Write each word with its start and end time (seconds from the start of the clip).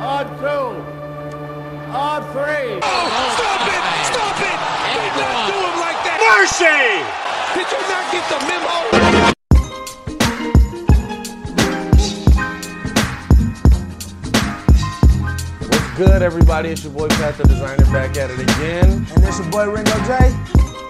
On 0.00 0.26
two. 0.38 0.46
On 1.92 2.22
three. 2.32 2.80
Oh, 2.82 3.06
stop 3.36 3.68
it! 3.68 3.82
Stop 4.08 4.40
it! 4.40 4.58
Do 4.96 5.20
not 5.20 5.46
do 5.46 5.56
him 5.60 5.76
like 5.78 6.00
that! 6.08 6.18
Mercy! 6.24 7.04
Did 7.52 7.68
you 7.68 7.80
not 7.84 8.04
get 8.10 8.24
the 8.30 8.38
memo? 8.48 8.74
What's 15.68 15.98
good, 15.98 16.22
everybody? 16.22 16.70
It's 16.70 16.84
your 16.84 16.92
boy 16.92 17.08
Pat 17.08 17.36
the 17.36 17.44
Designer 17.44 17.84
back 17.86 18.16
at 18.16 18.30
it 18.30 18.38
again. 18.40 19.06
And 19.14 19.24
it's 19.24 19.38
your 19.38 19.50
boy 19.50 19.68
Ringo 19.70 19.96
J. 20.06 20.34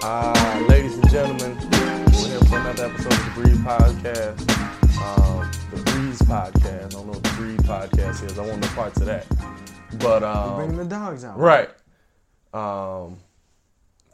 Uh, 0.03 0.65
ladies 0.69 0.95
and 0.95 1.09
gentlemen, 1.09 1.57
we're 1.57 2.27
here 2.27 2.39
for 2.39 2.57
another 2.57 2.85
episode 2.85 3.13
of 3.13 3.25
the 3.25 3.41
Breeze 3.41 3.57
Podcast. 3.57 4.60
Um, 5.01 5.51
the 5.71 5.81
Breeze 5.91 6.21
Podcast. 6.21 6.85
I 6.85 6.87
don't 6.89 7.05
know 7.07 7.13
what 7.13 7.23
the 7.23 7.29
Breeze 7.31 7.59
Podcast 7.61 8.23
is. 8.29 8.37
I 8.39 8.45
want 8.45 8.61
no 8.61 8.67
parts 8.69 8.99
of 8.99 9.05
that. 9.07 9.25
But 9.99 10.19
Bringing 10.55 10.79
um, 10.79 10.87
the 10.89 10.95
dogs 10.95 11.23
out. 11.25 11.37
right. 11.37 11.69
Um, 12.53 13.17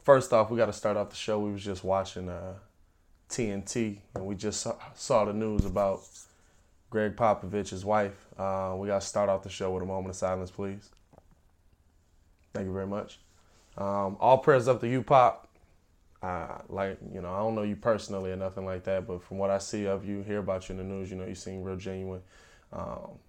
first 0.04 0.32
off, 0.34 0.50
we 0.50 0.58
got 0.58 0.68
to 0.68 0.74
start 0.74 0.98
off 0.98 1.10
the 1.10 1.16
show. 1.16 1.40
We 1.40 1.52
was 1.52 1.64
just 1.64 1.84
watching 1.84 2.30
uh, 2.30 2.54
TNT, 3.30 4.00
and 4.16 4.26
we 4.26 4.36
just 4.36 4.62
saw, 4.62 4.76
saw 4.96 5.26
the 5.26 5.34
news 5.34 5.66
about 5.66 6.02
Gregg 6.90 7.16
Popovich's 7.16 7.84
wife. 7.84 8.26
Uh, 8.38 8.76
we 8.78 8.88
got 8.88 9.02
to 9.02 9.08
start 9.08 9.30
off 9.30 9.44
the 9.44 9.50
show 9.50 9.72
with 9.72 9.84
a 9.84 9.86
moment 9.86 10.10
of 10.10 10.16
silence, 10.16 10.52
please. 10.52 10.90
Thank 12.54 12.68
you 12.68 12.74
very 12.74 12.88
much. 12.88 13.20
Um, 13.78 14.18
all 14.20 14.38
prayers 14.40 14.68
up 14.68 14.82
to 14.82 14.88
you, 14.88 15.04
Pop. 15.04 15.47
Uh, 16.22 16.58
like 16.70 16.98
you 17.14 17.22
know, 17.22 17.32
I 17.32 17.38
don't 17.40 17.56
know 17.56 17.64
you 17.64 17.76
personally 17.76 18.32
or 18.32 18.36
nothing 18.36 18.66
like 18.66 18.84
that, 18.86 19.08
but 19.08 19.22
from 19.22 19.38
what 19.38 19.50
I 19.50 19.60
see 19.60 19.86
of 19.86 20.06
you, 20.06 20.24
hear 20.24 20.40
about 20.40 20.68
you 20.68 20.74
in 20.74 20.78
the 20.78 20.84
news, 20.84 21.12
you 21.12 21.18
know, 21.18 21.26
you 21.26 21.36
seem 21.36 21.62
real 21.64 21.76
genuine. 21.76 22.22
Um, 22.74 23.20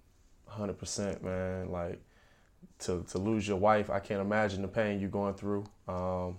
hundred 0.47 0.79
percent, 0.79 1.23
man. 1.23 1.69
Like 1.69 2.01
to 2.79 3.05
to 3.11 3.17
lose 3.17 3.47
your 3.47 3.57
wife, 3.57 3.89
I 3.89 3.99
can't 3.99 4.21
imagine 4.21 4.61
the 4.61 4.67
pain 4.67 4.99
you're 4.99 5.09
going 5.09 5.35
through. 5.35 5.65
Um, 5.87 6.37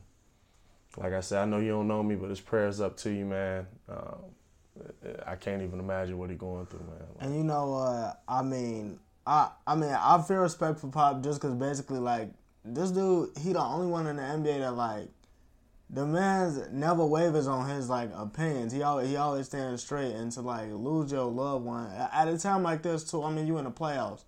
like 0.96 1.12
I 1.12 1.20
said, 1.20 1.40
I 1.40 1.44
know 1.44 1.58
you 1.58 1.68
don't 1.68 1.88
know 1.88 2.02
me, 2.02 2.16
but 2.16 2.30
it's 2.30 2.40
prayers 2.40 2.80
up 2.80 2.96
to 2.98 3.10
you, 3.10 3.24
man. 3.24 3.66
Um, 3.88 4.24
I 5.26 5.36
can't 5.36 5.62
even 5.62 5.78
imagine 5.78 6.18
what 6.18 6.30
he's 6.30 6.38
going 6.38 6.66
through, 6.66 6.80
man. 6.80 7.06
Like, 7.16 7.26
And 7.26 7.36
you 7.36 7.44
know, 7.44 7.74
uh, 7.74 8.12
I 8.26 8.42
mean, 8.42 8.98
I 9.26 9.50
I 9.66 9.76
mean, 9.76 9.90
I 9.90 10.20
feel 10.22 10.38
respect 10.38 10.80
for 10.80 10.88
Pop 10.88 11.22
just 11.22 11.40
because 11.40 11.54
basically, 11.54 12.00
like, 12.00 12.30
this 12.64 12.90
dude, 12.90 13.30
he 13.38 13.52
the 13.52 13.60
only 13.60 13.86
one 13.86 14.06
in 14.06 14.16
the 14.16 14.22
NBA 14.22 14.58
that 14.60 14.72
like, 14.72 15.08
the 15.92 16.06
man's 16.06 16.70
never 16.70 17.04
wavers 17.04 17.48
on 17.48 17.68
his 17.68 17.88
like 17.88 18.10
opinions. 18.14 18.72
He 18.72 18.82
always 18.82 19.08
he 19.08 19.16
always 19.16 19.46
stands 19.46 19.82
straight, 19.82 20.14
and 20.14 20.30
to 20.32 20.40
like 20.40 20.70
lose 20.70 21.10
your 21.10 21.24
loved 21.24 21.64
one 21.64 21.90
at 21.92 22.28
a 22.28 22.38
time 22.38 22.62
like 22.62 22.82
this 22.82 23.04
too. 23.04 23.22
I 23.22 23.30
mean, 23.30 23.46
you 23.46 23.58
in 23.58 23.64
the 23.64 23.70
playoffs 23.70 24.22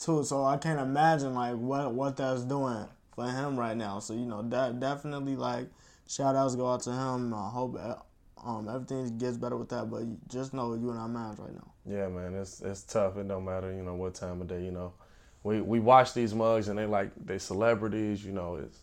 too, 0.00 0.24
so 0.24 0.44
I 0.44 0.56
can't 0.56 0.80
imagine 0.80 1.34
like 1.34 1.56
what 1.56 1.92
what 1.92 2.16
that's 2.16 2.42
doing 2.42 2.86
for 3.14 3.26
him 3.26 3.58
right 3.58 3.76
now. 3.76 3.98
So 3.98 4.14
you 4.14 4.24
know, 4.24 4.42
that 4.48 4.80
definitely 4.80 5.36
like 5.36 5.68
shout 6.08 6.34
outs 6.34 6.54
go 6.54 6.72
out 6.72 6.82
to 6.82 6.92
him. 6.92 7.34
I 7.34 7.50
hope 7.50 7.76
uh, 7.78 7.96
um 8.42 8.68
everything 8.68 9.18
gets 9.18 9.36
better 9.36 9.56
with 9.56 9.68
that, 9.68 9.90
but 9.90 10.04
just 10.28 10.54
know 10.54 10.74
you 10.74 10.90
in 10.90 10.96
our 10.96 11.08
minds 11.08 11.38
right 11.38 11.54
now. 11.54 11.72
Yeah, 11.84 12.08
man, 12.08 12.34
it's 12.34 12.62
it's 12.62 12.82
tough. 12.82 13.18
It 13.18 13.28
don't 13.28 13.44
matter, 13.44 13.70
you 13.70 13.82
know, 13.82 13.94
what 13.94 14.14
time 14.14 14.40
of 14.40 14.48
day. 14.48 14.64
You 14.64 14.72
know, 14.72 14.94
we 15.42 15.60
we 15.60 15.78
watch 15.78 16.14
these 16.14 16.34
mugs 16.34 16.68
and 16.68 16.78
they 16.78 16.86
like 16.86 17.10
they 17.22 17.36
celebrities. 17.36 18.24
You 18.24 18.32
know, 18.32 18.56
it's 18.56 18.78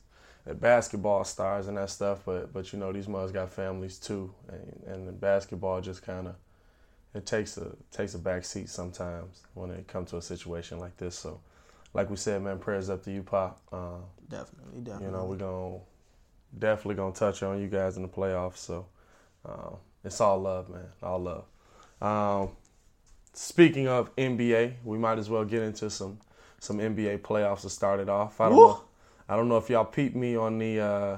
basketball 0.45 1.23
stars 1.23 1.67
and 1.67 1.77
that 1.77 1.89
stuff. 1.89 2.19
But 2.25 2.51
but 2.53 2.73
you 2.73 2.79
know, 2.79 2.91
these 2.91 3.07
mugs 3.07 3.31
got 3.31 3.51
families 3.51 3.97
too, 3.99 4.33
and 4.49 4.83
and 4.87 5.07
the 5.07 5.11
basketball 5.11 5.81
just 5.81 6.03
kind 6.03 6.27
of 6.27 6.35
it 7.13 7.25
takes 7.25 7.57
a 7.57 7.75
takes 7.91 8.13
a 8.15 8.19
back 8.19 8.43
seat 8.45 8.69
sometimes 8.69 9.43
when 9.53 9.71
it 9.71 9.87
comes 9.87 10.09
to 10.11 10.17
a 10.17 10.21
situation 10.21 10.79
like 10.79 10.97
this. 10.97 11.17
So, 11.17 11.39
like 11.93 12.09
we 12.09 12.15
said, 12.17 12.41
man, 12.41 12.59
prayers 12.59 12.89
up 12.89 13.03
to 13.03 13.11
you, 13.11 13.23
Pop. 13.23 13.61
Uh, 13.71 13.97
Definitely, 14.29 14.81
definitely. 14.81 15.05
you 15.05 15.11
know, 15.11 15.25
we're 15.25 15.37
gonna 15.37 15.77
definitely 16.57 16.95
gonna 16.95 17.13
touch 17.13 17.43
on 17.43 17.61
you 17.61 17.67
guys 17.67 17.97
in 17.97 18.03
the 18.03 18.09
playoffs. 18.09 18.57
So 18.57 18.87
um, 19.45 19.77
it's 20.03 20.19
all 20.21 20.39
love, 20.39 20.69
man, 20.69 20.87
all 21.01 21.19
love. 21.19 21.45
Um, 22.01 22.55
speaking 23.33 23.87
of 23.87 24.15
NBA, 24.15 24.75
we 24.83 24.97
might 24.97 25.19
as 25.19 25.29
well 25.29 25.45
get 25.45 25.61
into 25.61 25.89
some 25.89 26.19
some 26.59 26.79
NBA 26.79 27.19
playoffs 27.19 27.61
to 27.61 27.69
start 27.69 27.99
it 27.99 28.09
off. 28.09 28.41
I 28.41 28.49
don't 28.49 28.55
Woo! 28.55 28.63
know. 28.63 28.81
I 29.29 29.35
don't 29.35 29.47
know 29.47 29.57
if 29.57 29.69
y'all 29.69 29.85
peeped 29.85 30.15
me 30.15 30.35
on 30.35 30.57
the 30.57 30.79
uh, 30.79 31.17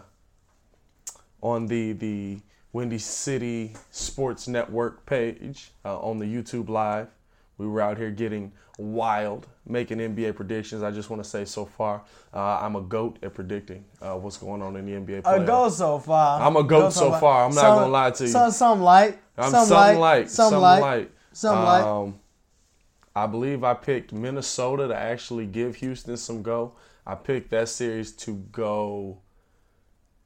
on 1.41 1.67
the 1.67 1.93
the 1.93 2.39
Windy 2.73 2.97
City 2.97 3.73
Sports 3.91 4.47
Network 4.47 5.05
page 5.05 5.71
uh, 5.83 5.99
on 5.99 6.19
the 6.19 6.25
YouTube 6.25 6.69
live. 6.69 7.07
We 7.57 7.67
were 7.67 7.81
out 7.81 7.97
here 7.97 8.11
getting 8.11 8.51
wild, 8.77 9.47
making 9.65 9.99
NBA 9.99 10.35
predictions. 10.35 10.83
I 10.83 10.91
just 10.91 11.09
want 11.09 11.23
to 11.23 11.29
say 11.29 11.45
so 11.45 11.65
far, 11.65 12.03
uh, 12.33 12.59
I'm 12.61 12.75
a 12.75 12.81
goat 12.81 13.17
at 13.23 13.33
predicting 13.33 13.85
uh, 14.01 14.15
what's 14.15 14.37
going 14.37 14.61
on 14.61 14.75
in 14.75 14.85
the 14.85 14.91
NBA 14.91 15.21
A 15.25 15.45
goat 15.45 15.69
so 15.69 15.99
far. 15.99 16.41
I'm 16.41 16.57
a 16.57 16.63
goat 16.63 16.91
so 16.91 17.11
far. 17.13 17.45
I'm 17.45 17.55
not 17.55 17.61
gonna 17.61 17.87
lie 17.87 18.11
to 18.11 18.23
you. 18.25 18.29
Some, 18.29 18.51
some 18.51 18.81
light. 18.81 19.17
I'm 19.37 19.51
some 19.51 19.65
something 19.65 19.99
light. 19.99 20.19
like, 20.19 20.29
Some 20.29 20.49
something 20.49 20.61
light. 20.61 20.81
like, 20.81 21.11
Some 21.31 21.63
light. 21.63 21.83
um, 21.83 22.19
I 23.15 23.27
believe 23.27 23.63
I 23.63 23.73
picked 23.73 24.11
Minnesota 24.11 24.89
to 24.89 24.95
actually 24.95 25.45
give 25.45 25.77
Houston 25.77 26.17
some 26.17 26.43
go. 26.43 26.73
I 27.05 27.15
picked 27.15 27.51
that 27.51 27.69
series 27.69 28.11
to 28.13 28.35
go. 28.51 29.21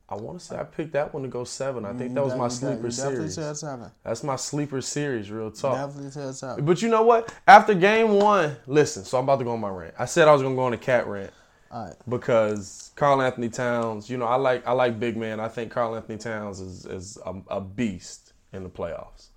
I 0.07 0.15
want 0.15 0.39
to 0.39 0.45
say 0.45 0.57
I 0.57 0.63
picked 0.63 0.93
that 0.93 1.13
one 1.13 1.21
to 1.23 1.29
go 1.29 1.43
seven. 1.43 1.85
I 1.85 1.93
think 1.93 2.15
that 2.15 2.23
was 2.23 2.33
mm, 2.33 2.39
my 2.39 2.47
sleeper 2.47 2.89
Definitely 2.89 3.29
series. 3.29 3.61
That's 4.03 4.23
my 4.23 4.37
sleeper 4.37 4.81
series, 4.81 5.29
real 5.29 5.51
talk. 5.51 5.75
Definitely 5.75 6.11
said 6.11 6.33
seven. 6.33 6.65
But 6.65 6.81
you 6.81 6.89
know 6.89 7.03
what? 7.03 7.31
After 7.47 7.75
game 7.75 8.11
one, 8.13 8.55
listen. 8.65 9.03
So 9.03 9.19
I'm 9.19 9.25
about 9.25 9.39
to 9.39 9.45
go 9.45 9.51
on 9.51 9.59
my 9.59 9.69
rant. 9.69 9.93
I 9.99 10.05
said 10.05 10.27
I 10.27 10.33
was 10.33 10.41
gonna 10.41 10.55
go 10.55 10.63
on 10.63 10.73
a 10.73 10.77
cat 10.77 11.05
rant 11.05 11.31
right. 11.71 11.93
because 12.07 12.91
Karl 12.95 13.21
Anthony 13.21 13.49
Towns. 13.49 14.09
You 14.09 14.17
know, 14.17 14.25
I 14.25 14.35
like 14.35 14.65
I 14.65 14.71
like 14.71 14.99
big 14.99 15.15
man. 15.15 15.39
I 15.39 15.47
think 15.47 15.71
Karl 15.71 15.95
Anthony 15.95 16.17
Towns 16.17 16.59
is 16.59 16.85
is 16.85 17.17
a, 17.25 17.35
a 17.49 17.61
beast 17.61 18.33
in 18.51 18.63
the 18.63 18.69
playoffs. 18.69 19.27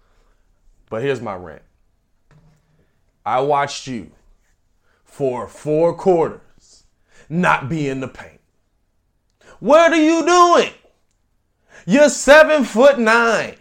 But 0.88 1.02
here's 1.02 1.20
my 1.20 1.34
rant. 1.34 1.62
I 3.26 3.40
watched 3.40 3.86
you 3.86 4.10
for 5.04 5.48
four 5.48 5.94
quarters 5.94 6.40
not 7.32 7.68
be 7.68 7.88
in 7.88 8.00
the 8.00 8.08
paint. 8.08 8.40
What 9.58 9.92
are 9.92 9.96
you 9.96 10.24
doing? 10.24 10.70
You're 11.86 12.10
seven 12.10 12.64
foot 12.64 12.98
nine. 12.98 13.54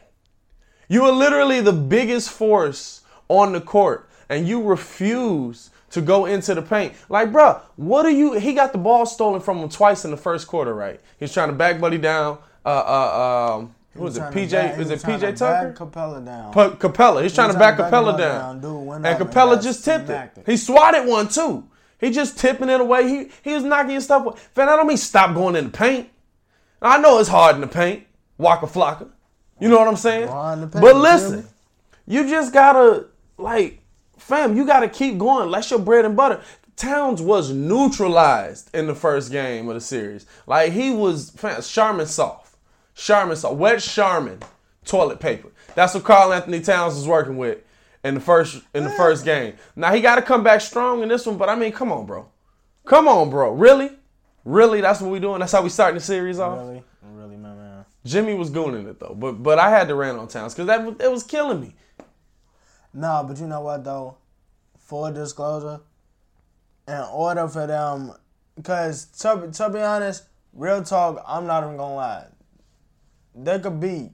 You 0.89 1.05
are 1.05 1.11
literally 1.11 1.61
the 1.61 1.71
biggest 1.73 2.29
force 2.29 3.01
on 3.29 3.53
the 3.53 3.61
court, 3.61 4.09
and 4.29 4.47
you 4.47 4.61
refuse 4.61 5.69
to 5.91 6.01
go 6.01 6.25
into 6.25 6.53
the 6.53 6.61
paint. 6.61 6.93
Like, 7.09 7.31
bruh, 7.31 7.61
what 7.77 8.05
are 8.05 8.11
you? 8.11 8.33
He 8.33 8.53
got 8.53 8.73
the 8.73 8.77
ball 8.77 9.05
stolen 9.05 9.41
from 9.41 9.57
him 9.59 9.69
twice 9.69 10.03
in 10.03 10.11
the 10.11 10.17
first 10.17 10.47
quarter, 10.47 10.73
right? 10.73 10.99
He's 11.17 11.33
trying 11.33 11.49
to 11.49 11.55
back 11.55 11.79
Buddy 11.79 11.97
down. 11.97 12.39
Uh, 12.65 12.69
uh, 12.69 13.55
um, 13.59 13.75
who 13.93 14.03
was 14.03 14.17
it? 14.17 14.21
PJ? 14.21 14.51
back- 14.51 14.79
Is 14.79 14.89
it 14.89 14.99
PJ 14.99 15.19
to 15.19 15.31
Tucker? 15.33 15.69
back 15.69 15.75
Capela 15.75 16.25
down. 16.25 16.53
Pa- 16.53 16.69
Capela. 16.71 17.23
He's 17.23 17.33
trying 17.33 17.51
to 17.53 17.57
back 17.59 17.77
trying 17.77 17.89
to 17.89 17.97
back 17.97 18.03
Capela 18.03 18.17
down. 18.17 18.61
down. 18.61 18.95
Dude 18.97 19.05
and 19.05 19.19
Capela 19.31 19.61
just 19.63 19.83
tipped 19.85 20.09
it. 20.09 20.31
it. 20.37 20.43
He 20.45 20.57
swatted 20.57 21.07
one 21.07 21.27
too. 21.29 21.67
He 22.01 22.09
just 22.09 22.37
tipping 22.37 22.69
it 22.69 22.81
away. 22.81 23.07
He 23.07 23.31
he 23.43 23.53
was 23.53 23.63
knocking 23.63 23.91
his 23.91 24.03
stuff. 24.05 24.25
away. 24.25 24.35
Fan, 24.55 24.67
I 24.67 24.75
don't 24.75 24.87
mean 24.87 24.97
stop 24.97 25.35
going 25.35 25.55
in 25.55 25.65
the 25.65 25.71
paint. 25.71 26.09
I 26.81 26.97
know 26.97 27.19
it's 27.19 27.29
hard 27.29 27.55
in 27.55 27.61
the 27.61 27.67
paint. 27.67 28.05
Waka 28.39 28.65
flocka. 28.65 29.07
You 29.59 29.69
know 29.69 29.77
what 29.77 29.87
I'm 29.87 29.95
saying? 29.95 30.27
Hard 30.27 30.57
in 30.57 30.61
the 30.61 30.67
paint, 30.67 30.81
but 30.81 30.95
listen, 30.95 31.47
you 32.07 32.27
just 32.27 32.51
gotta 32.51 33.05
like, 33.37 33.79
fam, 34.17 34.57
you 34.57 34.65
gotta 34.65 34.89
keep 34.89 35.19
going. 35.19 35.51
That's 35.51 35.69
your 35.69 35.79
bread 35.79 36.03
and 36.03 36.17
butter. 36.17 36.41
Towns 36.75 37.21
was 37.21 37.51
neutralized 37.51 38.73
in 38.73 38.87
the 38.87 38.95
first 38.95 39.31
game 39.31 39.67
of 39.69 39.75
the 39.75 39.81
series. 39.81 40.25
Like 40.47 40.71
he 40.71 40.89
was 40.89 41.29
fam, 41.29 41.61
Charmin 41.61 42.07
soft. 42.07 42.55
Charmin 42.95 43.35
soft. 43.37 43.57
Wet 43.57 43.79
Charmin 43.79 44.39
toilet 44.85 45.19
paper. 45.19 45.49
That's 45.75 45.93
what 45.93 46.03
Karl 46.03 46.33
Anthony 46.33 46.61
Towns 46.61 46.95
was 46.95 47.07
working 47.07 47.37
with 47.37 47.59
in 48.03 48.15
the 48.15 48.19
first 48.19 48.63
in 48.73 48.83
the 48.83 48.89
first 48.91 49.25
game. 49.25 49.55
Now 49.75 49.93
he 49.93 50.01
gotta 50.01 50.21
come 50.21 50.43
back 50.43 50.61
strong 50.61 51.03
in 51.03 51.09
this 51.09 51.25
one, 51.25 51.37
but 51.37 51.49
I 51.49 51.55
mean, 51.55 51.71
come 51.71 51.91
on, 51.91 52.05
bro. 52.05 52.29
Come 52.85 53.07
on, 53.07 53.29
bro. 53.29 53.51
Really? 53.53 53.91
Really? 54.43 54.81
That's 54.81 55.01
what 55.01 55.11
we 55.11 55.19
doing? 55.19 55.39
That's 55.39 55.51
how 55.51 55.61
we 55.61 55.69
starting 55.69 55.97
the 55.97 56.03
series 56.03 56.39
off? 56.39 56.57
Really, 56.59 56.83
really, 57.13 57.37
my 57.37 57.53
man. 57.53 57.85
Jimmy 58.03 58.33
was 58.33 58.49
gooning 58.49 58.89
it 58.89 58.99
though, 58.99 59.15
but 59.17 59.43
but 59.43 59.59
I 59.59 59.69
had 59.69 59.87
to 59.89 59.95
rant 59.95 60.17
on 60.17 60.27
Towns 60.27 60.53
because 60.53 60.67
that 60.67 61.01
it 61.01 61.11
was 61.11 61.23
killing 61.23 61.61
me. 61.61 61.75
No, 62.93 63.23
but 63.27 63.39
you 63.39 63.47
know 63.47 63.61
what 63.61 63.83
though? 63.83 64.17
Full 64.79 65.11
disclosure, 65.13 65.79
in 66.87 67.05
order 67.13 67.47
for 67.47 67.65
them, 67.65 68.13
because 68.55 69.05
to, 69.19 69.49
to 69.53 69.69
be 69.69 69.79
honest, 69.79 70.23
real 70.53 70.83
talk, 70.83 71.23
I'm 71.25 71.45
not 71.45 71.63
even 71.63 71.77
gonna 71.77 71.95
lie. 71.95 72.25
They 73.33 73.59
could 73.59 73.79
beat 73.79 74.11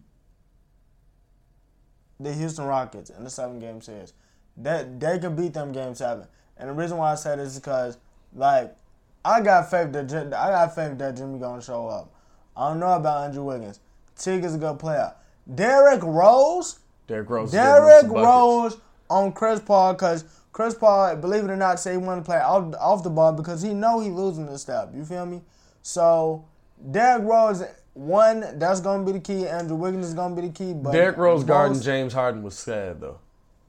the 2.20 2.34
Houston 2.34 2.66
Rockets 2.66 3.10
in 3.10 3.24
the 3.24 3.30
seven 3.30 3.60
game 3.60 3.82
series. 3.82 4.14
That 4.58 5.00
they 5.00 5.20
could 5.20 5.36
beat 5.36 5.54
them 5.54 5.72
game 5.72 5.96
seven. 5.96 6.28
And 6.58 6.70
the 6.70 6.74
reason 6.74 6.98
why 6.98 7.12
I 7.12 7.16
say 7.16 7.36
this 7.36 7.54
is 7.54 7.60
because, 7.60 7.98
like, 8.34 8.76
I 9.24 9.42
got 9.42 9.70
faith 9.70 9.92
that 9.92 10.12
I 10.34 10.50
got 10.50 10.74
faith 10.74 10.98
that 10.98 11.18
Jimmy 11.18 11.40
gonna 11.40 11.62
show 11.62 11.88
up. 11.88 12.14
I 12.56 12.70
don't 12.70 12.80
know 12.80 12.94
about 12.94 13.26
Andrew 13.26 13.44
Wiggins. 13.44 13.80
Tig 14.18 14.44
is 14.44 14.56
a 14.56 14.58
good 14.58 14.80
player. 14.80 15.14
Derrick 15.54 16.02
Rose, 16.04 16.80
Derrick 17.08 17.30
Rose. 17.30 17.52
Derrick 17.52 18.04
getting 18.04 18.10
some 18.10 18.14
buckets. 18.14 18.26
Rose 18.26 18.78
on 19.10 19.32
Chris 19.34 19.60
Paul 19.60 19.94
because 19.94 20.26
Chris 20.52 20.74
Paul, 20.74 21.16
believe 21.18 21.44
it 21.44 21.52
or 21.52 21.56
not, 21.56 21.80
say 21.80 21.92
he 21.92 21.98
want 21.98 22.24
to 22.24 22.26
play 22.26 22.40
off, 22.40 22.74
off 22.80 23.04
the 23.04 23.10
ball 23.10 23.32
because 23.32 23.62
he 23.62 23.74
know 23.74 24.00
he 24.00 24.10
losing 24.10 24.48
this 24.48 24.62
step. 24.64 24.92
You 24.96 25.06
feel 25.06 25.26
me? 25.26 25.42
So 25.84 26.46
Derrick 26.92 27.24
Rose, 27.24 27.64
one, 27.98 28.60
that's 28.60 28.80
gonna 28.80 29.04
be 29.04 29.12
the 29.14 29.20
key. 29.20 29.48
Andrew 29.48 29.76
Wiggins 29.76 30.08
is 30.08 30.14
gonna 30.14 30.36
be 30.36 30.48
the 30.48 30.54
key. 30.54 30.74
But 30.74 30.92
Derrick 30.92 31.18
Rose 31.18 31.44
guarding 31.44 31.78
most- 31.78 31.86
James 31.86 32.14
Harden 32.14 32.44
was 32.44 32.58
sad 32.58 33.02
though. 33.02 33.20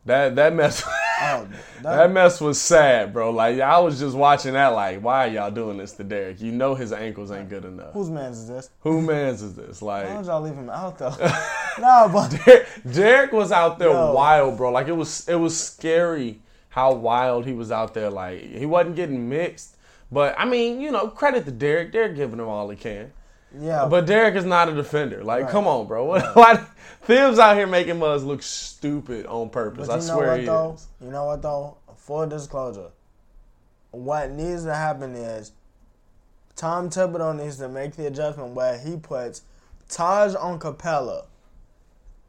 That 0.04 0.36
that 0.36 0.54
mess. 0.54 0.84
Oh, 1.20 1.48
that, 1.82 1.96
that- 1.96 2.12
mess 2.12 2.40
was 2.40 2.60
sad, 2.60 3.12
bro. 3.12 3.32
Like 3.32 3.58
I 3.58 3.80
was 3.80 3.98
just 3.98 4.16
watching 4.16 4.52
that. 4.52 4.68
Like, 4.68 5.00
why 5.00 5.26
are 5.26 5.30
y'all 5.32 5.50
doing 5.50 5.76
this 5.78 5.90
to 5.94 6.04
Derrick? 6.04 6.40
You 6.40 6.52
know 6.52 6.76
his 6.76 6.92
ankles 6.92 7.32
ain't 7.32 7.48
good 7.48 7.64
enough. 7.64 7.92
Whose 7.92 8.08
man's 8.08 8.38
is 8.38 8.46
this? 8.46 8.70
Who 8.82 9.02
man's 9.02 9.42
is 9.42 9.54
this? 9.56 9.82
Why 9.82 10.02
Like 10.04 10.12
don't 10.12 10.24
y'all 10.26 10.40
leave 10.40 10.54
him 10.54 10.70
out 10.70 10.96
though? 10.96 11.10
no, 11.80 12.08
but 12.12 12.68
Derrick 12.92 13.32
was 13.32 13.50
out 13.50 13.80
there 13.80 13.90
wild, 13.90 14.56
bro. 14.56 14.70
Like 14.70 14.86
it 14.86 14.92
was 14.96 15.28
it 15.28 15.34
was 15.34 15.58
scary 15.58 16.40
how 16.68 16.92
wild 16.92 17.46
he 17.46 17.52
was 17.52 17.72
out 17.72 17.94
there. 17.94 18.10
Like 18.10 18.40
he 18.40 18.64
wasn't 18.64 18.94
getting 18.94 19.28
mixed. 19.28 19.76
But 20.12 20.36
I 20.38 20.44
mean, 20.44 20.80
you 20.80 20.92
know, 20.92 21.08
credit 21.08 21.44
to 21.46 21.50
Derrick. 21.50 21.90
Derrick 21.90 22.14
giving 22.14 22.38
him 22.38 22.46
all 22.46 22.68
he 22.70 22.76
can. 22.76 23.10
Yeah, 23.58 23.86
But 23.88 24.06
Derrick 24.06 24.34
is 24.34 24.44
not 24.44 24.68
a 24.68 24.74
defender. 24.74 25.24
Like, 25.24 25.44
Right. 25.44 25.50
come 25.52 25.66
on, 25.66 25.86
bro. 25.86 26.04
What, 26.04 26.22
why 26.36 26.64
Thibs 27.02 27.38
out 27.38 27.56
here 27.56 27.66
making 27.66 27.96
Muzz 27.96 28.24
look 28.24 28.42
stupid 28.42 29.26
on 29.26 29.48
purpose. 29.48 29.88
I 29.88 30.00
swear 30.00 30.28
what 30.32 30.40
he 30.40 30.46
though? 30.46 30.72
is. 30.74 30.86
You 31.00 31.10
know 31.10 31.24
what 31.24 31.40
though? 31.42 31.76
Full 31.96 32.26
disclosure. 32.26 32.90
What 33.90 34.30
needs 34.32 34.64
to 34.64 34.74
happen 34.74 35.14
is 35.14 35.52
Tom 36.56 36.90
Thibodeau 36.90 37.36
needs 37.42 37.56
to 37.58 37.68
make 37.68 37.94
the 37.96 38.06
adjustment 38.06 38.50
where 38.54 38.78
he 38.78 38.96
puts 38.96 39.42
Taj 39.88 40.34
on 40.34 40.58
Capela 40.58 41.24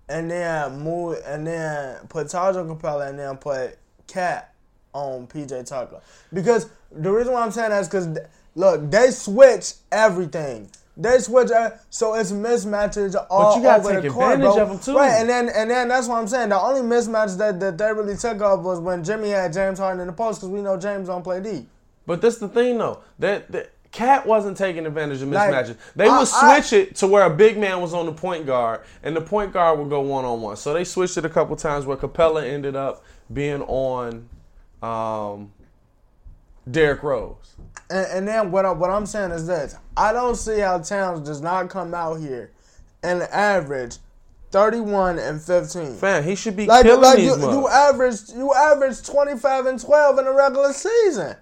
and 0.08 0.32
then 0.32 0.80
move 0.80 1.18
and 1.26 1.46
then 1.46 1.98
put 2.08 2.30
Taj 2.30 2.56
on 2.56 2.68
Capela 2.70 3.10
and 3.10 3.20
then 3.20 3.36
put 3.38 3.78
Cat 4.08 4.54
on 4.94 5.28
PJ 5.28 5.66
Tucker. 5.68 6.00
Because 6.34 6.70
the 6.92 7.12
reason 7.12 7.34
why 7.34 7.44
I'm 7.44 7.52
saying 7.52 7.72
that 7.72 7.82
is 7.82 7.88
because 7.88 8.18
look, 8.56 8.90
they 8.90 9.12
switch 9.12 9.74
everything. 9.92 10.70
They 11.02 11.18
switch, 11.20 11.50
uh, 11.50 11.72
so 11.90 12.14
it's 12.16 12.34
mismatches 12.34 13.16
all 13.30 13.54
but 13.54 13.58
you 13.58 13.64
gotta 13.64 13.82
over 13.84 13.94
take 13.94 14.04
the 14.04 14.10
court, 14.10 14.34
advantage 14.34 14.54
bro. 14.56 14.64
of 14.64 14.70
'em, 14.72 14.80
too. 14.80 14.98
Right, 14.98 15.14
and 15.14 15.30
then 15.30 15.48
and 15.48 15.72
then 15.72 15.88
that's 15.88 16.08
what 16.10 16.18
I'm 16.18 16.28
saying. 16.28 16.50
The 16.50 16.60
only 16.60 16.82
mismatch 16.82 17.38
that, 17.38 17.60
that 17.62 17.78
they 17.78 17.94
really 17.94 18.18
took 18.18 18.42
off 18.42 18.60
was 18.60 18.80
when 18.82 19.02
Jimmy 19.04 19.30
had 19.30 19.54
James 19.54 19.80
Harden 19.80 20.02
in 20.02 20.08
the 20.08 20.14
post 20.14 20.42
because 20.42 20.50
we 20.50 20.62
know 20.62 20.76
James 20.78 21.08
don't 21.08 21.24
play 21.24 21.40
D. 21.40 21.66
But 22.06 22.22
that's 22.22 22.38
the 22.38 22.50
thing, 22.50 22.78
though. 22.80 23.00
That, 23.20 23.50
that 23.52 23.72
Cat 23.92 24.26
wasn't 24.28 24.58
taking 24.58 24.86
advantage 24.86 25.22
of 25.22 25.30
Like, 25.30 25.52
mismatches. 25.54 25.78
they 25.96 26.10
would 26.10 26.28
I- 26.34 26.60
switch 26.60 26.74
it 26.74 26.96
to 26.98 27.08
where 27.08 27.24
a 27.24 27.30
big 27.30 27.58
man 27.58 27.80
was 27.82 27.94
on 27.94 28.06
the 28.06 28.12
point 28.12 28.46
guard, 28.46 28.82
and 29.02 29.16
the 29.16 29.22
point 29.22 29.54
guard 29.54 29.80
would 29.80 29.90
go 29.90 30.02
one 30.02 30.26
on 30.26 30.42
one. 30.42 30.58
So 30.58 30.74
they 30.74 30.84
switched 30.84 31.18
it 31.18 31.24
a 31.24 31.30
couple 31.30 31.56
times 31.56 31.86
where 31.86 31.96
Capela 31.96 32.44
ended 32.44 32.76
up 32.76 33.04
being 33.32 33.62
on 33.64 34.28
um, 34.84 35.52
Derrick 36.72 37.04
Rose. 37.04 37.56
And, 37.90 38.08
and 38.08 38.28
then 38.28 38.52
what 38.52 38.66
I, 38.66 38.72
what 38.72 38.90
I'm 38.90 39.06
saying 39.06 39.32
is 39.32 39.48
this: 39.48 39.76
I 39.98 40.14
don't 40.14 40.36
see 40.36 40.60
how 40.60 40.80
Towns 40.80 41.22
does 41.28 41.42
not 41.42 41.70
come 41.70 41.94
out 41.94 42.16
here 42.20 42.52
and 43.04 43.22
average 43.24 43.98
31 44.52 45.20
and 45.20 45.42
15. 45.42 45.96
Fam, 45.96 46.24
he 46.24 46.36
should 46.36 46.56
be 46.56 46.66
Like, 46.66 46.84
killing 46.86 47.02
like 47.02 47.18
these 47.18 47.38
you, 47.38 47.52
you 47.52 47.68
averaged 47.68 48.34
you 48.36 48.54
averaged 48.54 49.06
25 49.06 49.66
and 49.68 49.80
12 49.80 50.20
in 50.20 50.26
the 50.26 50.34
regular 50.34 50.74
season. 50.74 51.36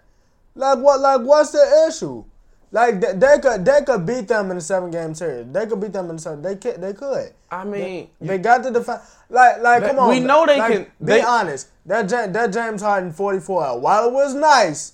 Like 0.55 0.79
what? 0.79 0.99
Like 0.99 1.21
what's 1.21 1.51
the 1.51 1.85
issue? 1.89 2.23
Like 2.71 2.99
they, 2.99 3.13
they 3.13 3.39
could 3.41 3.63
they 3.63 3.81
could 3.85 4.05
beat 4.05 4.27
them 4.27 4.51
in 4.51 4.57
a 4.57 4.61
seven 4.61 4.91
game 4.91 5.15
series. 5.15 5.47
They 5.51 5.65
could 5.65 5.79
beat 5.79 5.93
them 5.93 6.09
in 6.09 6.17
a 6.17 6.19
seven. 6.19 6.41
They 6.41 6.55
could 6.57 6.81
they 6.81 6.93
could. 6.93 7.31
I 7.49 7.63
mean, 7.63 8.09
They 8.19 8.37
got 8.39 8.63
to 8.63 8.71
defend. 8.71 8.99
Like, 9.29 9.61
like, 9.61 9.81
They- 9.81 9.87
come 9.89 9.99
on. 9.99 10.09
we 10.09 10.19
know 10.19 10.45
they 10.45 10.57
like, 10.57 10.73
can- 10.73 10.83
Be 10.83 10.89
they- 11.13 11.21
honest. 11.21 11.69
That 11.85 12.09
that 12.09 12.51
James 12.51 12.81
Harden 12.81 13.13
44. 13.13 13.79
While 13.79 14.09
it 14.09 14.13
was 14.13 14.33
nice, 14.33 14.93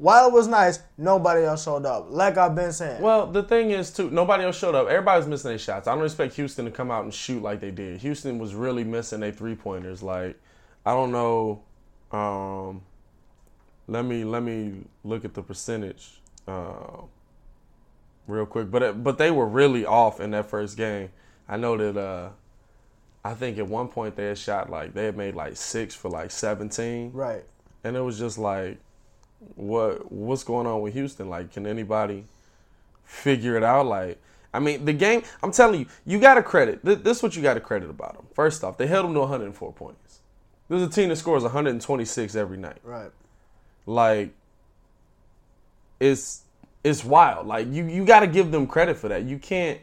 while 0.00 0.28
it 0.28 0.32
was 0.32 0.48
nice, 0.48 0.78
nobody 0.96 1.44
else 1.44 1.64
showed 1.64 1.84
up. 1.84 2.06
Like 2.08 2.38
I've 2.38 2.54
been 2.54 2.72
saying. 2.72 3.02
Well, 3.02 3.26
the 3.26 3.42
thing 3.42 3.70
is, 3.70 3.90
too, 3.90 4.10
nobody 4.10 4.44
else 4.44 4.58
showed 4.58 4.74
up. 4.74 4.88
Everybody's 4.88 5.26
missing 5.26 5.50
their 5.50 5.58
shots. 5.58 5.86
I 5.86 5.94
don't 5.94 6.02
expect 6.02 6.34
Houston 6.36 6.64
to 6.64 6.70
come 6.70 6.90
out 6.90 7.04
and 7.04 7.12
shoot 7.12 7.42
like 7.42 7.60
they 7.60 7.70
did. 7.70 8.00
Houston 8.00 8.38
was 8.38 8.54
really 8.54 8.82
missing 8.82 9.20
their 9.20 9.30
three 9.30 9.54
pointers. 9.54 10.02
Like, 10.02 10.40
I 10.86 10.92
don't 10.92 11.12
know. 11.12 11.62
Um, 12.12 12.80
let 13.88 14.06
me 14.06 14.24
let 14.24 14.42
me 14.42 14.86
look 15.04 15.26
at 15.26 15.34
the 15.34 15.42
percentage 15.42 16.22
uh, 16.48 17.02
real 18.26 18.46
quick. 18.46 18.70
But 18.70 18.82
it, 18.82 19.04
but 19.04 19.18
they 19.18 19.30
were 19.30 19.46
really 19.46 19.84
off 19.84 20.18
in 20.18 20.30
that 20.30 20.46
first 20.48 20.78
game. 20.78 21.10
I 21.46 21.58
know 21.58 21.76
that. 21.76 22.00
Uh, 22.00 22.30
I 23.22 23.34
think 23.34 23.58
at 23.58 23.66
one 23.66 23.88
point 23.88 24.16
they 24.16 24.28
had 24.28 24.38
shot 24.38 24.70
like 24.70 24.94
they 24.94 25.04
had 25.04 25.14
made 25.14 25.34
like 25.34 25.58
six 25.58 25.94
for 25.94 26.08
like 26.08 26.30
seventeen 26.30 27.12
right. 27.12 27.44
and 27.84 27.94
it 27.94 28.00
was 28.00 28.18
just 28.18 28.38
like 28.38 28.78
what 29.56 30.10
what's 30.10 30.44
going 30.44 30.66
on 30.66 30.80
with 30.80 30.94
Houston? 30.94 31.28
Like 31.28 31.52
can 31.52 31.66
anybody 31.66 32.24
figure 33.04 33.56
it 33.56 33.62
out? 33.62 33.86
Like 33.86 34.20
I 34.52 34.58
mean 34.58 34.84
the 34.84 34.92
game 34.92 35.22
I'm 35.42 35.52
telling 35.52 35.80
you 35.80 35.86
you 36.06 36.20
got 36.20 36.34
to 36.34 36.42
credit 36.42 36.84
th- 36.84 37.00
this 37.00 37.18
is 37.18 37.22
what 37.22 37.36
you 37.36 37.42
got 37.42 37.54
to 37.54 37.60
credit 37.60 37.90
about 37.90 38.14
them 38.14 38.26
first 38.34 38.64
off 38.64 38.76
they 38.78 38.86
held 38.86 39.06
them 39.06 39.14
to 39.14 39.20
104 39.20 39.72
points. 39.72 40.20
This 40.68 40.82
is 40.82 40.88
a 40.88 40.90
team 40.90 41.08
that 41.08 41.16
scores 41.16 41.42
126 41.42 42.34
every 42.36 42.56
night. 42.56 42.78
Right. 42.84 43.10
like 43.86 44.30
it's 45.98 46.42
it's 46.82 47.04
wild. 47.04 47.46
Like 47.46 47.68
you 47.70 47.86
you 47.86 48.04
got 48.04 48.20
to 48.20 48.26
give 48.26 48.50
them 48.50 48.66
credit 48.66 48.96
for 48.96 49.08
that. 49.08 49.24
You 49.24 49.38
can't 49.38 49.80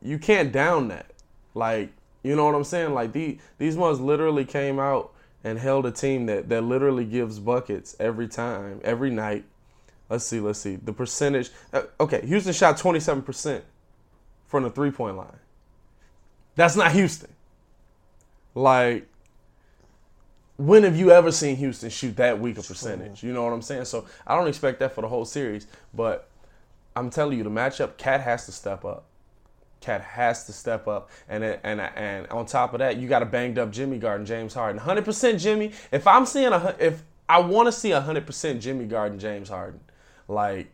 you 0.00 0.18
can't 0.18 0.52
down 0.52 0.88
that. 0.88 1.10
Like 1.54 1.90
you 2.22 2.36
know 2.36 2.44
what 2.44 2.54
i'm 2.54 2.64
saying? 2.64 2.94
Like 2.94 3.12
the, 3.12 3.38
these 3.58 3.76
ones 3.76 4.00
literally 4.00 4.44
came 4.44 4.78
out 4.78 5.11
and 5.44 5.58
held 5.58 5.86
a 5.86 5.90
team 5.90 6.26
that 6.26 6.48
that 6.48 6.62
literally 6.62 7.04
gives 7.04 7.38
buckets 7.38 7.96
every 7.98 8.28
time 8.28 8.80
every 8.84 9.10
night 9.10 9.44
let's 10.08 10.24
see 10.24 10.40
let's 10.40 10.58
see 10.58 10.76
the 10.76 10.92
percentage 10.92 11.50
uh, 11.72 11.82
okay 12.00 12.24
houston 12.26 12.52
shot 12.52 12.76
27% 12.76 13.62
from 14.46 14.62
the 14.62 14.70
three 14.70 14.90
point 14.90 15.16
line 15.16 15.38
that's 16.54 16.76
not 16.76 16.92
houston 16.92 17.30
like 18.54 19.08
when 20.56 20.84
have 20.84 20.96
you 20.96 21.10
ever 21.10 21.32
seen 21.32 21.56
Houston 21.56 21.90
shoot 21.90 22.16
that 22.16 22.38
weak 22.38 22.58
a 22.58 22.62
percentage? 22.62 23.22
You 23.22 23.32
know 23.32 23.42
what 23.42 23.52
I'm 23.52 23.62
saying? 23.62 23.86
So 23.86 24.06
I 24.26 24.36
don't 24.36 24.46
expect 24.46 24.78
that 24.80 24.94
for 24.94 25.00
the 25.00 25.08
whole 25.08 25.24
series, 25.24 25.66
but 25.92 26.28
I'm 26.94 27.10
telling 27.10 27.38
you, 27.38 27.44
the 27.44 27.50
matchup, 27.50 27.96
Cat 27.96 28.20
has 28.20 28.46
to 28.46 28.52
step 28.52 28.84
up. 28.84 29.04
Cat 29.82 30.00
has 30.00 30.44
to 30.46 30.52
step 30.52 30.88
up, 30.88 31.10
and 31.28 31.42
and 31.44 31.80
and 31.80 32.26
on 32.28 32.46
top 32.46 32.72
of 32.72 32.78
that, 32.78 32.96
you 32.96 33.08
got 33.08 33.22
a 33.22 33.26
banged 33.26 33.58
up 33.58 33.70
Jimmy 33.70 33.98
Garden, 33.98 34.24
James 34.24 34.54
Harden, 34.54 34.80
100% 34.80 35.38
Jimmy. 35.40 35.72
If 35.90 36.06
I'm 36.06 36.24
seeing 36.24 36.52
a, 36.52 36.74
if 36.78 37.02
I 37.28 37.40
want 37.40 37.66
to 37.66 37.72
see 37.72 37.90
100% 37.90 38.60
Jimmy 38.60 38.86
Garden, 38.86 39.18
James 39.18 39.48
Harden, 39.48 39.80
like, 40.28 40.70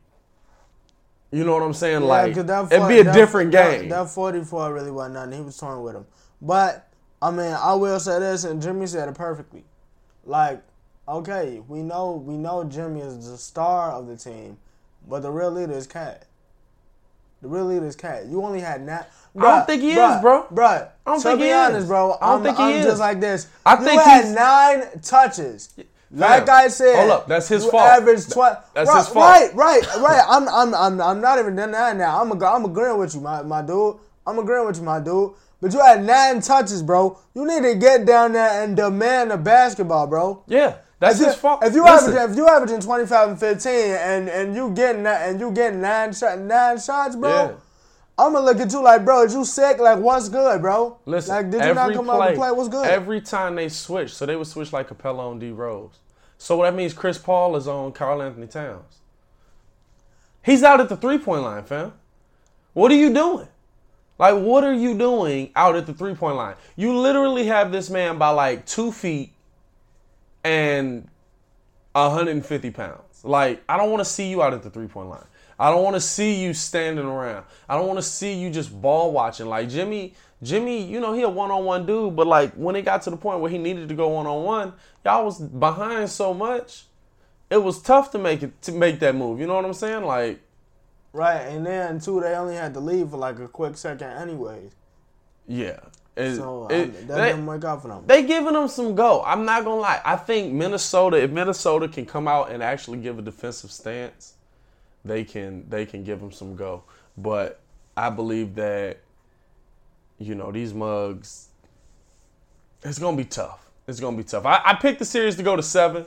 you 1.30 1.44
know 1.44 1.52
what 1.54 1.62
I'm 1.62 1.74
saying? 1.74 2.02
Like, 2.02 2.34
that 2.34 2.72
it'd 2.72 2.88
be 2.88 3.00
a 3.00 3.04
that- 3.04 3.14
different 3.14 3.52
that- 3.52 3.80
game. 3.80 3.88
That, 3.90 4.08
44 4.10 4.72
really 4.72 4.90
wasn't 4.90 5.14
nothing. 5.14 5.32
He 5.32 5.40
was 5.40 5.56
torn 5.56 5.82
with 5.82 5.94
him. 5.94 6.06
But, 6.40 6.88
I 7.20 7.30
mean, 7.30 7.52
I 7.52 7.74
will 7.74 7.98
say 8.00 8.18
this, 8.20 8.44
and 8.44 8.62
Jimmy 8.62 8.86
said 8.86 9.08
it 9.08 9.14
perfectly. 9.14 9.64
Like, 10.24 10.62
okay, 11.08 11.60
we 11.68 11.82
know 11.82 12.12
we 12.12 12.36
know 12.36 12.64
Jimmy 12.64 13.00
is 13.00 13.30
the 13.30 13.36
star 13.38 13.92
of 13.92 14.06
the 14.06 14.16
team, 14.16 14.58
but 15.08 15.20
the 15.20 15.30
real 15.30 15.50
leader 15.50 15.72
is 15.72 15.86
Cat. 15.86 16.26
The 17.42 17.48
real 17.48 17.66
leader 17.66 17.86
is 17.86 17.96
Cat. 17.96 18.26
You 18.26 18.42
only 18.44 18.60
had 18.60 18.84
nine. 18.84 19.04
I 19.38 19.40
don't 19.40 19.66
think 19.66 19.82
he 19.82 19.90
is, 19.92 20.20
bro. 20.20 20.46
Bruh, 20.52 20.88
I 21.06 21.10
don't 21.10 21.18
to 21.20 21.28
think 21.28 21.38
be 21.40 21.46
he 21.46 21.52
honest, 21.52 21.82
is. 21.82 21.86
bro, 21.86 22.16
I 22.20 22.26
don't 22.30 22.38
I'm, 22.38 22.42
think 22.42 22.56
he 22.56 22.62
I'm 22.64 22.70
is. 22.74 22.84
just 22.86 22.98
like 23.00 23.20
this. 23.20 23.46
I 23.64 23.78
you 23.78 23.84
think 23.84 24.02
had 24.02 24.24
he's- 24.24 24.34
nine 24.34 25.00
touches. 25.02 25.68
Like 26.10 26.46
Fam, 26.46 26.56
I 26.56 26.68
said, 26.68 26.96
hold 26.96 27.10
up, 27.10 27.26
that's 27.28 27.48
his 27.48 27.64
you 27.66 27.70
fault. 27.70 27.82
Averaged 27.86 28.32
twi- 28.32 28.56
That's 28.72 28.88
right, 28.88 28.96
his 28.98 29.08
fault. 29.08 29.14
Right, 29.16 29.54
right, 29.54 29.96
right. 29.98 30.24
I'm, 30.26 30.48
I'm, 30.48 30.74
I'm, 30.74 31.00
I'm 31.02 31.20
not 31.20 31.38
even 31.38 31.54
done 31.54 31.70
that 31.72 31.96
now. 31.98 32.22
I'm, 32.22 32.32
I'm 32.42 32.64
agreeing 32.64 32.96
with 32.96 33.14
you, 33.14 33.20
my, 33.20 33.42
my 33.42 33.60
dude. 33.60 33.96
I'm 34.26 34.38
agreeing 34.38 34.66
with 34.66 34.78
you, 34.78 34.84
my 34.84 35.00
dude. 35.00 35.32
But 35.60 35.74
you 35.74 35.80
had 35.80 36.02
nine 36.04 36.40
touches, 36.40 36.82
bro. 36.82 37.18
You 37.34 37.46
need 37.46 37.62
to 37.62 37.74
get 37.74 38.06
down 38.06 38.32
there 38.32 38.64
and 38.64 38.74
demand 38.74 39.32
the 39.32 39.36
basketball, 39.36 40.06
bro. 40.06 40.42
yeah, 40.46 40.76
that's 40.98 41.18
his 41.18 41.34
fault. 41.36 41.62
if 41.64 41.74
you 41.74 41.84
Listen, 41.84 42.12
averaging, 42.16 42.32
if 42.32 42.36
you 42.36 42.48
averaging 42.48 42.80
25 42.80 43.28
and 43.28 43.40
15 43.40 43.72
and 43.72 44.28
and 44.28 44.54
you 44.54 44.70
getting 44.70 45.06
and 45.06 45.38
you 45.38 45.50
getting 45.52 45.80
nine 45.80 46.12
shot, 46.12 46.38
nine 46.38 46.78
shots, 46.80 47.16
bro. 47.16 47.30
Yeah. 47.30 47.54
I'm 48.18 48.32
gonna 48.32 48.44
look 48.44 48.58
at 48.58 48.72
you 48.72 48.82
like, 48.82 49.04
bro, 49.04 49.22
is 49.22 49.32
you 49.32 49.44
sick? 49.44 49.78
Like, 49.78 50.00
what's 50.00 50.28
good, 50.28 50.60
bro? 50.60 50.98
Listen, 51.06 51.36
like, 51.36 51.50
did 51.50 51.64
you 51.64 51.74
not 51.74 51.92
come 51.92 52.10
out 52.10 52.16
play, 52.16 52.28
and 52.28 52.36
play? 52.36 52.50
What's 52.50 52.68
good? 52.68 52.86
Every 52.86 53.20
time 53.20 53.54
they 53.54 53.68
switch, 53.68 54.12
so 54.12 54.26
they 54.26 54.34
would 54.34 54.48
switch 54.48 54.72
like 54.72 54.88
Capela 54.88 55.30
on 55.30 55.38
D 55.38 55.52
Rose. 55.52 56.00
So 56.36 56.56
what 56.56 56.64
that 56.64 56.76
means, 56.76 56.92
Chris 56.94 57.16
Paul 57.16 57.54
is 57.54 57.68
on 57.68 57.92
Karl 57.92 58.20
Anthony 58.20 58.48
Towns. 58.48 58.98
He's 60.42 60.64
out 60.64 60.80
at 60.80 60.88
the 60.88 60.96
three 60.96 61.18
point 61.18 61.42
line, 61.42 61.62
fam. 61.62 61.92
What 62.72 62.90
are 62.90 62.96
you 62.96 63.14
doing? 63.14 63.46
Like, 64.18 64.34
what 64.34 64.64
are 64.64 64.74
you 64.74 64.98
doing 64.98 65.52
out 65.54 65.76
at 65.76 65.86
the 65.86 65.94
three 65.94 66.14
point 66.14 66.36
line? 66.36 66.56
You 66.74 66.96
literally 66.96 67.46
have 67.46 67.70
this 67.70 67.88
man 67.88 68.18
by 68.18 68.30
like 68.30 68.66
two 68.66 68.90
feet 68.90 69.32
and 70.48 71.08
150 71.92 72.70
pounds. 72.70 73.24
Like, 73.24 73.62
I 73.68 73.76
don't 73.76 73.90
want 73.90 74.00
to 74.00 74.04
see 74.04 74.30
you 74.30 74.42
out 74.42 74.54
at 74.54 74.62
the 74.62 74.70
three 74.70 74.86
point 74.86 75.08
line. 75.08 75.24
I 75.58 75.70
don't 75.70 75.82
want 75.82 75.96
to 75.96 76.00
see 76.00 76.40
you 76.42 76.54
standing 76.54 77.04
around. 77.04 77.44
I 77.68 77.76
don't 77.76 77.86
want 77.88 77.98
to 77.98 78.02
see 78.02 78.34
you 78.34 78.48
just 78.48 78.80
ball 78.80 79.12
watching. 79.12 79.46
Like 79.46 79.68
Jimmy, 79.68 80.14
Jimmy, 80.42 80.84
you 80.84 81.00
know, 81.00 81.12
he 81.12 81.22
a 81.22 81.28
one 81.28 81.50
on 81.50 81.64
one 81.64 81.84
dude, 81.84 82.14
but 82.14 82.26
like 82.28 82.54
when 82.54 82.76
it 82.76 82.82
got 82.82 83.02
to 83.02 83.10
the 83.10 83.16
point 83.16 83.40
where 83.40 83.50
he 83.50 83.58
needed 83.58 83.88
to 83.88 83.94
go 83.94 84.08
one 84.08 84.26
on 84.26 84.44
one, 84.44 84.72
y'all 85.04 85.24
was 85.24 85.40
behind 85.40 86.08
so 86.10 86.32
much, 86.32 86.84
it 87.50 87.62
was 87.62 87.82
tough 87.82 88.12
to 88.12 88.18
make 88.18 88.42
it 88.44 88.62
to 88.62 88.72
make 88.72 89.00
that 89.00 89.16
move. 89.16 89.40
You 89.40 89.48
know 89.48 89.56
what 89.56 89.64
I'm 89.64 89.74
saying? 89.74 90.04
Like, 90.04 90.40
Right, 91.12 91.40
and 91.40 91.66
then 91.66 91.98
too, 91.98 92.20
they 92.20 92.34
only 92.36 92.54
had 92.54 92.74
to 92.74 92.80
leave 92.80 93.10
for 93.10 93.16
like 93.16 93.40
a 93.40 93.48
quick 93.48 93.76
second, 93.76 94.10
anyways. 94.10 94.72
yeah. 95.48 95.80
It- 96.18 96.36
So 96.36 96.66
it- 96.68 96.82
um, 96.84 96.92
that 97.06 97.16
they- 97.16 97.28
didn't 97.30 97.46
work 97.46 97.64
out 97.64 97.80
for 97.82 97.88
them. 97.88 98.02
they 98.06 98.22
giving 98.24 98.52
them 98.52 98.68
some 98.68 98.94
go. 98.94 99.22
I'm 99.24 99.44
not 99.44 99.64
gonna 99.64 99.80
lie. 99.80 100.00
I 100.04 100.16
think 100.16 100.52
Minnesota, 100.52 101.16
if 101.22 101.30
Minnesota 101.30 101.88
can 101.88 102.04
come 102.06 102.26
out 102.26 102.50
and 102.50 102.62
actually 102.62 102.98
give 102.98 103.18
a 103.18 103.22
defensive 103.22 103.70
stance, 103.70 104.34
they 105.04 105.24
can 105.24 105.64
they 105.70 105.86
can 105.86 106.02
give 106.04 106.20
them 106.20 106.32
some 106.32 106.56
go. 106.56 106.82
But 107.16 107.60
I 107.96 108.10
believe 108.10 108.54
that 108.56 108.98
you 110.18 110.34
know 110.34 110.50
these 110.50 110.74
mugs, 110.74 111.48
it's 112.82 112.98
gonna 112.98 113.16
be 113.16 113.24
tough. 113.24 113.70
It's 113.86 114.00
gonna 114.00 114.16
be 114.16 114.24
tough. 114.24 114.44
I, 114.44 114.60
I 114.64 114.74
picked 114.74 114.98
the 114.98 115.04
series 115.04 115.36
to 115.36 115.42
go 115.42 115.56
to 115.56 115.62
seven. 115.62 116.04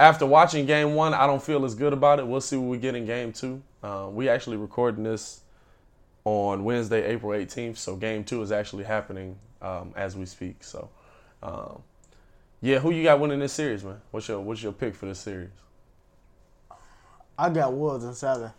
After 0.00 0.26
watching 0.26 0.66
game 0.66 0.94
one, 0.96 1.14
I 1.14 1.26
don't 1.26 1.42
feel 1.42 1.64
as 1.64 1.74
good 1.74 1.92
about 1.92 2.18
it. 2.18 2.26
We'll 2.26 2.40
see 2.40 2.56
what 2.56 2.68
we 2.68 2.78
get 2.78 2.94
in 2.96 3.06
game 3.06 3.32
two. 3.32 3.62
Uh, 3.82 4.08
we 4.10 4.28
actually 4.28 4.56
recording 4.56 5.04
this 5.04 5.40
on 6.24 6.64
Wednesday, 6.64 7.04
April 7.06 7.32
18th. 7.32 7.76
So 7.76 7.96
game 7.96 8.24
two 8.24 8.42
is 8.42 8.52
actually 8.52 8.84
happening 8.84 9.38
um, 9.62 9.92
as 9.96 10.16
we 10.16 10.26
speak. 10.26 10.64
So, 10.64 10.88
um, 11.42 11.82
yeah, 12.60 12.78
who 12.78 12.90
you 12.90 13.02
got 13.02 13.20
winning 13.20 13.40
this 13.40 13.52
series, 13.52 13.84
man? 13.84 14.00
What's 14.10 14.28
your 14.28 14.40
What's 14.40 14.62
your 14.62 14.72
pick 14.72 14.94
for 14.94 15.06
this 15.06 15.20
series? 15.20 15.50
I 17.38 17.50
got 17.50 17.72
Wolves 17.72 18.04
in 18.04 18.14
seven. 18.14 18.50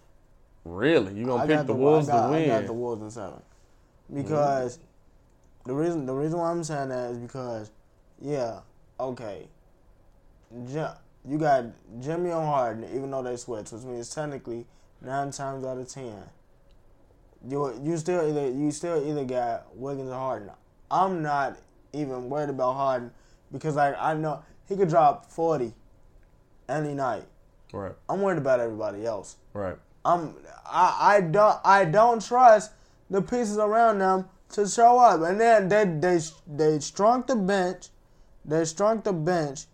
Really, 0.63 1.13
you 1.13 1.25
gonna 1.25 1.43
I 1.43 1.47
pick 1.47 1.57
the 1.59 1.63
the 1.65 1.73
Wolves 1.73 2.07
got, 2.07 2.27
to 2.27 2.31
win? 2.31 2.49
I 2.49 2.59
got 2.59 2.67
the 2.67 2.73
Wolves 2.73 3.01
in 3.01 3.11
seven 3.11 3.41
because 4.13 4.79
the 5.65 5.73
reason 5.73 6.05
the 6.05 6.13
reason 6.13 6.39
why 6.39 6.51
I'm 6.51 6.63
saying 6.63 6.89
that 6.89 7.11
is 7.11 7.17
because 7.17 7.71
yeah, 8.21 8.59
okay, 8.99 9.47
you 10.51 11.37
got 11.37 11.65
Jimmy 11.99 12.31
on 12.31 12.45
Harden, 12.45 12.83
even 12.95 13.11
though 13.11 13.23
they 13.23 13.37
switch, 13.37 13.71
which 13.71 13.83
means 13.83 14.13
technically 14.13 14.65
nine 15.01 15.31
times 15.31 15.65
out 15.65 15.77
of 15.77 15.87
ten, 15.87 16.23
you 17.47 17.79
you 17.83 17.97
still 17.97 18.27
either 18.27 18.49
you 18.49 18.71
still 18.71 19.07
either 19.07 19.23
got 19.25 19.75
Wiggins 19.75 20.09
or 20.09 20.15
Harden. 20.15 20.49
I'm 20.89 21.21
not 21.21 21.57
even 21.93 22.29
worried 22.29 22.49
about 22.49 22.73
Harden 22.73 23.11
because 23.51 23.75
like 23.75 23.95
I 23.99 24.13
know 24.13 24.43
he 24.67 24.75
could 24.75 24.89
drop 24.89 25.31
forty 25.31 25.73
any 26.67 26.93
night. 26.93 27.25
right, 27.73 27.93
I'm 28.09 28.21
worried 28.21 28.37
about 28.37 28.59
everybody 28.59 29.05
else. 29.05 29.37
right. 29.53 29.77
I'm 30.03 30.35
I, 30.65 31.15
I 31.15 31.21
don't 31.21 31.57
I 31.65 31.85
don't 31.85 32.23
trust 32.25 32.71
the 33.09 33.21
pieces 33.21 33.57
around 33.57 33.99
them 33.99 34.25
to 34.49 34.67
show 34.67 34.99
up. 34.99 35.21
And 35.21 35.39
then 35.39 35.69
they 35.69 35.85
they 35.85 36.19
they 36.47 36.79
shrunk 36.79 37.27
the 37.27 37.35
bench. 37.35 37.89
They 38.43 38.65
shrunk 38.65 39.03
the 39.03 39.13
bench. 39.13 39.65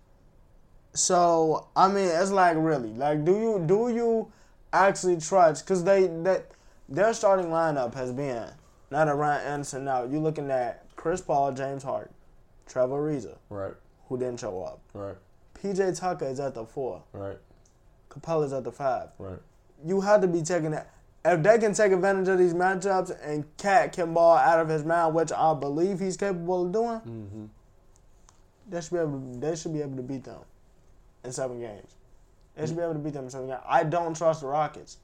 So 0.93 1.67
I 1.75 1.87
mean, 1.87 2.07
it's 2.07 2.31
like 2.31 2.55
really 2.57 2.93
like 2.93 3.25
do 3.25 3.33
you 3.33 3.63
do 3.65 3.89
you 3.93 4.31
actually 4.71 5.17
trust? 5.17 5.65
Because 5.65 5.83
they 5.83 6.07
that 6.23 6.51
their 6.89 7.13
starting 7.13 7.47
lineup 7.47 7.93
has 7.95 8.11
been 8.11 8.49
not 8.89 9.07
a 9.07 9.13
Ryan 9.15 9.45
Anderson. 9.47 9.85
Now 9.85 10.03
you're 10.03 10.19
looking 10.21 10.51
at 10.51 10.85
Chris 10.95 11.21
Paul, 11.21 11.51
James 11.53 11.83
Harden, 11.83 12.13
Trevor 12.67 12.95
Ariza, 13.01 13.37
Right, 13.49 13.73
who 14.07 14.17
didn't 14.17 14.39
show 14.39 14.61
up. 14.63 14.79
right, 14.93 15.15
PJ 15.61 15.97
Tucker 15.99 16.25
is 16.25 16.39
at 16.39 16.53
the 16.53 16.65
four. 16.65 17.03
right, 17.13 17.37
Capela's 18.09 18.53
at 18.53 18.63
the 18.63 18.71
five 18.71 19.09
right. 19.19 19.39
you 19.85 20.01
have 20.01 20.21
to 20.21 20.27
be 20.27 20.41
taking 20.41 20.71
that. 20.71 20.89
If 21.23 21.43
they 21.43 21.59
can 21.59 21.73
take 21.75 21.91
advantage 21.91 22.27
of 22.29 22.39
these 22.39 22.53
matchups 22.55 23.15
and 23.23 23.45
Cat 23.57 23.93
can 23.93 24.11
ball 24.13 24.35
out 24.37 24.59
of 24.59 24.67
his 24.69 24.83
mind, 24.83 25.13
which 25.13 25.31
I 25.31 25.53
believe 25.53 25.99
he's 25.99 26.17
capable 26.17 26.65
of 26.65 26.71
doing, 26.71 26.99
Mm-hmm. 26.99 27.45
they 28.69 28.81
should 28.81 28.91
be 28.93 28.97
able. 28.99 29.19
To, 29.19 29.39
they 29.39 29.55
should 29.55 29.73
be 29.73 29.81
able 29.81 29.97
to 29.97 30.01
beat 30.03 30.23
them 30.23 30.39
in 31.23 31.31
seven 31.31 31.59
games. 31.59 31.95
They 32.55 32.65
should 32.65 32.75
be 32.75 32.81
able 32.81 32.93
to 32.93 32.99
beat 32.99 33.13
them 33.13 33.25
in 33.25 33.29
seven 33.29 33.47
games. 33.47 33.61
I 33.67 33.83
don't 33.83 34.15
trust 34.17 34.41
the 34.41 34.47
Rockets. 34.47 34.97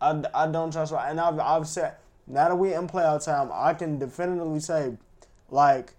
I, 0.00 0.22
I 0.34 0.46
don't 0.46 0.72
trust. 0.72 0.92
And 0.92 1.20
I've 1.20 1.38
I've 1.38 1.66
said 1.66 1.94
now 2.26 2.48
that 2.48 2.56
we 2.56 2.74
in 2.74 2.86
playoff 2.86 3.24
time, 3.24 3.50
I 3.52 3.74
can 3.74 3.98
definitively 3.98 4.60
say, 4.60 4.96
like, 5.50 5.94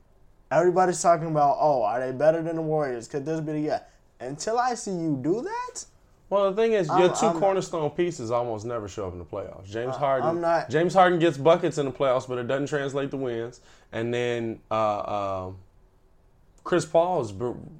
everybody's 0.51 1.01
talking 1.01 1.27
about, 1.27 1.57
oh, 1.59 1.83
are 1.83 1.99
they 1.99 2.11
better 2.11 2.41
than 2.41 2.55
the 2.57 2.61
Warriors? 2.61 3.07
Could 3.07 3.25
this 3.25 3.39
be 3.39 3.53
the 3.53 3.59
year? 3.59 3.81
Until 4.19 4.57
I 4.57 4.73
see 4.73 4.91
you 4.91 5.17
do 5.21 5.41
that. 5.41 5.85
Well, 6.29 6.51
the 6.51 6.61
thing 6.61 6.73
is, 6.73 6.87
your 6.87 6.97
I'm- 6.97 7.15
2 7.15 7.25
I'm- 7.27 7.39
cornerstone 7.39 7.89
pieces 7.91 8.31
almost 8.31 8.65
never 8.65 8.89
show 8.89 9.07
up 9.07 9.13
in 9.13 9.19
the 9.19 9.25
playoffs. 9.25 9.65
James 9.65 9.95
Harden, 9.95 10.27
I'm 10.27 10.41
not- 10.41 10.69
James 10.69 10.93
Harden 10.93 11.19
gets 11.19 11.37
buckets 11.37 11.77
in 11.77 11.85
the 11.85 11.91
playoffs, 11.91 12.27
but 12.27 12.37
it 12.37 12.47
doesn't 12.47 12.67
translate 12.67 13.11
to 13.11 13.17
wins. 13.17 13.61
And 13.93 14.13
then 14.13 14.59
uh, 14.69 15.45
um, 15.45 15.57
Chris 16.67 16.85
Paul 16.85 17.21
is 17.21 17.33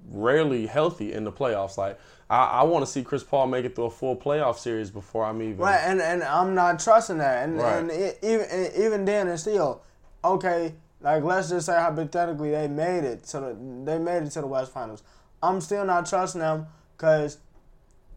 rarely 0.09 0.65
healthy 0.65 1.11
in 1.11 1.25
the 1.25 1.31
playoffs. 1.31 1.77
Like 1.77 1.99
I, 2.29 2.45
I 2.45 2.63
want 2.63 2.85
to 2.85 2.89
see 2.89 3.03
Chris 3.03 3.21
Paul 3.21 3.47
make 3.47 3.65
it 3.65 3.75
through 3.75 3.87
a 3.87 3.91
full 3.91 4.15
playoff 4.15 4.57
series 4.57 4.89
before 4.89 5.25
I'm 5.25 5.41
even. 5.41 5.57
Right, 5.57 5.81
and, 5.83 5.99
and 6.01 6.23
I'm 6.23 6.55
not 6.55 6.79
trusting 6.79 7.17
that, 7.17 7.43
and 7.43 7.57
Right. 7.57 7.79
and 7.79 7.91
it, 7.91 8.17
even 8.23 8.45
and 8.49 8.73
even 8.77 9.03
then, 9.03 9.27
and 9.27 9.37
still, 9.37 9.81
okay, 10.23 10.73
like 11.01 11.21
let's 11.21 11.49
just 11.49 11.65
say 11.65 11.73
hypothetically 11.73 12.51
they 12.51 12.69
made 12.69 13.03
it 13.03 13.25
to 13.25 13.41
the 13.41 13.57
they 13.83 13.99
made 13.99 14.23
it 14.23 14.29
to 14.31 14.41
the 14.41 14.47
West 14.47 14.71
Finals. 14.71 15.03
I'm 15.43 15.59
still 15.59 15.83
not 15.83 16.05
trusting 16.05 16.39
them 16.39 16.67
because 16.95 17.39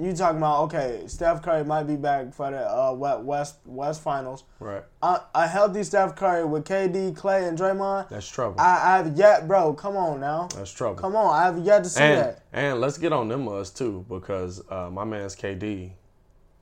you 0.01 0.13
talking 0.15 0.39
about 0.39 0.63
okay, 0.65 1.03
Steph 1.07 1.43
Curry 1.43 1.65
might 1.65 1.85
be 1.85 1.97
back 1.97 2.33
for 2.35 2.51
the 2.51 2.59
uh, 2.59 2.93
West 2.93 3.57
West 3.65 4.03
Finals. 4.03 4.45
Right. 4.59 4.83
A, 5.03 5.21
a 5.35 5.47
healthy 5.49 5.83
Steph 5.83 6.17
Curry 6.17 6.45
with 6.45 6.65
KD, 6.65 7.15
Klay, 7.15 7.49
and 7.49 7.59
Draymond. 7.59 8.09
That's 8.09 8.29
trouble. 8.29 8.61
I, 8.61 8.99
I've 8.99 9.17
yet, 9.17 9.47
bro. 9.49 9.75
Come 9.75 9.97
on 9.97 10.21
now. 10.21 10.49
That's 10.55 10.73
trouble. 10.73 10.97
Come 10.97 11.17
on, 11.17 11.35
I've 11.35 11.65
yet 11.65 11.85
to 11.85 11.91
see 11.91 12.03
and 12.03 12.21
that. 12.21 12.43
and 12.53 12.81
let's 12.81 12.99
get 12.99 13.13
on 13.13 13.29
them 13.29 13.49
us 13.49 13.71
too 13.71 14.05
because 14.09 14.63
uh, 14.71 14.89
my 14.91 15.05
man's 15.05 15.37
KD 15.37 15.93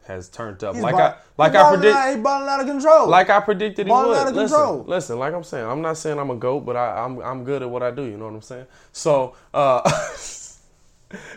has 0.06 0.30
turned 0.30 0.64
up 0.64 0.74
He's 0.74 0.82
like 0.82 0.94
ball- 0.94 1.02
I 1.02 1.14
like 1.36 1.50
I 1.54 1.62
balling 1.64 1.80
predict 1.80 1.96
out- 1.98 2.16
he 2.16 2.22
balling 2.22 2.48
out 2.48 2.60
of 2.60 2.66
control. 2.66 3.08
like 3.08 3.28
I 3.28 3.40
predicted 3.40 3.86
he 3.86 3.90
Balling 3.90 4.08
would. 4.08 4.16
out 4.18 4.28
of 4.28 4.34
listen, 4.34 4.56
control. 4.56 4.84
listen, 4.86 5.18
like 5.18 5.34
I'm 5.34 5.44
saying, 5.44 5.66
I'm 5.66 5.82
not 5.82 5.98
saying 5.98 6.18
I'm 6.18 6.30
a 6.30 6.34
goat, 6.36 6.60
but 6.60 6.76
I, 6.76 7.04
I'm 7.04 7.20
I'm 7.20 7.44
good 7.44 7.60
at 7.62 7.68
what 7.68 7.82
I 7.82 7.90
do. 7.90 8.04
You 8.04 8.16
know 8.16 8.24
what 8.24 8.34
I'm 8.34 8.40
saying? 8.40 8.64
So 8.90 9.34
uh, 9.52 9.82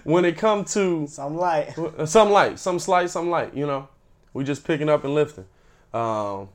when 0.03 0.25
it 0.25 0.37
comes 0.37 0.73
to 0.73 1.07
I'm 1.17 1.37
like, 1.37 1.75
some 2.05 2.31
light, 2.31 2.59
some 2.59 2.79
slight, 2.79 3.09
some 3.09 3.29
light. 3.29 3.53
You 3.53 3.65
know, 3.65 3.87
we 4.33 4.43
just 4.43 4.65
picking 4.65 4.89
up 4.89 5.03
and 5.03 5.13
lifting. 5.13 5.45
Um, 5.93 6.49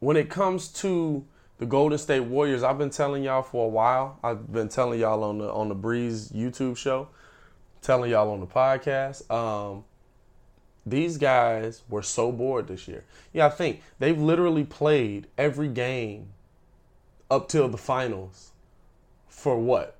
when 0.00 0.16
it 0.16 0.28
comes 0.28 0.68
to 0.68 1.24
the 1.58 1.66
Golden 1.66 1.98
State 1.98 2.20
Warriors, 2.20 2.62
I've 2.62 2.78
been 2.78 2.90
telling 2.90 3.22
y'all 3.22 3.42
for 3.42 3.66
a 3.66 3.68
while. 3.68 4.18
I've 4.22 4.52
been 4.52 4.68
telling 4.68 5.00
y'all 5.00 5.22
on 5.24 5.38
the 5.38 5.50
on 5.50 5.68
the 5.68 5.74
Breeze 5.74 6.30
YouTube 6.30 6.76
show, 6.76 7.08
telling 7.80 8.10
y'all 8.10 8.30
on 8.30 8.40
the 8.40 8.46
podcast. 8.46 9.30
Um, 9.30 9.84
these 10.86 11.16
guys 11.16 11.82
were 11.88 12.02
so 12.02 12.30
bored 12.30 12.68
this 12.68 12.86
year. 12.86 13.04
Yeah, 13.32 13.46
I 13.46 13.50
think 13.50 13.82
they've 13.98 14.20
literally 14.20 14.64
played 14.64 15.28
every 15.38 15.68
game 15.68 16.28
up 17.30 17.48
till 17.48 17.68
the 17.68 17.78
finals 17.78 18.52
for 19.28 19.58
what 19.58 19.93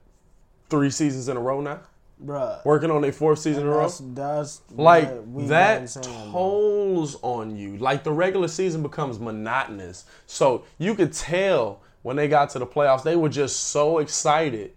three 0.74 0.90
seasons 0.90 1.28
in 1.28 1.36
a 1.36 1.40
row 1.40 1.60
now. 1.60 1.80
bruh. 2.24 2.64
Working 2.64 2.90
on 2.90 3.02
their 3.02 3.12
fourth 3.12 3.38
season 3.38 3.62
in 3.62 3.68
a 3.68 3.70
row 3.70 3.82
That's, 3.82 3.98
that's 4.14 4.62
like 4.72 5.08
what 5.08 5.26
we've 5.28 5.48
been 5.48 5.84
that 5.84 6.02
tolls 6.02 7.16
on 7.22 7.56
you. 7.56 7.76
Like 7.76 8.02
the 8.02 8.12
regular 8.12 8.48
season 8.48 8.82
becomes 8.82 9.20
monotonous. 9.20 10.04
So 10.26 10.64
you 10.78 10.94
could 10.96 11.12
tell 11.12 11.80
when 12.02 12.16
they 12.16 12.26
got 12.26 12.50
to 12.50 12.58
the 12.58 12.66
playoffs, 12.66 13.04
they 13.04 13.14
were 13.14 13.28
just 13.28 13.68
so 13.68 13.98
excited 13.98 14.72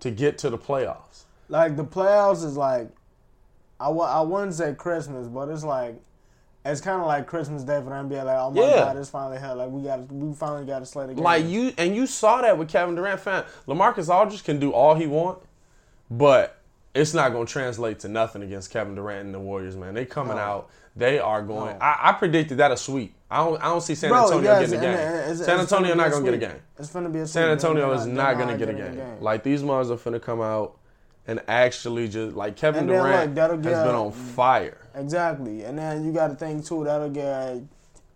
to 0.00 0.10
get 0.10 0.38
to 0.38 0.50
the 0.50 0.58
playoffs. 0.58 1.24
Like 1.48 1.76
the 1.76 1.84
playoffs 1.84 2.44
is 2.44 2.56
like, 2.56 2.88
I 3.80 3.86
w- 3.86 4.02
I 4.04 4.20
wouldn't 4.20 4.54
say 4.54 4.74
Christmas, 4.74 5.26
but 5.26 5.48
it's 5.48 5.64
like, 5.64 5.96
it's 6.64 6.80
kind 6.80 7.00
of 7.00 7.06
like 7.06 7.26
Christmas 7.26 7.62
Day 7.64 7.78
for 7.78 7.86
the 7.90 7.90
NBA. 7.90 8.24
Like, 8.24 8.38
oh 8.38 8.50
my 8.50 8.60
Yeah. 8.62 8.76
God, 8.76 8.96
it's 8.96 9.10
finally 9.10 9.38
here. 9.38 9.52
Like 9.54 9.70
we 9.70 9.82
got, 9.82 10.00
we 10.12 10.34
finally 10.34 10.64
got 10.64 10.78
to 10.80 10.86
slay 10.86 11.06
the 11.06 11.14
game. 11.14 11.24
Like 11.24 11.44
you 11.46 11.72
and 11.78 11.94
you 11.96 12.06
saw 12.06 12.40
that 12.42 12.56
with 12.58 12.68
Kevin 12.68 12.94
Durant. 12.94 13.20
Fan 13.20 13.44
LaMarcus 13.66 14.08
Aldridge 14.08 14.44
can 14.44 14.60
do 14.60 14.70
all 14.72 14.94
he 14.94 15.06
want, 15.06 15.38
but 16.10 16.58
it's 16.94 17.14
not 17.14 17.32
going 17.32 17.46
to 17.46 17.52
translate 17.52 18.00
to 18.00 18.08
nothing 18.08 18.42
against 18.42 18.70
Kevin 18.70 18.94
Durant 18.94 19.24
and 19.26 19.34
the 19.34 19.40
Warriors. 19.40 19.76
Man, 19.76 19.94
they 19.94 20.04
coming 20.04 20.38
out. 20.38 20.68
They 20.94 21.18
are 21.18 21.40
going. 21.42 21.78
No. 21.78 21.84
I, 21.84 22.10
I 22.10 22.12
predicted 22.12 22.58
that 22.58 22.70
a 22.70 22.76
sweep. 22.76 23.14
I 23.30 23.38
don't. 23.38 23.58
I 23.62 23.64
don't 23.64 23.80
see 23.80 23.94
San 23.94 24.10
Bro, 24.10 24.24
Antonio 24.24 24.50
yes, 24.60 24.70
getting 24.70 24.78
a 24.78 24.82
game. 24.82 24.94
it's- 24.98 25.44
San 25.46 25.58
Antonio 25.58 25.94
not 25.94 26.10
going 26.10 26.24
to 26.26 26.30
get 26.32 26.42
a 26.42 26.52
game. 26.52 26.62
It's 26.78 26.92
gonna 26.92 27.08
be 27.08 27.20
a 27.20 27.26
San. 27.26 27.48
Antonio 27.48 27.90
is 27.92 28.04
not 28.06 28.36
going 28.36 28.48
to 28.48 28.58
get 28.58 28.68
a 28.68 28.74
getting 28.74 28.96
game. 28.96 29.20
Like 29.22 29.42
these 29.42 29.62
Mars 29.62 29.90
are 29.90 29.96
going 29.96 30.12
to 30.12 30.20
come 30.20 30.42
out 30.42 30.76
and 31.26 31.40
actually 31.48 32.08
just 32.08 32.36
like 32.36 32.56
Kevin 32.56 32.86
then, 32.86 32.98
Durant 32.98 33.26
look, 33.26 33.34
that'll 33.34 33.56
has 33.56 33.86
been 33.86 33.94
on 33.94 34.12
fire. 34.12 34.78
Exactly, 34.94 35.64
and 35.64 35.78
then 35.78 36.04
you 36.04 36.12
got 36.12 36.28
to 36.28 36.34
think 36.34 36.66
too. 36.66 36.84
That'll 36.84 37.10
get 37.10 37.60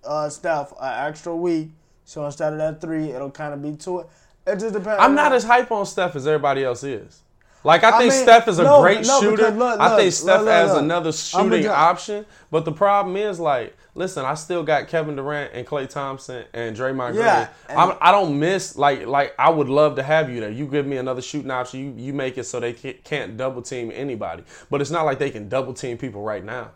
uh, 0.04 0.28
Steph 0.28 0.72
an 0.80 1.08
extra 1.08 1.34
week. 1.34 1.70
So 2.04 2.24
instead 2.24 2.52
of 2.52 2.58
that 2.58 2.80
three, 2.80 3.10
it'll 3.10 3.30
kind 3.30 3.52
of 3.54 3.62
be 3.62 3.76
two. 3.76 4.00
It 4.46 4.60
just 4.60 4.74
depends. 4.74 5.00
I'm 5.00 5.14
not 5.14 5.32
as 5.32 5.44
hype 5.44 5.70
on 5.72 5.86
Steph 5.86 6.14
as 6.16 6.26
everybody 6.26 6.64
else 6.64 6.84
is. 6.84 7.22
Like 7.64 7.82
I 7.82 7.88
I 7.88 7.98
think 7.98 8.12
mean, 8.12 8.22
Steph 8.22 8.46
is 8.46 8.60
a 8.60 8.62
no, 8.62 8.80
great 8.80 9.04
no, 9.04 9.20
shooter. 9.20 9.36
because 9.36 9.56
look, 9.56 9.80
I 9.80 9.88
think 9.96 10.04
look, 10.04 10.12
Steph 10.14 10.40
look, 10.40 10.48
has 10.48 10.70
look. 10.70 10.82
another 10.82 11.12
shooting 11.12 11.66
option. 11.66 12.24
But 12.50 12.64
the 12.64 12.70
problem 12.70 13.16
is 13.16 13.40
like 13.40 13.76
listen, 13.96 14.24
I 14.24 14.34
still 14.34 14.62
got 14.62 14.86
Kevin 14.88 15.16
Durant 15.16 15.52
and 15.54 15.66
Klay 15.66 15.88
Thompson 15.88 16.44
and 16.52 16.76
Draymond 16.76 17.14
Yeah, 17.14 17.46
Green. 17.46 17.48
and- 17.70 17.78
I'm, 17.92 17.98
I 18.00 18.12
don't 18.12 18.38
miss 18.38 18.76
like 18.76 19.06
like 19.06 19.34
I 19.38 19.50
would 19.50 19.68
love 19.68 19.96
to 19.96 20.02
have 20.04 20.30
you 20.30 20.40
there. 20.40 20.50
You 20.50 20.66
give 20.66 20.86
me 20.86 20.98
another 20.98 21.22
shooting 21.22 21.50
option. 21.50 21.80
You 21.98 22.04
you 22.06 22.12
make 22.12 22.38
it 22.38 22.44
so 22.44 22.60
they 22.60 22.72
can't 22.72 23.36
double 23.36 23.62
team 23.62 23.90
anybody. 23.92 24.44
But 24.70 24.80
it's 24.80 24.90
not 24.90 25.04
like 25.04 25.18
they 25.18 25.30
can 25.30 25.48
double 25.48 25.74
team 25.74 25.98
people 25.98 26.22
right 26.22 26.44
now. 26.44 26.70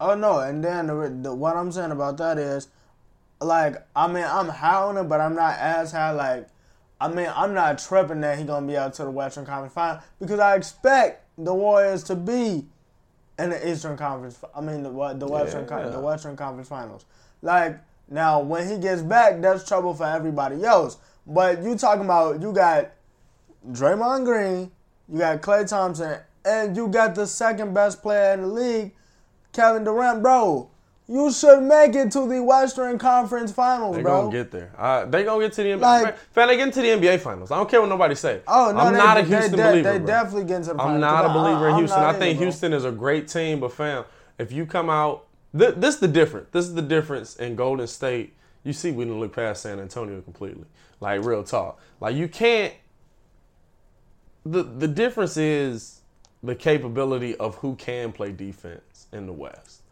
Oh 0.00 0.14
no, 0.14 0.40
and 0.40 0.62
then 0.62 0.86
the, 0.88 1.16
the, 1.22 1.34
what 1.34 1.56
I'm 1.56 1.70
saying 1.72 1.92
about 1.92 2.16
that 2.18 2.36
is, 2.36 2.68
like, 3.40 3.76
I 3.94 4.06
mean, 4.08 4.24
I'm 4.24 4.48
high 4.48 4.82
on 4.82 4.96
it, 4.98 5.04
but 5.04 5.20
I'm 5.20 5.34
not 5.34 5.56
as 5.58 5.92
high. 5.92 6.10
Like, 6.10 6.48
I 7.00 7.08
mean, 7.08 7.30
I'm 7.34 7.54
not 7.54 7.78
tripping 7.78 8.20
that 8.22 8.38
he 8.38 8.44
gonna 8.44 8.66
be 8.66 8.76
out 8.76 8.94
to 8.94 9.04
the 9.04 9.10
Western 9.10 9.46
Conference 9.46 9.72
Final 9.72 10.02
because 10.18 10.40
I 10.40 10.56
expect 10.56 11.24
the 11.38 11.54
Warriors 11.54 12.02
to 12.04 12.16
be 12.16 12.66
in 13.38 13.50
the 13.50 13.68
Eastern 13.70 13.96
Conference. 13.96 14.38
I 14.54 14.60
mean, 14.60 14.82
the 14.82 14.90
what 14.90 15.18
the 15.20 15.26
Western 15.26 15.66
Con- 15.66 15.80
Yeah. 15.80 15.88
the 15.90 16.00
Western 16.00 16.36
Conference 16.36 16.68
Finals. 16.68 17.04
Like 17.42 17.78
now, 18.08 18.40
when 18.40 18.68
he 18.68 18.78
gets 18.78 19.02
back, 19.02 19.40
that's 19.40 19.64
trouble 19.66 19.94
for 19.94 20.06
everybody 20.06 20.64
else. 20.64 20.98
But 21.26 21.62
you 21.62 21.76
talking 21.76 22.04
about 22.04 22.40
you 22.42 22.52
got 22.52 22.90
Draymond 23.70 24.24
Green, 24.24 24.70
you 25.08 25.18
got 25.18 25.40
Klay 25.40 25.66
Thompson, 25.68 26.18
and 26.44 26.76
you 26.76 26.88
got 26.88 27.14
the 27.14 27.26
second 27.26 27.72
best 27.74 28.02
player 28.02 28.34
in 28.34 28.42
the 28.42 28.46
league, 28.46 28.92
Kevin 29.52 29.84
Durant, 29.84 30.22
bro. 30.22 30.70
You 31.06 31.30
should 31.30 31.62
make 31.62 31.94
it 31.94 32.10
to 32.12 32.26
the 32.26 32.42
Western 32.42 32.98
Conference 32.98 33.52
Finals, 33.52 33.96
They 33.96 34.02
bro. 34.02 34.22
gonna 34.22 34.32
get 34.32 34.50
there. 34.50 34.72
Uh, 34.78 35.04
they 35.04 35.22
gonna 35.22 35.44
get 35.44 35.52
to 35.52 35.62
the 35.62 35.68
NBA. 35.72 35.80
Like- 35.80 36.16
fan, 36.16 36.48
they 36.48 36.56
get 36.56 36.68
into 36.68 36.80
the 36.80 36.88
NBA 36.88 37.18
finals. 37.20 37.50
I 37.50 37.56
don't 37.56 37.68
care 37.68 37.80
what 37.82 37.90
nobody 37.90 38.14
say. 38.14 38.40
oh 38.48 38.72
no, 38.72 38.78
I'm 38.80 38.92
they, 38.94 38.98
not 38.98 39.18
a 39.18 39.22
they, 39.22 39.28
Houston 39.28 39.56
they, 39.56 39.70
believer. 39.70 39.98
They 39.98 40.06
definitely 40.06 40.44
get 40.44 40.56
into 40.56 40.68
the 40.70 40.78
finals. 40.78 40.94
I'm 40.94 41.00
not 41.00 41.24
a 41.26 41.28
believer 41.28 41.68
in 41.68 41.74
I'm 41.74 41.78
Houston. 41.80 42.02
I 42.02 42.12
think 42.14 42.38
bro. 42.38 42.46
Houston 42.46 42.72
is 42.72 42.86
a 42.86 42.90
great 42.90 43.28
team, 43.28 43.60
but 43.60 43.72
fam, 43.72 44.04
if 44.38 44.50
you 44.50 44.64
come 44.64 44.88
out, 44.88 45.26
th- 45.56 45.74
this 45.76 45.96
is 45.96 46.00
the 46.00 46.08
difference. 46.08 46.48
This 46.52 46.64
is 46.64 46.74
the 46.74 46.82
difference 46.82 47.36
in 47.36 47.54
Golden 47.54 47.86
State. 47.86 48.34
You 48.62 48.72
see, 48.72 48.90
we 48.90 49.04
didn't 49.04 49.20
look 49.20 49.34
past 49.34 49.62
San 49.62 49.78
Antonio 49.80 50.22
completely. 50.22 50.64
Like 51.00 51.22
real 51.22 51.44
talk. 51.44 51.78
Like 52.00 52.16
you 52.16 52.28
can't. 52.28 52.72
The 54.46 54.62
the 54.62 54.88
difference 54.88 55.36
is 55.36 56.00
the 56.42 56.54
capability 56.54 57.36
of 57.36 57.56
who 57.56 57.76
can 57.76 58.10
play 58.12 58.32
defense 58.32 59.06
in 59.12 59.26
the 59.26 59.32
West. 59.34 59.82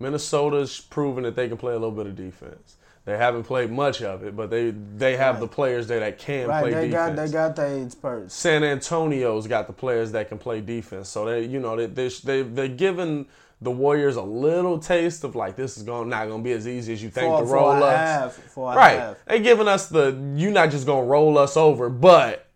Minnesota's 0.00 0.80
proven 0.80 1.24
that 1.24 1.36
they 1.36 1.46
can 1.48 1.56
play 1.56 1.72
a 1.72 1.78
little 1.78 1.92
bit 1.92 2.06
of 2.06 2.16
defense. 2.16 2.76
They 3.04 3.16
haven't 3.16 3.44
played 3.44 3.70
much 3.70 4.02
of 4.02 4.22
it, 4.24 4.36
but 4.36 4.50
they 4.50 4.70
they 4.70 5.16
have 5.16 5.40
the 5.40 5.46
players 5.48 5.88
there 5.88 6.00
that 6.00 6.18
can 6.18 6.48
Right, 6.48 6.60
play 6.62 6.70
they 6.74 6.88
defense. 6.88 7.16
got 7.16 7.26
they 7.26 7.32
got 7.32 7.56
their 7.56 7.90
spurs. 7.90 8.32
San 8.32 8.62
Antonio's 8.62 9.46
got 9.46 9.66
the 9.66 9.72
players 9.72 10.12
that 10.12 10.28
can 10.28 10.38
play 10.38 10.60
defense. 10.60 11.08
So 11.08 11.24
they, 11.24 11.44
you 11.44 11.60
know, 11.60 11.76
they 11.76 11.86
they 11.86 12.08
they 12.08 12.42
they're 12.42 12.68
giving 12.68 13.26
the 13.62 13.70
Warriors 13.70 14.16
a 14.16 14.22
little 14.22 14.78
taste 14.78 15.24
of 15.24 15.34
like 15.34 15.56
this 15.56 15.76
is 15.76 15.82
going 15.82 16.08
not 16.08 16.28
going 16.28 16.40
to 16.40 16.44
be 16.44 16.52
as 16.52 16.68
easy 16.68 16.92
as 16.92 17.02
you 17.02 17.10
think 17.10 17.30
For, 17.32 17.40
to 17.42 17.46
for 17.46 17.54
roll 17.54 17.70
a 17.72 17.86
us. 17.86 17.96
half, 17.98 18.56
Right. 18.56 18.98
half. 18.98 19.16
They 19.26 19.40
giving 19.40 19.68
us 19.68 19.88
the 19.88 20.32
you're 20.36 20.52
not 20.52 20.70
just 20.70 20.86
going 20.86 21.04
to 21.04 21.10
roll 21.10 21.36
us 21.38 21.56
over, 21.56 21.88
but 21.88 22.46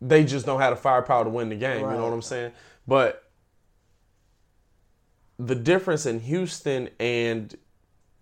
they 0.00 0.24
just 0.24 0.44
don't 0.46 0.60
have 0.60 0.70
the 0.76 0.80
firepower 0.80 1.24
to 1.24 1.30
win 1.30 1.48
the 1.48 1.56
game. 1.56 1.80
You 1.80 1.96
know 1.96 2.04
what 2.04 2.12
I'm 2.12 2.22
saying? 2.22 2.52
But 2.86 3.23
the 5.38 5.54
difference 5.54 6.06
in 6.06 6.20
Houston 6.20 6.90
and 7.00 7.54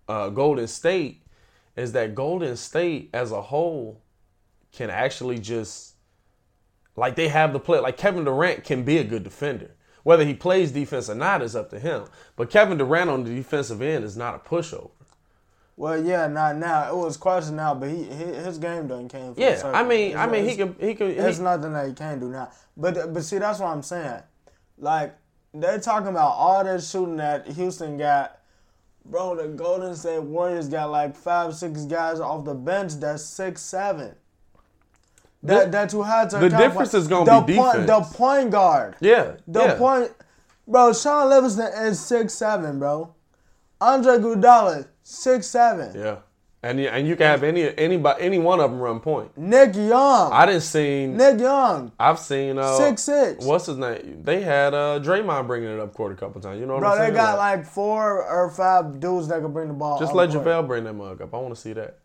uh, 0.07 0.29
Golden 0.29 0.67
State 0.67 1.21
is 1.75 1.91
that 1.93 2.15
Golden 2.15 2.55
State 2.57 3.09
as 3.13 3.31
a 3.31 3.41
whole 3.41 4.01
can 4.71 4.89
actually 4.89 5.39
just 5.39 5.93
like 6.95 7.15
they 7.15 7.27
have 7.27 7.53
the 7.53 7.59
play. 7.59 7.79
Like 7.79 7.97
Kevin 7.97 8.23
Durant 8.23 8.63
can 8.63 8.83
be 8.83 8.97
a 8.97 9.03
good 9.03 9.23
defender. 9.23 9.71
Whether 10.03 10.25
he 10.25 10.33
plays 10.33 10.71
defense 10.71 11.09
or 11.09 11.15
not 11.15 11.41
is 11.41 11.55
up 11.55 11.69
to 11.69 11.79
him. 11.79 12.05
But 12.35 12.49
Kevin 12.49 12.77
Durant 12.77 13.09
on 13.09 13.23
the 13.23 13.33
defensive 13.33 13.81
end 13.81 14.03
is 14.03 14.17
not 14.17 14.35
a 14.35 14.39
pushover. 14.39 14.91
Well, 15.75 16.03
yeah, 16.03 16.27
not 16.27 16.57
now. 16.57 16.89
It 16.89 16.95
was 16.95 17.17
question 17.17 17.55
now, 17.55 17.73
but 17.73 17.89
he, 17.89 18.03
his 18.03 18.59
game 18.59 18.87
done 18.87 19.07
came. 19.07 19.33
full 19.33 19.43
Yeah. 19.43 19.59
I 19.73 19.83
mean, 19.83 20.11
It's- 20.11 20.27
I 20.27 20.31
mean, 20.31 20.45
he 20.47 20.55
can, 20.55 20.75
he 20.79 20.93
can. 20.93 21.09
He- 21.09 21.41
nothing 21.41 21.73
that 21.73 21.87
he 21.87 21.93
can't 21.93 22.19
do 22.19 22.29
now. 22.29 22.51
But 22.77 23.13
but 23.13 23.23
see, 23.23 23.39
that's 23.39 23.59
what 23.59 23.69
I'm 23.69 23.81
saying. 23.81 24.21
Like 24.77 25.15
they're 25.53 25.79
talking 25.79 26.07
about 26.09 26.31
all 26.31 26.63
this 26.63 26.89
shooting 26.89 27.17
that 27.17 27.47
Houston 27.47 27.97
got. 27.97 28.39
Bro, 29.05 29.35
the 29.35 29.49
Golden 29.49 29.95
State 29.95 30.23
Warriors 30.23 30.69
got 30.69 30.89
like 30.89 31.13
five, 31.15 31.53
six 31.55 31.83
guys 31.83 32.19
off 32.21 32.45
the 32.45 32.53
bench 32.53 32.93
that's 32.93 33.23
six, 33.23 33.61
seven. 33.61 34.15
That 35.43 35.65
The- 35.65 35.71
that 35.71 35.93
you 35.93 36.03
had 36.03 36.29
to. 36.29 36.37
the 36.39 36.49
difference 36.49 36.93
is 36.93 37.07
gonna 37.09 37.25
the 37.25 37.41
be 37.41 37.55
point, 37.57 37.85
defense. 37.85 38.09
The 38.11 38.17
point 38.17 38.51
guard. 38.51 38.95
yeah, 39.01 39.33
The 39.45 39.61
yeah. 39.61 39.75
point, 39.75 40.11
bro. 40.65 40.93
Shaun 40.93 41.29
Livingston 41.29 41.67
is 41.85 41.99
six 41.99 42.33
seven, 42.33 42.79
bro. 42.79 43.13
Andre 43.81 44.19
Iguodala 44.19 44.87
six 45.03 45.47
seven. 45.47 45.93
Yeah, 45.99 46.19
and 46.63 46.79
you, 46.79 46.87
and 46.87 47.05
you 47.07 47.15
can 47.15 47.25
have 47.27 47.43
any 47.43 47.77
anybody 47.77 48.21
any 48.23 48.39
one 48.39 48.59
of 48.61 48.71
them 48.71 48.79
run 48.79 48.99
point. 49.01 49.37
Nick 49.37 49.75
Young. 49.75 50.31
I 50.31 50.45
didn't 50.45 50.61
seen. 50.61 51.17
Nick 51.17 51.39
Young 51.39 51.91
I've 51.99 52.17
seen 52.19 52.57
uh, 52.57 52.77
six 52.77 53.03
six. 53.03 53.45
What's 53.45 53.65
his 53.65 53.77
name? 53.77 54.21
They 54.23 54.41
had 54.41 54.73
uh, 54.73 54.99
Draymond 55.01 55.45
bringing 55.47 55.69
it 55.69 55.79
up 55.79 55.93
court 55.93 56.13
a 56.13 56.15
couple 56.15 56.39
times. 56.41 56.59
You 56.59 56.65
know 56.65 56.73
what 56.75 56.79
Bro, 56.79 56.89
I'm 56.91 56.97
saying? 56.97 57.13
Bro, 57.13 57.21
they 57.21 57.27
got 57.31 57.37
like 57.37 57.65
four 57.65 58.23
or 58.23 58.49
five 58.49 58.99
dudes 58.99 59.27
that 59.27 59.41
can 59.41 59.51
bring 59.51 59.67
the 59.67 59.73
ball. 59.73 59.99
just 59.99 60.13
let 60.13 60.31
court. 60.31 60.45
JaVale 60.45 60.67
bring 60.67 60.83
that 60.85 60.93
mug 60.93 61.21
up. 61.21 61.33
I 61.33 61.37
want 61.37 61.53
to 61.53 61.59
see 61.61 61.73
that. 61.73 61.99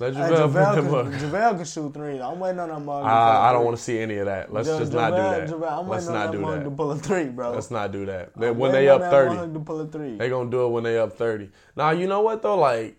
Let 0.00 0.14
Hey, 0.14 0.20
JaVale, 0.20 0.30
JaVale, 0.30 0.52
bring 0.52 0.84
that 0.84 0.90
mug. 0.92 1.06
up. 1.14 1.20
JaVale 1.20 1.56
can 1.56 1.64
shoot 1.64 1.92
three. 1.94 2.20
I'm 2.20 2.38
waiting 2.38 2.60
on 2.60 2.68
that 2.68 2.78
mug. 2.78 3.02
pull 3.02 3.10
I, 3.10 3.52
don't 3.52 3.64
want 3.64 3.76
to 3.76 3.82
see 3.82 3.98
any 3.98 4.18
of 4.18 4.26
that. 4.26 4.52
Let's 4.52 4.68
Ja- 4.68 4.78
just 4.78 4.92
not 4.92 5.10
do 5.10 5.16
that. 5.16 5.48
JaVale, 5.48 5.80
I'm 5.80 5.88
Let's 5.88 6.06
waiting 6.06 6.16
on 6.16 6.26
not 6.26 6.26
that 6.30 6.38
do 6.38 6.40
mug 6.40 6.58
to 6.62 6.70
that. 6.70 6.76
pull 6.76 6.90
a 6.92 6.96
three, 6.96 7.24
bro. 7.24 7.50
Let's 7.50 7.72
not 7.72 7.90
do 7.90 8.06
that. 8.06 8.36
They- 8.36 8.52
when 8.52 8.70
they 8.70 8.88
up 8.88 9.00
that 9.00 9.10
thirty, 9.10 9.52
to 9.54 9.58
pull 9.58 9.80
a 9.80 9.86
three. 9.88 10.16
they 10.16 10.28
gonna 10.28 10.50
do 10.50 10.66
it 10.66 10.68
when 10.68 10.84
they 10.84 10.98
up 10.98 11.14
thirty. 11.18 11.50
Now 11.74 11.90
you 11.90 12.06
know 12.06 12.20
what 12.20 12.42
though, 12.42 12.56
like 12.56 12.96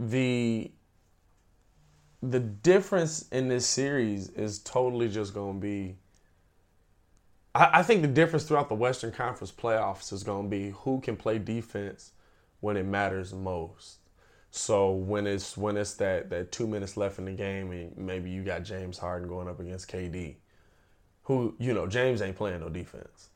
the 0.00 0.72
the 2.22 2.40
difference 2.40 3.28
in 3.28 3.48
this 3.48 3.66
series 3.66 4.28
is 4.30 4.58
totally 4.58 5.08
just 5.08 5.34
gonna 5.34 5.58
be. 5.58 5.96
I, 7.54 7.80
I 7.80 7.82
think 7.82 8.02
the 8.02 8.08
difference 8.08 8.44
throughout 8.44 8.68
the 8.68 8.74
Western 8.74 9.12
Conference 9.12 9.52
playoffs 9.52 10.12
is 10.12 10.22
gonna 10.22 10.48
be 10.48 10.70
who 10.70 11.00
can 11.00 11.16
play 11.16 11.38
defense 11.38 12.12
when 12.60 12.76
it 12.76 12.84
matters 12.86 13.32
most. 13.34 13.98
So 14.50 14.90
when 14.90 15.26
it's 15.26 15.56
when 15.56 15.76
it's 15.76 15.94
that 15.94 16.30
that 16.30 16.50
two 16.50 16.66
minutes 16.66 16.96
left 16.96 17.18
in 17.18 17.26
the 17.26 17.32
game 17.32 17.70
and 17.70 17.96
maybe 17.96 18.30
you 18.30 18.42
got 18.42 18.64
James 18.64 18.98
Harden 18.98 19.28
going 19.28 19.48
up 19.48 19.60
against 19.60 19.90
KD, 19.90 20.36
who 21.24 21.54
you 21.58 21.74
know 21.74 21.86
James 21.86 22.22
ain't 22.22 22.36
playing 22.36 22.60
no 22.60 22.70
defense. 22.70 23.29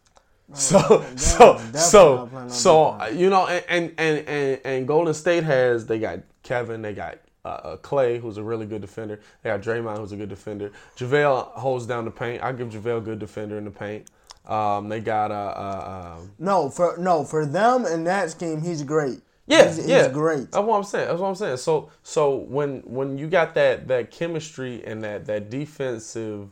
So 0.53 1.05
so 1.17 1.59
so 1.75 2.49
so 2.49 3.07
you 3.07 3.31
know 3.31 3.47
and 3.47 3.95
and 3.99 4.29
and 4.29 4.61
and, 4.65 4.87
Golden 4.89 5.15
State 5.15 5.45
has 5.45 5.87
they 5.87 5.99
got 5.99 6.21
Kevin 6.43 6.83
they 6.83 6.95
got. 6.95 7.19
Uh, 7.47 7.49
uh, 7.63 7.77
Klay, 7.77 8.19
who's 8.19 8.39
a 8.39 8.43
really 8.43 8.65
good 8.65 8.81
defender. 8.81 9.21
They 9.43 9.51
got 9.51 9.61
Draymond, 9.61 9.99
who's 9.99 10.13
a 10.13 10.17
good 10.17 10.31
defender. 10.31 10.73
JaVale 10.97 11.49
holds 11.49 11.85
down 11.85 12.07
the 12.07 12.11
paint. 12.11 12.43
I 12.43 12.53
give 12.53 12.69
JaVale 12.71 12.97
a 12.97 13.01
good 13.03 13.19
defender 13.19 13.59
in 13.59 13.67
the 13.67 13.71
paint. 13.71 14.09
Um, 14.47 14.89
they 14.89 15.01
got 15.01 15.31
uh, 15.31 15.35
uh, 15.35 16.17
um, 16.19 16.33
No, 16.39 16.71
for 16.71 16.97
no 16.99 17.23
for 17.23 17.45
them 17.45 17.85
in 17.85 18.05
that 18.05 18.31
scheme, 18.31 18.63
he's 18.63 18.83
great. 18.83 19.21
Yeah, 19.47 19.67
he's, 19.67 19.77
he's 19.77 19.89
yeah, 19.89 20.09
great. 20.09 20.53
That's 20.53 20.65
what 20.65 20.77
I'm 20.77 20.85
saying. 20.85 21.09
That's 21.09 21.21
what 21.21 21.29
I'm 21.29 21.35
saying. 21.35 21.59
So, 21.59 21.91
so 22.03 22.37
when 22.37 22.81
when 22.81 23.19
you 23.19 23.27
got 23.27 23.55
that 23.55 23.89
that 23.89 24.11
chemistry 24.11 24.83
and 24.85 25.03
that 25.05 25.27
that 25.27 25.51
defensive 25.51 26.49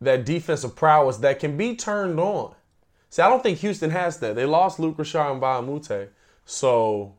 that 0.00 0.24
defensive 0.24 0.76
prowess 0.76 1.18
that 1.18 1.40
can 1.40 1.56
be 1.56 1.74
turned 1.76 2.18
on. 2.20 2.54
See, 3.10 3.22
I 3.22 3.28
don't 3.28 3.42
think 3.42 3.58
Houston 3.58 3.90
has 3.90 4.18
that. 4.18 4.34
They 4.36 4.44
lost 4.44 4.78
Luc 4.78 4.98
Richard 4.98 5.18
Mbah 5.18 5.60
a 5.60 5.62
Moute, 5.62 6.10
so 6.44 7.14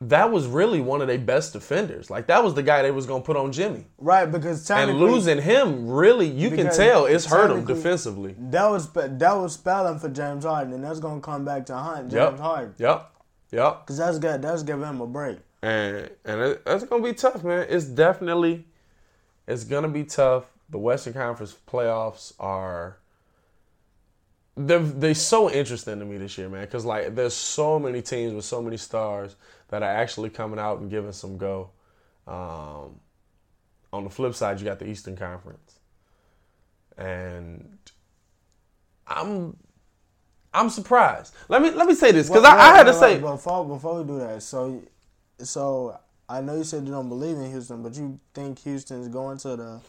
that 0.00 0.32
was 0.32 0.46
really 0.46 0.80
one 0.80 1.00
of 1.00 1.06
their 1.06 1.18
best 1.18 1.52
defenders. 1.52 2.10
Like 2.10 2.26
that 2.26 2.42
was 2.42 2.54
the 2.54 2.62
guy 2.62 2.82
they 2.82 2.90
was 2.90 3.06
gonna 3.06 3.22
put 3.22 3.36
on 3.36 3.52
Jimmy, 3.52 3.86
Right, 3.98 4.26
because 4.26 4.68
and 4.70 4.98
losing 4.98 5.40
him 5.40 5.88
really, 5.88 6.26
you 6.26 6.50
can 6.50 6.72
tell 6.74 7.06
it's 7.06 7.26
hurt 7.26 7.50
him 7.50 7.64
defensively. 7.64 8.34
that 8.38 8.68
was 8.68 8.90
that 8.92 9.36
was 9.36 9.54
spelling 9.54 9.98
for 9.98 10.08
James 10.08 10.44
Harden, 10.44 10.72
and 10.72 10.84
that's 10.84 10.98
gonna 10.98 11.20
come 11.20 11.44
back 11.44 11.66
to 11.66 11.76
hunt 11.76 12.10
James 12.10 12.14
Yep, 12.14 12.38
Harden 12.38 12.74
yep, 12.78 13.12
yep. 13.52 13.80
because 13.86 13.98
that's 13.98 14.18
good. 14.18 14.42
That's 14.42 14.62
giving 14.62 14.84
him 14.88 15.00
a 15.00 15.06
break. 15.06 15.38
and 15.62 16.10
and 16.24 16.40
it, 16.40 16.62
it's 16.66 16.84
gonna 16.84 17.02
be 17.04 17.12
tough, 17.12 17.44
man. 17.44 17.66
It's 17.68 17.84
definitely 17.84 18.64
it's 19.46 19.64
gonna 19.64 19.88
be 19.88 20.04
tough. 20.04 20.46
The 20.70 20.78
Western 20.78 21.12
Conference 21.12 21.54
playoffs 21.70 22.32
are 22.40 22.96
they're 24.56 24.80
they 24.80 25.14
so 25.14 25.50
interesting 25.50 25.98
to 25.98 26.04
me 26.04 26.18
this 26.18 26.36
year, 26.36 26.48
man. 26.48 26.62
Because 26.62 26.84
like 26.84 27.14
there's 27.14 27.34
so 27.34 27.78
many 27.78 28.02
teams 28.02 28.34
with 28.34 28.44
so 28.44 28.60
many 28.62 28.76
stars 28.76 29.36
that 29.68 29.82
are 29.82 29.90
actually 29.90 30.30
coming 30.30 30.58
out 30.58 30.80
and 30.80 30.90
giving 30.90 31.12
some 31.12 31.38
go. 31.38 31.70
Um, 32.26 33.00
on 33.92 34.04
the 34.04 34.10
flip 34.10 34.34
side, 34.34 34.58
you 34.58 34.64
got 34.64 34.78
the 34.78 34.88
Eastern 34.88 35.16
Conference, 35.16 35.80
and 36.96 37.78
I'm 39.06 39.56
I'm 40.54 40.70
surprised. 40.70 41.34
Let 41.48 41.62
me 41.62 41.70
let 41.70 41.86
me 41.86 41.94
say 41.94 42.12
this 42.12 42.28
because 42.28 42.42
Well, 42.42 42.58
I, 42.58 42.72
I 42.72 42.76
had 42.76 42.84
to 42.84 42.94
say 42.94 43.18
before 43.18 43.64
before 43.64 44.02
we 44.02 44.04
do 44.06 44.18
that. 44.18 44.42
So, 44.42 44.82
so 45.38 45.98
I 46.28 46.40
know 46.40 46.56
you 46.56 46.64
said 46.64 46.84
you 46.84 46.92
don't 46.92 47.08
believe 47.08 47.36
in 47.36 47.50
Houston, 47.50 47.82
but 47.82 47.94
you 47.94 48.18
think 48.34 48.58
Houston's 48.60 49.08
going 49.08 49.38
to 49.38 49.56
the 49.56 49.80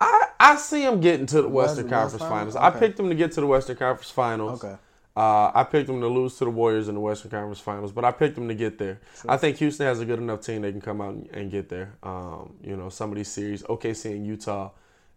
I, 0.00 0.26
I 0.38 0.56
see 0.56 0.82
them 0.82 1.00
getting 1.00 1.26
to 1.26 1.42
the 1.42 1.48
Western 1.48 1.84
West- 1.86 1.92
Conference 1.94 2.12
West 2.22 2.30
Finals. 2.30 2.54
Finals? 2.54 2.74
I 2.74 2.78
picked 2.78 2.96
them 2.96 3.08
to 3.08 3.14
get 3.14 3.32
to 3.32 3.40
the 3.40 3.46
Western 3.46 3.76
Conference 3.76 4.10
Finals. 4.10 4.64
okay. 4.64 4.76
Uh, 5.16 5.50
I 5.54 5.64
picked 5.64 5.86
them 5.86 6.02
to 6.02 6.08
lose 6.08 6.36
to 6.36 6.44
the 6.44 6.50
Warriors 6.50 6.88
in 6.88 6.94
the 6.94 7.00
Western 7.00 7.30
Conference 7.30 7.58
Finals, 7.58 7.90
but 7.90 8.04
I 8.04 8.10
picked 8.12 8.34
them 8.34 8.48
to 8.48 8.54
get 8.54 8.76
there. 8.76 9.00
I 9.26 9.38
think 9.38 9.56
Houston 9.56 9.86
has 9.86 9.98
a 9.98 10.04
good 10.04 10.18
enough 10.18 10.42
team 10.42 10.60
they 10.60 10.70
can 10.70 10.82
come 10.82 11.00
out 11.00 11.14
and, 11.14 11.30
and 11.32 11.50
get 11.50 11.70
there. 11.70 11.94
Um, 12.02 12.52
you 12.62 12.76
know, 12.76 12.90
some 12.90 13.10
of 13.12 13.16
these 13.16 13.28
series, 13.28 13.62
OKC 13.62 14.10
and 14.10 14.26
Utah, 14.26 14.72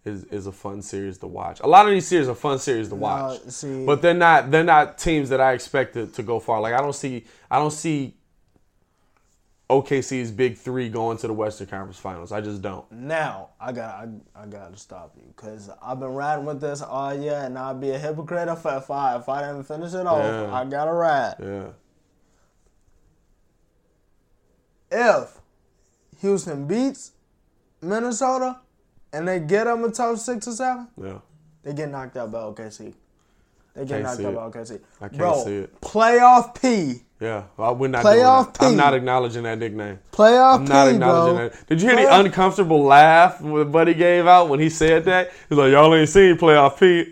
is 0.05 0.23
is 0.25 0.47
a 0.47 0.53
fun 0.53 0.81
series 0.81 1.17
to 1.17 1.27
watch. 1.27 1.59
A 1.59 1.67
lot 1.67 1.85
of 1.85 1.91
these 1.91 2.07
series 2.07 2.29
are 2.29 2.33
fun 2.35 2.59
series 2.59 2.87
to 2.87 2.95
watch, 2.95 3.41
see- 3.49 3.85
but 3.85 4.01
they're 4.01 4.13
not 4.13 4.49
they're 4.49 4.63
not 4.63 4.97
teams 4.97 5.27
that 5.27 5.41
I 5.41 5.51
expected 5.51 6.13
to 6.13 6.23
go 6.23 6.39
far. 6.39 6.61
Like 6.61 6.73
I 6.73 6.77
don't 6.79 6.95
see 6.95 7.25
I 7.51 7.59
don't 7.59 7.73
see 7.73 8.13
OKC's 9.69 10.31
big 10.31 10.57
three 10.57 10.89
going 10.89 11.17
to 11.19 11.27
the 11.27 11.33
Western 11.33 11.67
Conference 11.67 11.99
Finals. 11.99 12.31
I 12.31 12.41
just 12.41 12.61
don't. 12.61 12.91
Now 12.91 13.49
I 13.61 13.71
got 13.71 13.93
I, 14.35 14.41
I 14.43 14.45
got 14.47 14.73
to 14.73 14.79
stop 14.79 15.13
you 15.15 15.23
because 15.35 15.69
I've 15.81 15.99
been 15.99 16.13
riding 16.13 16.45
with 16.45 16.59
this 16.59 16.81
all 16.81 17.13
year, 17.13 17.39
and 17.43 17.57
I'd 17.57 17.79
be 17.79 17.91
a 17.91 17.99
hypocrite 17.99 18.47
if 18.47 18.65
I 18.65 18.77
if 18.77 18.89
I, 18.89 19.15
if 19.17 19.29
I 19.29 19.41
didn't 19.41 19.63
finish 19.65 19.93
it 19.93 20.07
off. 20.07 20.23
Yeah. 20.23 20.51
I 20.53 20.65
got 20.65 20.85
to 20.85 20.93
ride. 20.93 21.35
Yeah. 21.39 21.67
If 24.91 25.39
Houston 26.21 26.65
beats 26.65 27.11
Minnesota 27.81 28.59
and 29.13 29.27
they 29.27 29.39
get 29.39 29.65
them 29.65 29.83
a 29.83 29.91
top 29.91 30.17
six 30.17 30.47
or 30.47 30.51
seven, 30.53 30.87
Yeah. 31.01 31.19
they 31.63 31.73
get 31.73 31.89
knocked 31.91 32.17
out 32.17 32.31
by 32.31 32.39
OKC. 32.39 32.93
They 33.75 33.85
get 33.85 34.01
knocked 34.01 34.21
out 34.21 34.33
by 34.33 34.59
OKC. 34.59 34.81
I 34.99 35.07
can't 35.09 35.17
Bro, 35.17 35.43
see 35.45 35.55
it. 35.57 35.79
playoff 35.81 36.59
P. 36.59 37.03
Yeah, 37.19 37.43
well, 37.57 37.75
we're 37.75 37.89
not 37.89 38.05
Playoff 38.05 38.53
that. 38.53 38.63
I'm 38.67 38.77
not 38.77 38.93
acknowledging 38.93 39.43
that 39.43 39.59
nickname. 39.59 39.99
Playoff 40.13 40.55
I'm 40.55 40.65
not 40.65 40.87
P, 40.87 40.93
acknowledging 40.93 41.35
bro. 41.35 41.49
that. 41.49 41.67
Did 41.67 41.81
you 41.81 41.89
hear 41.89 41.97
the 41.97 42.19
uncomfortable 42.19 42.81
laugh 42.83 43.41
when 43.41 43.69
Buddy 43.71 43.93
gave 43.93 44.25
out 44.25 44.47
when 44.47 44.61
he 44.61 44.69
said 44.69 45.03
that? 45.05 45.31
He's 45.49 45.57
like, 45.57 45.71
"Y'all 45.71 45.93
ain't 45.93 46.07
seen 46.07 46.37
playoff 46.37 46.79
P." 46.79 47.09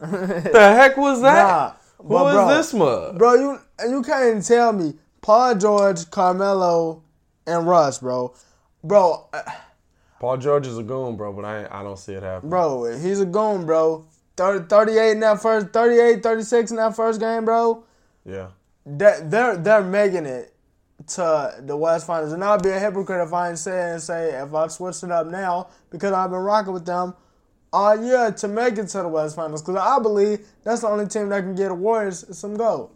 the 0.00 0.74
heck 0.76 0.96
was 0.96 1.20
that? 1.22 1.46
Nah, 1.46 1.72
Who 1.98 2.26
is 2.28 2.34
bro- 2.34 2.48
this 2.56 2.74
mug? 2.74 3.18
Bro, 3.18 3.34
you 3.34 3.58
you 3.88 4.02
can't 4.02 4.26
even 4.30 4.42
tell 4.42 4.72
me 4.72 4.94
Paul 5.22 5.54
George, 5.56 6.10
Carmelo, 6.10 7.02
and 7.46 7.66
Russ, 7.68 7.98
bro. 8.00 8.34
Bro, 8.82 9.28
uh, 9.32 9.42
Paul 10.18 10.36
George 10.38 10.66
is 10.66 10.76
a 10.76 10.82
goon, 10.82 11.16
bro, 11.16 11.32
but 11.32 11.44
I 11.44 11.66
I 11.70 11.82
don't 11.84 11.98
see 11.98 12.14
it 12.14 12.22
happening. 12.24 12.50
bro, 12.50 12.98
he's 12.98 13.20
a 13.20 13.26
goon, 13.26 13.64
bro. 13.64 14.06
30, 14.36 14.66
38 14.66 15.10
in 15.12 15.20
that 15.20 15.40
first 15.40 15.68
38, 15.68 16.20
36 16.20 16.70
in 16.72 16.76
that 16.78 16.96
first 16.96 17.20
game, 17.20 17.44
bro. 17.44 17.84
Yeah, 18.26 18.48
That 18.86 19.30
they're 19.30 19.56
they're 19.56 19.82
making 19.82 20.26
it 20.26 20.54
to 21.08 21.54
the 21.60 21.76
West 21.76 22.06
Finals. 22.06 22.32
And 22.32 22.44
I'd 22.44 22.62
be 22.62 22.68
a 22.70 22.78
hypocrite 22.78 23.26
if 23.26 23.32
I 23.32 23.48
ain't 23.50 23.58
say 23.58 23.92
and 23.92 24.02
say 24.02 24.30
if 24.40 24.54
I 24.54 24.68
switched 24.68 25.02
it 25.04 25.10
up 25.10 25.26
now 25.26 25.68
because 25.90 26.12
I've 26.12 26.30
been 26.30 26.40
rocking 26.40 26.72
with 26.72 26.84
them 26.86 27.14
all 27.72 27.96
year 28.02 28.30
to 28.30 28.48
make 28.48 28.78
it 28.78 28.88
to 28.88 28.98
the 28.98 29.08
West 29.08 29.36
Finals. 29.36 29.62
Because 29.62 29.76
I 29.76 29.98
believe 30.00 30.46
that's 30.62 30.82
the 30.82 30.88
only 30.88 31.06
team 31.06 31.28
that 31.30 31.40
can 31.42 31.54
get 31.54 31.68
the 31.68 31.74
Warriors 31.74 32.24
some 32.36 32.56
gold. 32.56 32.90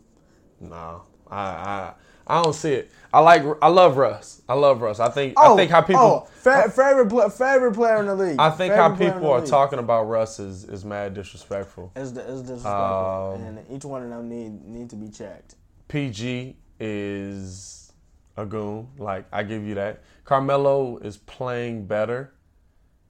no, 0.60 1.02
I 1.30 1.40
I 1.40 1.92
I 2.26 2.42
don't 2.42 2.52
see 2.54 2.72
it. 2.74 2.90
I 3.12 3.20
like 3.20 3.42
I 3.62 3.68
love 3.68 3.96
Russ. 3.96 4.42
I 4.46 4.52
love 4.54 4.82
Russ. 4.82 5.00
I 5.00 5.08
think 5.08 5.32
Oh, 5.38 5.54
I 5.54 5.56
think 5.56 5.70
how 5.70 5.80
people 5.80 6.26
oh, 6.26 6.28
fa- 6.34 6.70
favorite 6.70 7.08
pla 7.08 7.30
favorite 7.30 7.72
player 7.72 7.98
in 8.00 8.06
the 8.06 8.14
league. 8.14 8.38
I 8.38 8.50
think 8.50 8.74
Favorite 8.74 8.76
how 8.90 8.94
people 9.14 9.32
are 9.32 9.40
league. 9.40 9.48
talking 9.48 9.78
about 9.78 10.04
Russ 10.04 10.38
is 10.38 10.64
is 10.64 10.84
mad 10.84 11.14
disrespectful. 11.14 11.90
It's, 11.96 12.10
the, 12.12 12.20
it's 12.20 12.42
disrespectful, 12.42 13.32
Um, 13.36 13.42
and 13.42 13.64
each 13.70 13.86
one 13.86 14.02
of 14.02 14.10
them 14.10 14.28
need 14.28 14.62
need 14.66 14.90
to 14.90 14.96
be 14.96 15.08
checked. 15.08 15.54
PG 15.88 16.56
is 16.78 17.92
a 18.36 18.46
goon. 18.46 18.88
Like 18.98 19.26
I 19.32 19.42
give 19.42 19.64
you 19.64 19.74
that. 19.74 20.02
Carmelo 20.24 20.98
is 20.98 21.16
playing 21.16 21.86
better. 21.86 22.32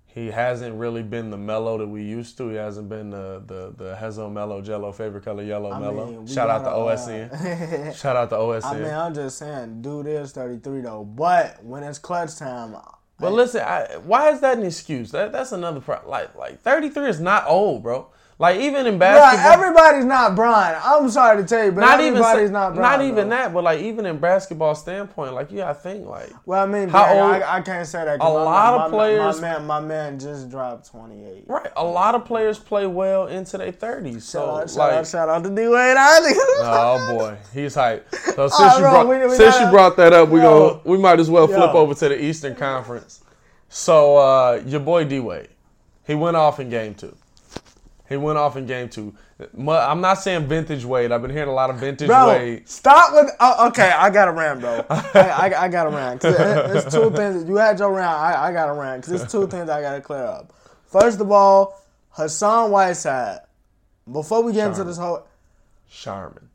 He 0.06 0.28
hasn't 0.28 0.74
really 0.74 1.02
been 1.02 1.30
the 1.30 1.36
mellow 1.36 1.78
that 1.78 1.86
we 1.86 2.02
used 2.02 2.38
to. 2.38 2.48
He 2.48 2.56
hasn't 2.56 2.88
been 2.88 3.10
the 3.10 3.42
the 3.46 3.74
the 3.76 3.94
Hezo 3.94 4.32
Mellow 4.32 4.62
Jello 4.62 4.90
favorite 4.90 5.24
color 5.24 5.42
yellow 5.42 5.70
I 5.70 5.78
mellow. 5.78 6.06
mean, 6.10 6.26
Shout 6.34 6.48
out 6.48 6.64
to 6.64 6.70
uh, 6.70 6.96
OSN. 6.96 7.94
Shout 7.94 8.16
out 8.16 8.30
to 8.30 8.36
OSN. 8.36 8.64
I 8.64 8.78
mean, 8.78 8.94
I'm 8.94 9.14
just 9.14 9.38
saying, 9.38 9.82
dude 9.82 10.06
is 10.06 10.32
33 10.32 10.80
though. 10.80 11.04
But 11.04 11.62
when 11.62 11.82
it's 11.82 11.98
clutch 11.98 12.36
time, 12.36 12.74
but 13.20 13.32
listen, 13.32 13.62
I, 13.62 13.96
why 14.04 14.30
is 14.30 14.40
that 14.40 14.58
an 14.58 14.64
excuse? 14.64 15.10
That 15.10 15.32
that's 15.32 15.52
another 15.52 15.80
problem. 15.80 16.10
Like 16.10 16.34
like 16.36 16.60
33 16.62 17.08
is 17.08 17.20
not 17.20 17.44
old, 17.46 17.82
bro. 17.82 18.08
Like 18.40 18.60
even 18.60 18.86
in 18.86 18.94
Bruh, 18.94 18.98
basketball. 19.00 19.52
everybody's 19.52 20.04
not 20.04 20.36
Brian. 20.36 20.80
I'm 20.84 21.10
sorry 21.10 21.42
to 21.42 21.48
tell 21.48 21.64
you, 21.64 21.72
but 21.72 21.80
not 21.80 22.00
even 22.00 22.20
not 22.20 22.74
Brian. 22.76 22.76
not 23.00 23.00
even 23.04 23.28
bro. 23.28 23.36
that, 23.36 23.52
but 23.52 23.64
like 23.64 23.80
even 23.80 24.06
in 24.06 24.18
basketball 24.18 24.76
standpoint, 24.76 25.34
like 25.34 25.50
you 25.50 25.56
gotta 25.56 25.74
think 25.74 26.06
like 26.06 26.30
Well, 26.46 26.62
I 26.62 26.66
mean, 26.66 26.88
How 26.88 27.06
dang, 27.06 27.18
old- 27.34 27.42
I, 27.42 27.56
I 27.56 27.60
can't 27.62 27.84
say 27.84 28.04
that. 28.04 28.14
A 28.14 28.18
my, 28.18 28.28
lot 28.28 28.80
of 28.86 28.90
players- 28.92 29.40
My, 29.40 29.48
man, 29.58 29.66
my 29.66 29.80
man 29.80 30.20
just 30.20 30.48
dropped 30.50 30.88
28. 30.88 31.44
Right. 31.48 31.66
A 31.76 31.84
lot 31.84 32.14
of 32.14 32.24
players 32.24 32.60
play 32.60 32.86
well 32.86 33.26
into 33.26 33.58
their 33.58 33.72
30s. 33.72 34.22
So, 34.22 34.38
Shout 34.38 34.48
out, 34.62 34.68
shout 34.70 34.76
like, 34.78 34.92
out, 34.92 35.06
shout 35.08 35.28
out 35.28 35.42
to 35.42 35.50
D 35.50 35.62
Wade 35.66 35.96
oh 35.98 37.16
boy, 37.18 37.36
he's 37.52 37.74
hype. 37.74 38.06
So 38.14 38.46
since 38.46 38.60
Alright, 38.60 38.76
you 38.76 38.82
bro, 38.82 38.90
brought 38.92 39.08
we- 39.08 39.26
we 39.26 39.34
since 39.34 39.54
gotta- 39.56 39.64
you 39.64 39.70
brought 39.72 39.96
that 39.96 40.12
up, 40.12 40.28
we 40.28 40.38
Yo. 40.40 40.44
go 40.44 40.80
we 40.84 40.96
might 40.96 41.18
as 41.18 41.28
well 41.28 41.48
flip 41.48 41.74
over 41.74 41.92
to 41.92 42.08
the 42.08 42.24
Eastern 42.24 42.54
Conference. 42.54 43.24
So 43.68 44.16
uh, 44.16 44.62
your 44.64 44.78
boy 44.80 45.04
D 45.04 45.18
Wade, 45.18 45.48
he 46.06 46.14
went 46.14 46.36
off 46.36 46.60
in 46.60 46.70
game 46.70 46.94
two. 46.94 47.16
He 48.08 48.16
went 48.16 48.38
off 48.38 48.56
in 48.56 48.66
game 48.66 48.88
two. 48.88 49.14
I'm 49.58 50.00
not 50.00 50.14
saying 50.14 50.46
vintage 50.46 50.84
Wade. 50.84 51.12
I've 51.12 51.20
been 51.22 51.30
hearing 51.30 51.48
a 51.50 51.54
lot 51.54 51.68
of 51.70 51.76
vintage 51.76 52.08
Bro, 52.08 52.28
Wade. 52.28 52.68
stop 52.68 53.12
with. 53.12 53.30
Oh, 53.38 53.68
okay, 53.68 53.90
I 53.90 54.08
got 54.10 54.28
a 54.28 54.32
rant, 54.32 54.60
bro. 54.60 54.84
I, 54.88 55.10
I, 55.14 55.64
I 55.64 55.68
got 55.68 55.86
a 55.86 55.90
rant. 55.90 56.20
'Cause 56.22 56.34
it- 56.34 56.76
it's 56.86 56.94
two 56.94 57.10
things. 57.10 57.44
You 57.48 57.56
had 57.56 57.78
your 57.78 57.92
rant. 57.92 58.08
I, 58.08 58.48
I 58.48 58.52
got 58.52 58.68
a 58.68 58.72
rant. 58.72 59.02
Because 59.04 59.22
it's 59.22 59.30
two 59.32 59.46
things 59.46 59.68
I 59.68 59.82
got 59.82 59.94
to 59.94 60.00
clear 60.00 60.24
up. 60.24 60.52
First 60.86 61.20
of 61.20 61.30
all, 61.30 61.80
Hassan 62.10 62.70
Whiteside. 62.70 63.40
Before 64.10 64.42
we 64.42 64.52
get 64.54 64.68
into 64.68 64.84
this 64.84 64.96
whole. 64.96 65.26
Charmin. 65.90 66.48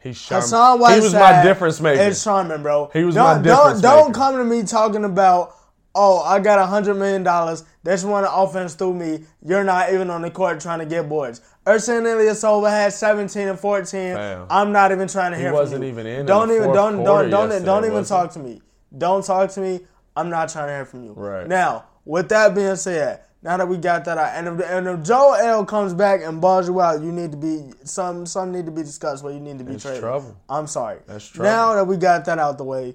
He's 0.00 0.20
Charmin. 0.20 0.42
Hassan 0.42 0.80
Whiteside. 0.80 0.98
he 0.98 1.04
was 1.04 1.14
my 1.14 1.42
difference 1.42 1.80
maker. 1.80 2.02
It's 2.02 2.22
Charmin, 2.24 2.62
bro. 2.62 2.90
He 2.92 3.04
was 3.04 3.14
don't, 3.14 3.36
my 3.38 3.42
difference 3.42 3.80
Don't, 3.80 4.04
don't 4.06 4.12
come 4.12 4.36
to 4.36 4.44
me 4.44 4.62
talking 4.64 5.04
about, 5.04 5.54
oh, 5.98 6.20
I 6.20 6.38
got 6.38 6.60
a 6.60 6.66
hundred 6.66 6.94
million 6.94 7.24
dollars. 7.24 7.64
They 7.82 7.92
just 7.92 8.06
want 8.06 8.24
to 8.24 8.32
offense 8.32 8.74
through 8.74 8.94
me. 8.94 9.24
You're 9.44 9.64
not 9.64 9.92
even 9.92 10.10
on 10.10 10.22
the 10.22 10.30
court 10.30 10.60
trying 10.60 10.78
to 10.78 10.86
get 10.86 11.08
boards. 11.08 11.40
Ersan 11.66 12.02
Ilyasova 12.02 12.70
had 12.70 12.92
17 12.92 13.48
and 13.48 13.58
14. 13.58 14.14
Fam. 14.14 14.46
I'm 14.48 14.72
not 14.72 14.92
even 14.92 15.08
trying 15.08 15.32
to 15.32 15.38
hear 15.38 15.52
wasn't 15.52 15.80
from 15.80 15.82
you. 15.82 15.88
even 15.90 16.06
in 16.06 16.26
Don't 16.26 16.50
even 16.50 16.72
don't 16.72 17.02
don't 17.02 17.28
don't 17.28 17.64
don't 17.64 17.84
even 17.84 18.04
talk 18.04 18.32
to 18.32 18.38
me. 18.38 18.62
Don't 18.96 19.24
talk 19.24 19.50
to 19.50 19.60
me. 19.60 19.80
I'm 20.16 20.30
not 20.30 20.48
trying 20.48 20.68
to 20.68 20.72
hear 20.74 20.84
from 20.84 21.04
you. 21.04 21.12
Right. 21.12 21.46
Now, 21.46 21.86
with 22.04 22.28
that 22.30 22.54
being 22.54 22.76
said, 22.76 23.20
now 23.42 23.56
that 23.56 23.68
we 23.68 23.76
got 23.76 24.04
that 24.06 24.18
out, 24.18 24.32
and 24.34 24.60
if, 24.60 24.68
and 24.68 24.86
if 24.88 25.02
Joel 25.06 25.64
comes 25.64 25.94
back 25.94 26.22
and 26.22 26.40
balls 26.40 26.68
you 26.68 26.80
out, 26.80 27.02
you 27.02 27.12
need 27.12 27.32
to 27.32 27.36
be 27.36 27.70
some 27.84 28.24
some 28.24 28.52
need 28.52 28.66
to 28.66 28.72
be 28.72 28.82
discussed 28.82 29.22
where 29.22 29.32
you 29.32 29.40
need 29.40 29.58
to 29.58 29.64
be 29.64 29.72
That's 29.72 29.82
traded. 29.84 30.00
trouble. 30.00 30.36
I'm 30.48 30.66
sorry. 30.66 31.00
That's 31.06 31.26
trouble. 31.26 31.50
Now 31.50 31.74
that 31.74 31.86
we 31.86 31.96
got 31.96 32.24
that 32.24 32.38
out 32.38 32.58
the 32.58 32.64
way, 32.64 32.94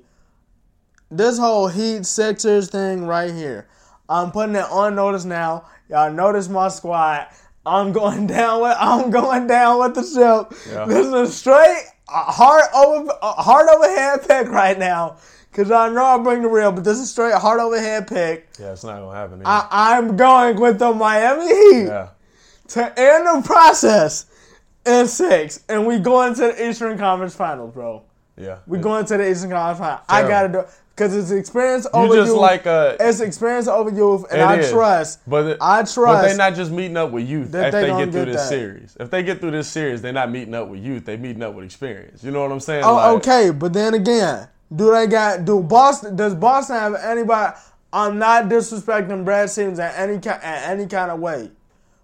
this 1.18 1.38
whole 1.38 1.68
Heat 1.68 2.06
Sixers 2.06 2.70
thing 2.70 3.06
right 3.06 3.34
here, 3.34 3.68
I'm 4.10 4.32
putting 4.32 4.56
it 4.56 4.66
on 4.70 4.96
notice 4.96 5.26
now. 5.26 5.66
Y'all 5.90 6.12
notice 6.12 6.50
my 6.50 6.70
squad. 6.70 7.28
I'm 7.66 7.92
going 7.92 8.28
down 8.28 8.62
with 8.62 8.76
I'm 8.80 9.10
going 9.10 9.48
down 9.48 9.80
with 9.80 9.96
the 9.96 10.04
ship. 10.04 10.58
Yeah. 10.72 10.86
This 10.86 11.08
is 11.08 11.14
a 11.14 11.28
straight 11.28 11.84
uh, 12.08 12.32
heart 12.32 12.66
over 12.76 13.12
uh, 13.22 13.34
heart 13.34 13.68
over 13.70 13.88
head 13.88 14.28
pick 14.28 14.48
right 14.50 14.78
now. 14.78 15.18
Cause 15.54 15.70
I 15.70 15.88
know 15.90 16.04
I 16.04 16.18
bring 16.18 16.42
the 16.42 16.48
real, 16.48 16.72
but 16.72 16.84
this 16.84 16.98
is 16.98 17.12
straight 17.12 17.36
heart 17.36 17.60
over 17.60 17.80
head 17.80 18.08
pick. 18.08 18.50
yeah, 18.60 18.72
it's 18.72 18.84
not 18.84 19.00
gonna 19.00 19.16
happen. 19.16 19.44
I, 19.46 19.68
I'm 19.70 20.18
going 20.18 20.60
with 20.60 20.80
the 20.80 20.92
Miami 20.92 21.46
Heat 21.46 21.86
yeah. 21.86 22.10
to 22.70 23.00
end 23.00 23.28
the 23.28 23.48
process 23.48 24.26
in 24.84 25.08
six, 25.08 25.64
and 25.70 25.86
we 25.86 26.00
going 26.00 26.34
to 26.36 26.42
the 26.42 26.70
Eastern 26.70 26.98
Conference 26.98 27.36
Finals, 27.36 27.72
bro. 27.72 28.02
Yeah. 28.36 28.60
We 28.66 28.80
going 28.80 29.06
to 29.06 29.18
the 29.18 29.30
Eastern 29.30 29.52
Conference 29.52 29.78
Finals. 29.78 30.06
I 30.10 30.28
gotta 30.28 30.50
Terrible. 30.50 30.70
do 30.72 30.76
because 30.96 31.16
it's 31.16 31.32
experience 31.32 31.88
over 31.94 32.14
you 32.14 32.22
just 32.22 32.32
youth. 32.34 32.40
like 32.42 32.66
a- 32.66 32.96
it's 33.00 33.20
experience 33.20 33.68
over 33.68 33.90
youth, 33.90 34.26
and 34.32 34.42
I 34.42 34.58
is. 34.58 34.72
trust. 34.72 35.20
But 35.28 35.46
it- 35.48 35.58
I 35.60 35.84
But 35.84 36.22
they're 36.24 36.36
not 36.38 36.54
just 36.56 36.72
meeting 36.72 36.98
up 36.98 37.12
with 37.12 37.28
youth 37.28 37.54
if 37.54 37.72
they 37.72 37.82
they 37.82 37.88
get 37.88 38.12
through 38.12 38.26
get 38.26 38.32
this 38.34 38.42
that. 38.42 38.50
series. 38.50 38.98
If 39.00 39.10
they 39.10 39.24
get 39.24 39.40
through 39.42 39.52
this 39.52 39.68
series, 39.68 40.02
they're 40.02 40.14
not 40.14 40.32
meeting 40.32 40.54
up 40.54 40.68
with 40.68 40.82
youth. 40.82 41.06
They 41.06 41.18
meeting 41.18 41.42
up 41.42 41.54
with 41.56 41.66
experience. 41.66 42.24
You 42.24 42.32
know 42.32 42.42
what 42.42 42.52
I'm 42.52 42.60
saying? 42.60 42.84
Oh, 42.84 42.96
Like, 42.96 43.16
okay, 43.18 43.50
but 43.50 43.74
then 43.74 43.94
again, 43.96 44.48
do 44.76 44.92
they 44.92 45.08
got 45.08 45.46
do 45.46 45.62
Boston? 45.62 46.16
Does 46.16 46.36
Boston 46.36 46.76
have 46.76 46.96
anybody? 46.96 47.56
I'm 47.92 48.18
not 48.18 48.46
disrespecting 48.50 49.24
Brad 49.24 49.50
Stevens 49.50 49.80
in 49.80 49.86
any 49.86 50.16
in 50.16 50.22
any 50.42 50.88
kind 50.88 51.12
of 51.12 51.20
way, 51.20 51.52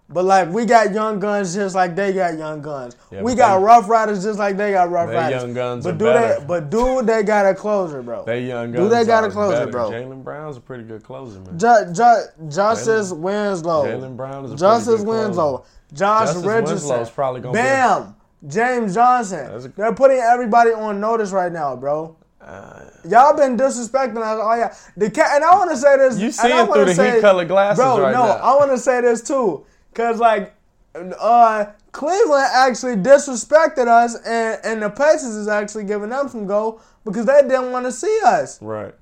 but 0.10 0.26
like 0.26 0.50
we 0.50 0.66
got 0.66 0.92
young 0.94 1.20
guns 1.20 1.54
just 1.54 1.76
like 1.76 1.96
they 1.96 2.12
got 2.14 2.38
young 2.38 2.62
guns. 2.62 2.96
Yeah, 3.12 3.22
we 3.22 3.36
got 3.36 3.58
they- 3.60 3.64
Rough 3.64 3.88
Riders 3.88 4.24
just 4.24 4.40
like 4.40 4.58
they 4.58 4.72
got 4.72 4.90
Rough 4.90 5.10
They 5.10 5.16
Riders. 5.16 5.42
young 5.44 5.54
guns 5.54 5.84
but 5.86 5.98
do 5.98 6.06
better. 6.06 6.40
they? 6.40 6.46
But 6.46 6.70
do 6.70 7.02
they 7.04 7.24
got 7.24 7.46
a 7.46 7.54
closer, 7.54 8.02
bro? 8.02 8.24
They 8.26 8.42
young 8.46 8.72
guns. 8.72 8.84
Do 8.86 8.90
they 8.90 9.06
got 9.06 9.24
a 9.24 9.30
closer, 9.30 9.60
better. 9.60 9.72
bro? 9.72 9.92
Jaylen 9.92 10.24
Brown's 10.24 10.58
a 10.58 10.62
pretty 10.62 10.84
good 10.84 11.04
closer, 11.04 11.40
man. 11.40 11.58
Ju- 11.60 11.94
Ju- 11.94 12.50
Justice 12.50 13.12
Winslow. 13.12 13.86
Jaylen 13.86 14.18
Brown 14.18 14.46
is 14.46 14.52
a 14.52 14.56
pretty 14.56 14.58
good 14.58 14.58
closer. 14.58 14.58
Justice 14.58 15.02
Winslow. 15.06 15.66
Josh 15.94 16.26
Justice 16.28 16.44
Richardson. 16.46 16.90
Winslow's 16.90 17.10
probably 17.10 17.42
gonna 17.42 17.54
be- 17.54 17.60
Bam. 17.60 18.16
James 18.48 18.94
Johnson. 18.96 19.50
A- 19.52 19.60
They're 19.68 19.94
putting 19.94 20.18
everybody 20.20 20.72
on 20.72 21.00
notice 21.00 21.32
right 21.32 21.52
now, 21.52 21.76
bro. 21.76 22.16
Uh, 22.42 22.80
Y'all 23.08 23.36
been 23.36 23.58
disrespecting 23.58 24.18
us 24.18 24.40
Oh 24.42 24.54
yeah. 24.56 24.74
The 24.96 25.10
cat, 25.12 25.32
and 25.36 25.44
I 25.44 25.56
want 25.58 25.72
to 25.72 25.78
say 25.78 25.98
this. 25.98 26.18
You 26.18 26.26
and 26.28 26.34
seeing 26.36 26.66
through 26.68 26.86
the 26.86 26.96
say- 26.96 27.12
heat-colored 27.16 27.48
glasses 27.50 27.84
bro. 27.84 28.00
right 28.02 28.14
no, 28.14 28.24
now. 28.26 28.32
I 28.38 28.56
want 28.56 28.72
to 28.72 28.78
say 28.78 29.02
this 29.02 29.22
too, 29.22 29.66
cause 29.94 30.20
like 30.20 30.54
uh, 30.96 31.66
Cleveland 31.92 32.48
actually 32.54 32.96
disrespected 32.96 33.88
us, 33.88 34.16
and, 34.26 34.60
and 34.64 34.82
the 34.82 34.90
Pacers 34.90 35.36
is 35.36 35.48
actually 35.48 35.86
giving 35.86 36.10
them 36.10 36.30
some 36.30 36.46
goal 36.46 36.82
because 37.06 37.26
they 37.26 37.42
didn't 37.42 37.72
want 37.72 37.86
to 37.86 37.92
see 37.92 38.20
us. 38.26 38.62
Right. 38.62 38.94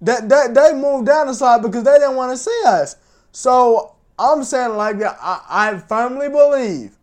They, 0.00 0.16
they, 0.22 0.46
they 0.52 0.72
moved 0.74 1.06
down 1.06 1.26
the 1.26 1.34
slide 1.34 1.62
because 1.62 1.84
they 1.84 1.98
didn't 1.98 2.16
want 2.16 2.32
to 2.32 2.36
see 2.36 2.62
us. 2.66 2.96
So 3.32 3.94
I'm 4.18 4.44
saying 4.44 4.76
like 4.76 4.98
that. 4.98 5.18
I, 5.20 5.42
I 5.48 5.78
firmly 5.78 6.28
believe 6.28 6.96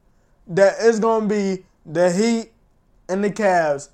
that 0.48 0.76
it's 0.80 1.00
gonna 1.00 1.28
be 1.28 1.66
the 1.86 2.12
Heat 2.12 2.52
and 3.10 3.24
the 3.24 3.30
Cavs 3.30 3.90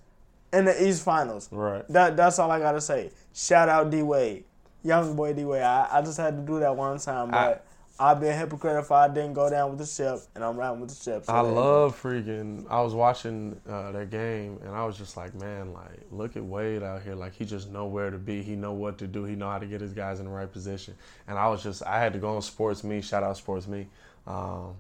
in 0.52 0.66
the 0.66 0.88
East 0.88 1.04
Finals. 1.04 1.50
Right. 1.52 1.88
That 1.90 2.16
that's 2.16 2.40
all 2.40 2.52
I 2.52 2.60
gotta 2.60 2.82
say. 2.82 3.12
Shout 3.34 3.70
out 3.70 3.90
D 3.90 4.04
Wade, 4.04 4.46
young 4.84 5.16
boy 5.16 5.34
D 5.34 5.46
Wade. 5.46 5.64
I, 5.64 5.88
I 5.92 6.02
just 6.02 6.18
had 6.18 6.36
to 6.36 6.42
do 6.42 6.60
that 6.60 6.76
one 6.76 7.00
time, 7.00 7.32
but 7.32 7.38
I, 7.38 7.58
would 8.00 8.22
be 8.22 8.28
a 8.28 8.34
hypocrite 8.34 8.78
if 8.78 8.92
I 8.92 9.08
didn't 9.08 9.34
go 9.34 9.50
down 9.50 9.70
with 9.70 9.80
the 9.80 9.86
ship, 9.86 10.20
and 10.34 10.44
I'm 10.44 10.58
riding 10.58 10.80
with 10.80 10.90
the 10.90 10.96
ship. 10.96 11.26
So 11.26 11.34
I 11.34 11.42
love 11.42 12.02
freaking. 12.02 12.66
I 12.70 12.82
was 12.82 12.94
watching 12.94 13.60
uh, 13.70 13.92
that 13.92 14.10
game 14.10 14.60
and 14.64 14.72
I 14.72 14.84
was 14.86 14.98
just 14.98 15.16
like, 15.16 15.36
man, 15.36 15.74
like 15.74 16.00
look 16.12 16.36
at 16.36 16.44
Wade 16.44 16.82
out 16.82 17.04
here. 17.04 17.14
Like 17.14 17.34
he 17.34 17.46
just 17.46 17.70
know 17.70 17.86
where 17.86 18.10
to 18.10 18.18
be. 18.18 18.42
He 18.42 18.56
know 18.56 18.74
what 18.74 18.98
to 18.98 19.08
do. 19.08 19.26
He 19.26 19.36
know 19.36 19.50
how 19.50 19.60
to 19.60 19.68
get 19.68 19.80
his 19.80 19.94
guys 19.94 20.20
in 20.20 20.26
the 20.26 20.32
right 20.32 20.52
position. 20.52 20.96
And 21.28 21.38
I 21.38 21.48
was 21.50 21.62
just, 21.62 21.84
I 21.84 22.00
had 22.00 22.14
to 22.14 22.20
go 22.20 22.36
on 22.36 22.42
Sports 22.42 22.84
Me. 22.84 23.00
Shout 23.02 23.24
out 23.24 23.38
Sports 23.38 23.68
Me. 23.68 23.88
Um, 24.26 24.74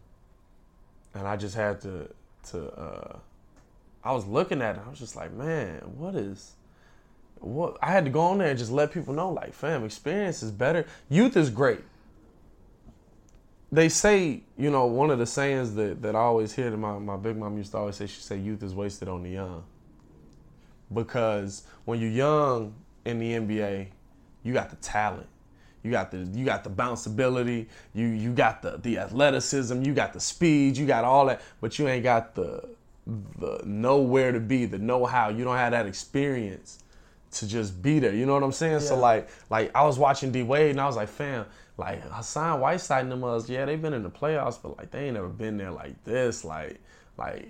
and 1.13 1.28
I 1.28 1.38
just 1.38 1.56
had 1.56 1.82
to 1.82 2.10
to. 2.49 2.67
Uh, 2.73 3.17
I 4.04 4.12
was 4.12 4.26
looking 4.26 4.62
at 4.62 4.76
it. 4.76 4.82
I 4.86 4.89
was 4.89 4.99
just 4.99 5.15
like, 5.15 5.32
man, 5.34 5.82
what 5.97 6.15
is. 6.15 6.54
What 7.39 7.78
I 7.82 7.91
had 7.91 8.06
to 8.06 8.10
go 8.10 8.21
on 8.21 8.38
there 8.38 8.47
and 8.47 8.58
just 8.58 8.71
let 8.71 8.93
people 8.93 9.13
know, 9.13 9.30
like, 9.30 9.54
fam, 9.54 9.84
experience 9.84 10.41
is 10.43 10.52
better. 10.52 10.86
Youth 11.10 11.36
is 11.36 11.49
great 11.49 11.82
they 13.74 13.90
say, 13.90 14.44
you 14.56 14.70
know, 14.70 14.86
one 14.86 15.10
of 15.10 15.18
the 15.18 15.26
sayings 15.26 15.74
that, 15.76 16.02
that 16.04 16.16
I 16.16 16.20
always 16.20 16.54
hear 16.54 16.70
that 16.70 16.78
my, 16.78 17.00
my 17.00 17.18
big 17.18 17.36
mom 17.36 17.58
used 17.58 17.72
to 17.72 17.80
always 17.80 17.96
say, 17.96 18.06
she 18.06 18.22
said, 18.22 18.44
youth 18.44 18.62
is 18.62 18.76
wasted 18.76 19.08
on 19.08 19.24
the 19.24 19.32
young. 19.32 19.64
Because 20.94 21.64
when 21.86 22.00
you're 22.00 22.12
young 22.12 22.76
in 23.04 23.18
the 23.18 23.32
NBA, 23.32 23.88
you 24.44 24.54
got 24.54 24.70
the 24.70 24.76
talent. 24.76 25.28
You 25.82 25.92
got 25.92 26.12
the 26.12 26.20
you 26.20 26.46
got 26.46 26.64
the 26.64 26.70
bounceability, 26.70 27.68
you 27.94 28.08
you 28.08 28.32
got 28.32 28.62
the 28.62 28.78
the 28.78 29.00
athleticism, 29.00 29.82
you 29.82 29.94
got 29.94 30.14
the 30.14 30.20
speed, 30.22 30.78
you 30.78 30.86
got 30.86 31.04
all 31.04 31.26
that, 31.26 31.42
but 31.60 31.78
you 31.78 31.90
ain't 31.90 32.04
got 32.04 32.36
the 32.36 32.70
the 33.06 33.62
know 33.66 33.98
where 33.98 34.32
to 34.32 34.40
be, 34.40 34.66
the 34.66 34.78
know 34.78 35.06
how. 35.06 35.28
You 35.28 35.44
don't 35.44 35.58
have 35.58 35.72
that 35.72 35.86
experience 35.86 36.80
to 37.32 37.48
just 37.48 37.82
be 37.82 38.00
there. 38.00 38.14
You 38.14 38.26
know 38.26 38.34
what 38.34 38.44
I'm 38.44 38.54
saying? 38.54 38.80
So 38.80 38.98
like 38.98 39.28
like 39.50 39.72
I 39.76 39.84
was 39.84 40.00
watching 40.00 40.32
D 40.32 40.42
Wade 40.44 40.72
and 40.72 40.80
I 40.80 40.86
was 40.86 40.96
like, 40.96 41.10
fam, 41.10 41.46
like 41.78 42.02
Hassan 42.04 42.60
Whiteside 42.60 43.04
and 43.04 43.12
them 43.12 43.24
us, 43.24 43.50
yeah, 43.50 43.66
they've 43.66 43.82
been 43.82 43.94
in 43.94 44.04
the 44.04 44.10
playoffs, 44.10 44.60
but 44.62 44.78
like 44.78 44.92
they 44.92 45.06
ain't 45.06 45.16
never 45.16 45.30
been 45.30 45.58
there 45.58 45.72
like 45.72 46.04
this. 46.04 46.44
Like 46.44 46.80
like 47.18 47.50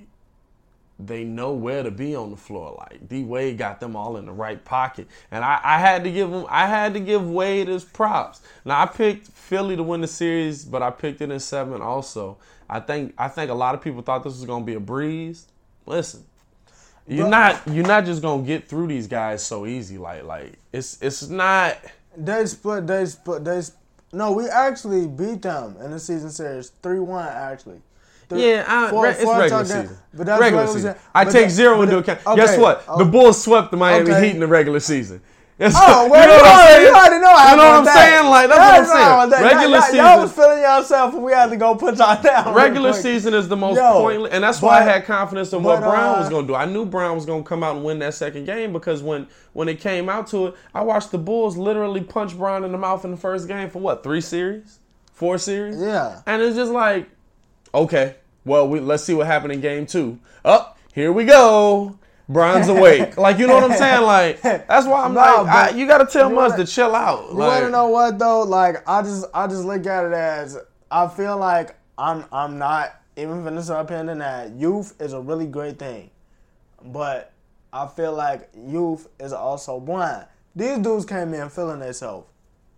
they 0.99 1.23
know 1.23 1.53
where 1.53 1.83
to 1.83 1.91
be 1.91 2.15
on 2.15 2.31
the 2.31 2.37
floor. 2.37 2.75
Like 2.77 3.07
D 3.07 3.23
Wade 3.23 3.57
got 3.57 3.79
them 3.79 3.95
all 3.95 4.17
in 4.17 4.25
the 4.25 4.31
right 4.31 4.63
pocket, 4.63 5.07
and 5.31 5.43
I, 5.43 5.59
I 5.63 5.79
had 5.79 6.03
to 6.05 6.11
give 6.11 6.31
him. 6.31 6.45
I 6.49 6.67
had 6.67 6.93
to 6.93 6.99
give 6.99 7.29
Wade 7.29 7.67
his 7.67 7.83
props. 7.83 8.41
Now 8.63 8.81
I 8.81 8.85
picked 8.85 9.27
Philly 9.27 9.75
to 9.75 9.83
win 9.83 10.01
the 10.01 10.07
series, 10.07 10.63
but 10.63 10.81
I 10.81 10.91
picked 10.91 11.21
it 11.21 11.29
in 11.29 11.39
seven. 11.39 11.81
Also, 11.81 12.37
I 12.69 12.79
think 12.79 13.13
I 13.17 13.27
think 13.27 13.51
a 13.51 13.55
lot 13.55 13.75
of 13.75 13.81
people 13.81 14.01
thought 14.01 14.23
this 14.23 14.33
was 14.33 14.45
gonna 14.45 14.65
be 14.65 14.75
a 14.75 14.79
breeze. 14.79 15.47
Listen, 15.85 16.23
you're 17.07 17.27
not 17.27 17.61
you're 17.67 17.85
not 17.85 18.05
just 18.05 18.21
gonna 18.21 18.43
get 18.43 18.67
through 18.67 18.87
these 18.87 19.07
guys 19.07 19.43
so 19.43 19.65
easy. 19.65 19.97
Like 19.97 20.23
like 20.23 20.53
it's 20.71 21.01
it's 21.01 21.27
not. 21.27 21.77
They 22.15 22.45
split. 22.45 22.87
They 22.87 23.05
split. 23.05 23.43
They. 23.43 23.61
No, 24.13 24.31
we 24.31 24.47
actually 24.47 25.07
beat 25.07 25.41
them 25.41 25.75
in 25.83 25.91
the 25.91 25.99
season 25.99 26.29
series, 26.29 26.69
three 26.81 26.99
one 26.99 27.27
actually. 27.27 27.81
Three- 28.29 28.47
Yeah, 28.51 28.65
I, 28.67 28.89
four, 28.89 29.07
it's 29.07 29.21
four 29.23 29.37
regular 29.39 29.65
season. 29.65 29.97
But 30.13 30.25
that's 30.27 30.39
regular 30.39 30.61
regular 30.63 30.67
season. 30.79 30.93
season. 30.93 31.07
I 31.15 31.25
But 31.25 31.31
take 31.31 31.45
that- 31.47 31.51
zero 31.51 31.81
into 31.81 31.97
account. 31.97 32.19
Guess 32.35 32.57
what? 32.57 32.83
oh. 32.87 32.99
The 32.99 33.05
Bulls 33.05 33.43
swept 33.43 33.71
the 33.71 33.77
Miami 33.77 34.11
Okay. 34.11 34.25
Heat 34.27 34.33
in 34.35 34.39
the 34.39 34.47
regular 34.47 34.79
season. 34.79 35.21
It's- 35.59 35.75
Oh, 35.77 36.09
well, 36.09 36.21
you 36.21 36.27
know 36.27 36.33
you, 36.35 36.41
what 36.41 36.45
I'm 36.47 36.57
already, 36.57 36.73
saying? 36.73 36.87
you 36.87 36.93
already 36.99 37.21
know 37.21 37.35
how 37.37 37.51
You 37.51 37.57
know 37.57 37.63
what 37.63 37.73
I'm 37.75 37.83
about 37.83 37.93
saying? 37.93 38.25
Like 38.29 38.47
that's 38.49 38.59
That's 38.59 38.89
what 38.89 38.97
I'm 39.01 39.29
saying. 39.29 39.43
that. 39.43 39.53
Regular 39.53 39.77
y'all, 39.77 39.81
season. 39.83 39.97
Y'all 40.05 40.21
was 40.21 40.31
feeling 40.33 40.61
yourself, 40.61 41.13
and 41.13 41.23
we 41.23 41.31
had 41.31 41.49
to 41.51 41.57
go 41.57 41.75
put 41.75 41.97
y'all 41.97 42.21
down. 42.23 42.53
Regular 42.55 42.93
season 42.93 43.33
is 43.35 43.47
the 43.47 43.55
most 43.55 43.77
Yo, 43.77 44.01
pointless, 44.01 44.33
and 44.33 44.43
that's 44.43 44.61
why 44.61 44.79
I 44.79 44.81
had 44.81 45.05
confidence 45.05 45.53
in 45.53 45.61
what 45.61 45.79
but, 45.81 45.89
Brown 45.89 46.15
uh, 46.15 46.19
was 46.19 46.29
going 46.29 46.47
to 46.47 46.53
do. 46.53 46.55
I 46.55 46.65
knew 46.65 46.85
Brown 46.85 47.15
was 47.15 47.25
going 47.27 47.43
to 47.43 47.47
come 47.47 47.63
out 47.63 47.75
and 47.75 47.85
win 47.85 47.99
that 47.99 48.15
second 48.15 48.45
game 48.45 48.73
because 48.73 49.03
when 49.03 49.27
when 49.53 49.69
it 49.69 49.79
came 49.79 50.09
out 50.09 50.25
to 50.27 50.47
it, 50.47 50.55
I 50.73 50.81
watched 50.81 51.11
the 51.11 51.19
Bulls 51.19 51.55
literally 51.55 52.01
punch 52.01 52.35
Brown 52.35 52.63
in 52.63 52.71
the 52.71 52.77
mouth 52.79 53.05
in 53.05 53.11
the 53.11 53.17
first 53.17 53.47
game 53.47 53.69
for 53.69 53.77
what 53.79 54.01
three 54.03 54.21
series, 54.21 54.79
four 55.13 55.37
series, 55.37 55.79
Yeah. 55.79 56.21
and 56.25 56.41
it's 56.41 56.55
just 56.55 56.71
like, 56.71 57.07
okay, 57.75 58.15
well, 58.43 58.67
we, 58.67 58.79
let's 58.79 59.03
see 59.03 59.13
what 59.13 59.27
happened 59.27 59.53
in 59.53 59.61
game 59.61 59.85
two. 59.85 60.19
Up, 60.43 60.77
here 60.93 61.11
we 61.13 61.25
go. 61.25 61.97
Brown's 62.29 62.69
awake. 62.69 63.17
Like 63.17 63.37
you 63.37 63.47
know 63.47 63.55
what 63.55 63.71
I'm 63.71 63.77
saying? 63.77 64.03
Like 64.03 64.41
that's 64.41 64.87
why 64.87 65.03
I'm 65.03 65.13
Nah, 65.15 65.41
like, 65.41 65.73
I, 65.73 65.77
you 65.77 65.85
got 65.87 65.97
to 65.99 66.05
tell 66.05 66.29
Muzz 66.29 66.35
wanna- 66.51 66.65
to 66.65 66.71
chill 66.71 66.95
out. 66.95 67.29
You 67.31 67.37
like, 67.37 67.49
want 67.49 67.65
to 67.65 67.69
know 67.71 67.87
what 67.89 68.17
though? 68.19 68.43
Like 68.43 68.87
I 68.87 69.01
just 69.01 69.25
I 69.33 69.47
just 69.47 69.63
look 69.65 69.85
at 69.85 70.05
it 70.05 70.13
as 70.13 70.57
I 70.89 71.07
feel 71.07 71.37
like 71.37 71.75
I'm 71.97 72.25
I'm 72.31 72.57
not 72.57 72.95
even 73.17 73.43
finished 73.43 73.69
up 73.69 73.91
in 73.91 74.05
that 74.19 74.51
youth 74.53 74.95
is 74.99 75.13
a 75.13 75.19
really 75.21 75.45
great 75.47 75.77
thing, 75.77 76.09
but 76.83 77.31
I 77.71 77.87
feel 77.87 78.13
like 78.13 78.49
youth 78.67 79.07
is 79.19 79.33
also 79.33 79.79
blind. 79.79 80.25
These 80.55 80.79
dudes 80.79 81.05
came 81.05 81.33
in 81.33 81.49
feeling 81.49 81.79
themselves, 81.79 82.27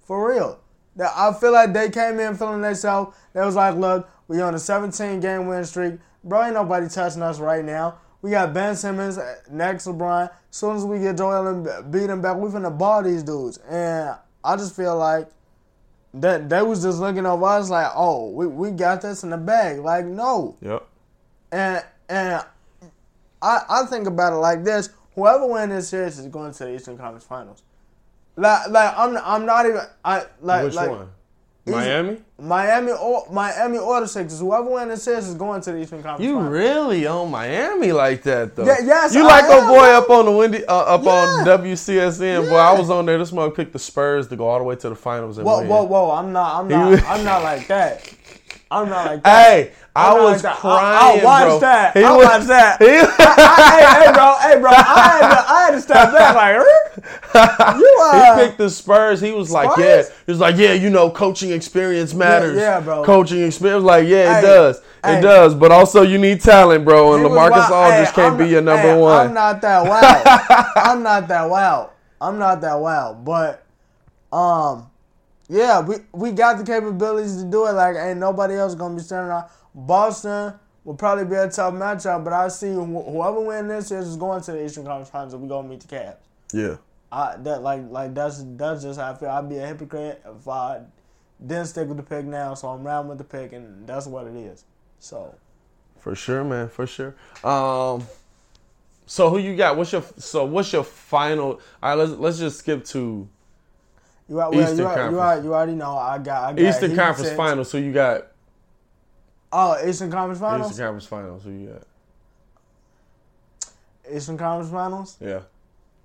for 0.06 0.30
real. 0.30 0.60
That 0.96 1.12
I 1.16 1.34
feel 1.34 1.52
like 1.52 1.74
they 1.74 1.90
came 1.90 2.20
in 2.20 2.36
feeling 2.36 2.62
themselves. 2.62 3.16
They 3.34 3.42
was 3.46 3.56
like, 3.56 3.76
look, 3.76 4.10
we 4.30 4.40
on 4.42 4.56
a 4.56 4.60
17 4.60 5.20
game 5.20 5.48
win 5.48 5.66
streak. 5.66 5.96
Bro, 6.24 6.46
ain't 6.46 6.54
nobody 6.54 6.88
touching 6.88 7.22
us 7.22 7.40
right 7.40 7.64
now. 7.64 7.98
We 8.26 8.32
got 8.32 8.56
Ben 8.56 8.76
Simmons 8.76 9.20
next 9.52 9.86
Brian. 9.86 10.30
As 10.50 10.58
soon 10.58 10.76
as 10.76 10.84
we 10.84 10.98
get 10.98 11.16
Joel 11.16 11.64
Embiid 11.64 12.24
back, 12.24 12.38
we 12.38 12.50
finna 12.50 12.76
ball 12.76 13.04
these 13.04 13.22
dudes. 13.22 13.60
And 13.60 14.16
I 14.44 14.56
just 14.56 14.76
feel 14.76 14.98
like 14.98 15.30
that 16.16 16.50
they 16.50 16.64
was 16.64 16.82
just 16.82 16.98
looking 16.98 17.28
over 17.28 17.46
us 17.46 17.70
like, 17.70 17.92
oh, 17.94 18.32
we, 18.32 18.48
we 18.48 18.72
got 18.72 19.04
this 19.04 19.22
in 19.22 19.30
the 19.30 19.38
bag. 19.38 19.78
Like, 19.78 20.06
no. 20.06 20.58
Yep. 20.62 20.88
And 21.52 21.84
and 22.10 22.44
I 23.44 23.62
I 23.70 23.86
think 23.86 24.08
about 24.08 24.34
it 24.34 24.38
like 24.38 24.64
this: 24.64 24.90
whoever 25.14 25.46
wins 25.46 25.72
this 25.72 25.90
series 25.90 26.18
is 26.18 26.26
going 26.26 26.52
to 26.52 26.64
the 26.66 26.74
Eastern 26.74 26.98
Conference 26.98 27.26
Finals. 27.26 27.62
Like 28.38 28.70
like 28.70 28.92
I'm 28.98 29.18
I'm 29.18 29.46
not 29.46 29.68
even 29.68 29.82
I 30.04 30.26
like 30.42 30.64
Which 30.64 30.74
like 30.74 30.90
one? 30.90 31.10
Miami? 31.66 32.18
Miami 32.40 32.92
or 32.92 33.26
Miami 33.32 33.78
or 33.80 34.02
the 34.02 34.08
Sixers. 34.08 34.40
Whoever 34.40 34.70
wins 34.70 34.90
the 34.92 34.98
series 34.98 35.28
is 35.28 35.34
going 35.36 35.62
to 35.62 35.72
the 35.72 35.80
Eastern 35.80 36.04
Conference. 36.04 36.24
You 36.30 36.40
really 36.40 37.08
on 37.08 37.32
Miami 37.32 37.92
like 37.92 38.22
that 38.24 38.56
though? 38.56 38.66
Yeah, 38.66 38.78
yes, 38.84 39.16
You 39.16 39.24
I 39.24 39.28
like 39.28 39.46
a 39.46 39.54
am, 39.64 39.68
boy 39.68 39.86
up 39.86 40.10
on 40.10 40.26
the 40.26 40.32
windy, 40.32 40.64
uh, 40.66 40.76
up 40.76 41.08
on 41.08 41.46
Yeah. 41.48 41.58
WCSN. 41.58 42.50
Boy, 42.50 42.56
I 42.58 42.78
was 42.78 42.90
on 42.90 43.06
there. 43.08 43.18
This 43.18 43.32
mug 43.32 43.56
picked 43.56 43.74
the 43.74 43.80
Spurs 43.80 44.28
to 44.28 44.36
go 44.36 44.48
all 44.48 44.60
the 44.60 44.64
way 44.66 44.76
to 44.76 44.90
the 44.90 44.96
finals 44.96 45.38
and 45.38 45.48
Whoa 45.48 45.60
win. 45.60 45.68
whoa 45.70 45.84
whoa! 45.86 46.12
I'm 46.12 46.32
not 46.32 46.60
I'm 46.60 46.68
not 46.68 47.04
I'm 47.06 47.24
not 47.24 47.42
like 47.42 47.68
that. 47.68 48.14
I'm 48.72 48.90
not 48.90 49.06
like 49.06 49.24
that. 49.24 49.48
Hey, 49.52 49.72
I 49.96 50.10
I'm 50.12 50.18
not 50.18 50.24
was 50.24 50.44
like 50.44 50.54
that. 50.54 50.60
crying, 50.60 50.98
I, 50.98 51.16
will 51.16 51.24
watch 51.24 51.48
bro. 51.48 51.60
that. 51.60 51.98
He 51.98 52.04
I'll 52.04 52.18
was- 52.18 52.26
watch 52.26 52.44
that. 52.48 52.82
he- 52.82 52.88
I, 52.88 54.00
hey, 54.02 54.06
hey, 54.06 54.12
bro, 54.14 54.36
hey, 54.42 54.60
bro, 54.60 54.72
I 54.72 55.20
had 55.22 55.30
to, 55.30 55.52
I 55.52 55.62
had 55.66 55.72
to 55.72 55.82
step 55.82 56.12
back 56.14 56.36
like, 56.36 57.78
you 57.80 58.00
uh, 58.02 58.38
he 58.40 58.46
picked 58.46 58.58
the 58.58 58.70
Spurs. 58.70 59.22
He 59.22 59.32
was 59.32 59.52
like, 59.52 59.78
yeah. 59.78 60.04
He 60.26 60.32
was 60.32 60.40
like, 60.40 60.58
yeah, 60.58 60.74
you 60.74 60.90
know, 60.90 61.10
coaching 61.12 61.52
experience 61.52 62.14
matters. 62.14 62.58
yeah, 62.58 62.80
bro. 62.80 63.04
Coaching 63.06 63.44
experience, 63.44 63.84
like, 63.84 64.08
yeah, 64.08 64.32
it 64.32 64.42
Hey, 64.42 64.42
does. 64.42 64.82
hey. 65.04 65.20
It 65.20 65.22
does. 65.22 65.54
But 65.56 65.72
also, 65.72 66.02
you 66.02 66.18
need 66.18 66.42
talent, 66.42 66.84
bro. 66.86 67.14
And 67.16 67.24
LaMarcus. 67.26 67.70
Aldridge 67.70 68.08
Hey, 68.10 68.14
can't 68.16 68.32
I'm 68.34 68.38
be 68.38 68.48
your 68.50 68.62
number 68.62 68.98
one. 68.98 69.28
I'm 69.28 69.34
not 69.34 69.62
that 69.62 69.84
wild. 69.88 70.68
I'm 70.76 71.04
not 71.04 71.28
that 71.28 71.50
wild. 71.50 71.90
I'm 72.20 72.38
not 72.40 72.62
that 72.62 72.76
wild. 72.80 73.24
But 73.24 73.64
um, 74.34 74.90
yeah, 75.48 75.82
we 75.82 75.98
we 76.12 76.32
got 76.32 76.58
the 76.58 76.64
capabilities 76.64 77.38
to 77.38 77.44
do 77.50 77.66
it. 77.68 77.74
Like 77.74 77.96
ain't 77.96 78.20
nobody 78.20 78.56
else 78.56 78.76
gonna 78.76 78.96
be 78.96 79.02
standing 79.02 79.32
out. 79.32 79.52
Boston 79.74 80.54
will 80.84 80.96
probably 80.96 81.26
be 81.26 81.36
a 81.36 81.50
tough 81.50 81.74
matchup, 81.74 82.24
but 82.24 82.34
I 82.34 82.48
see 82.48 82.72
wh- 82.74 83.10
whoever 83.12 83.40
wins 83.42 83.90
this 83.90 83.92
is 83.92 84.18
going 84.18 84.42
to 84.44 84.52
the 84.54 84.66
Eastern 84.66 84.86
Conference 84.86 85.10
Finals, 85.10 85.34
and 85.34 85.44
we 85.44 85.50
gonna 85.50 85.68
meet 85.68 85.82
the 85.82 85.96
Cavs. 85.96 86.18
yeah. 86.54 86.78
I 87.12 87.38
that 87.38 87.62
like 87.62 87.84
like 87.90 88.14
that's 88.14 88.44
that's 88.58 88.82
just 88.84 89.00
how 89.00 89.12
I 89.12 89.16
feel. 89.16 89.30
I'd 89.30 89.48
be 89.48 89.58
a 89.58 89.66
hypocrite 89.68 90.22
if 90.26 90.48
I 90.48 90.82
didn't 91.46 91.68
stick 91.68 91.88
with 91.88 91.98
the 91.98 92.04
pick 92.04 92.26
now. 92.26 92.56
So 92.56 92.68
I'm 92.68 92.84
round 92.84 93.08
with 93.10 93.20
the 93.20 93.24
pick, 93.24 93.54
and 93.54 93.88
that's 93.88 94.08
what 94.08 94.26
it 94.28 94.36
is. 94.36 94.66
So 95.00 95.36
For 96.00 96.16
sure, 96.16 96.44
man. 96.44 96.68
For 96.68 96.88
sure. 96.88 97.16
Um, 97.44 98.06
so 99.06 99.30
who 99.30 99.38
you 99.38 99.56
got? 99.56 99.78
What's 99.78 99.92
your 99.92 100.04
so 100.18 100.46
what's 100.46 100.74
your 100.74 100.84
final? 100.84 101.62
All 101.82 101.90
right, 101.90 101.94
let's 101.94 102.12
let's 102.14 102.40
just 102.40 102.60
skip 102.60 102.84
to 102.86 103.30
you 104.28 104.40
are, 104.40 104.50
well, 104.52 104.62
Eastern 104.62 104.78
you, 104.78 104.86
are, 104.86 104.90
you, 104.92 104.98
Conference. 104.98 105.18
are, 105.18 105.44
you 105.44 105.54
already 105.54 105.76
know 105.76 105.98
I 105.98 106.18
got 106.18 106.44
I 106.50 106.54
got 106.54 106.60
Eastern 106.62 106.90
Heat 106.92 106.96
Conference 106.98 107.28
six. 107.30 107.38
Finals. 107.38 107.70
So 107.70 107.78
you 107.78 107.92
got? 107.94 108.28
Oh, 109.52 109.88
Eastern 109.88 110.12
Conference 110.12 110.40
Finals. 110.40 110.72
Eastern 110.72 110.86
Conference 110.86 111.06
Finals. 111.06 111.44
Who 111.44 111.52
you 111.52 111.68
got? 111.68 111.84
Eastern 114.16 114.38
Conference 114.38 114.72
Finals. 114.72 115.18
Yeah, 115.22 115.42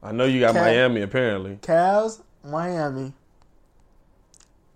I 0.03 0.13
know 0.13 0.25
you 0.25 0.41
got 0.41 0.55
Cav- 0.55 0.63
Miami. 0.63 1.03
Apparently, 1.03 1.57
Cavs, 1.57 2.21
Miami. 2.45 3.13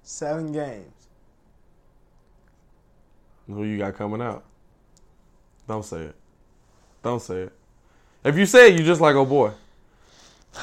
Seven 0.02 0.52
games. 0.52 0.92
Who 3.46 3.64
you 3.64 3.78
got 3.78 3.94
coming 3.94 4.22
out? 4.22 4.44
Don't 5.68 5.84
say 5.84 6.02
it. 6.02 6.14
Don't 7.02 7.20
say 7.20 7.42
it. 7.42 7.52
If 8.24 8.36
you 8.36 8.46
say 8.46 8.68
it, 8.72 8.78
you 8.78 8.84
just 8.84 9.00
like, 9.00 9.14
oh 9.16 9.24
boy. 9.26 9.52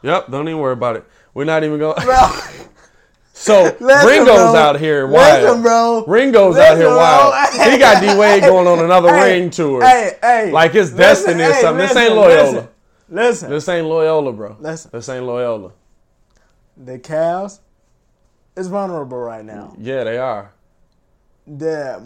Yep, 0.00 0.30
don't 0.30 0.46
even 0.46 0.60
worry 0.60 0.74
about 0.74 0.94
it. 0.94 1.04
We're 1.34 1.44
not 1.44 1.64
even 1.64 1.78
going. 1.78 2.02
Bro, 2.04 2.18
So 3.38 3.62
Listen, 3.80 4.06
Ringo's 4.08 4.26
bro. 4.52 4.56
out 4.56 4.80
here 4.80 5.06
wild. 5.06 5.42
Listen, 5.44 5.62
bro. 5.62 6.04
Ringo's 6.06 6.56
out 6.56 6.76
here 6.76 6.88
Listen, 6.88 6.88
bro. 6.88 6.96
wild. 6.96 7.48
He 7.72 7.78
got 7.78 8.02
D 8.02 8.18
Wade 8.18 8.42
going 8.42 8.66
on 8.66 8.80
another 8.80 9.14
Hey, 9.14 9.40
ring 9.40 9.50
tour. 9.50 9.82
Hey, 9.82 10.16
hey. 10.20 10.50
Like 10.50 10.72
his 10.72 10.92
Listen, 10.92 11.36
destiny 11.38 11.44
or 11.44 11.54
something. 11.54 11.86
This 11.86 11.96
ain't 11.96 12.14
Loyola. 12.14 12.68
Listen. 13.08 13.50
This 13.50 13.68
ain't 13.68 13.86
Loyola, 13.86 14.32
bro. 14.32 14.56
Listen. 14.58 14.90
This 14.92 15.08
ain't 15.08 15.24
Loyola. 15.24 15.72
The 16.76 16.98
Cavs 16.98 17.60
is 18.56 18.66
vulnerable 18.68 19.18
right 19.18 19.44
now. 19.44 19.74
Yeah, 19.78 20.04
they 20.04 20.18
are. 20.18 20.52
The 21.46 22.02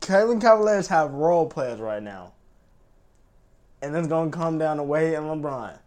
Cleveland 0.00 0.42
Cavaliers 0.42 0.88
have 0.88 1.12
role 1.12 1.46
players 1.48 1.80
right 1.80 2.02
now. 2.02 2.32
And 3.80 3.96
it's 3.96 4.08
gonna 4.08 4.30
come 4.30 4.58
down 4.58 4.76
to 4.78 4.82
Wade 4.82 5.14
and 5.14 5.26
LeBron. 5.26 5.78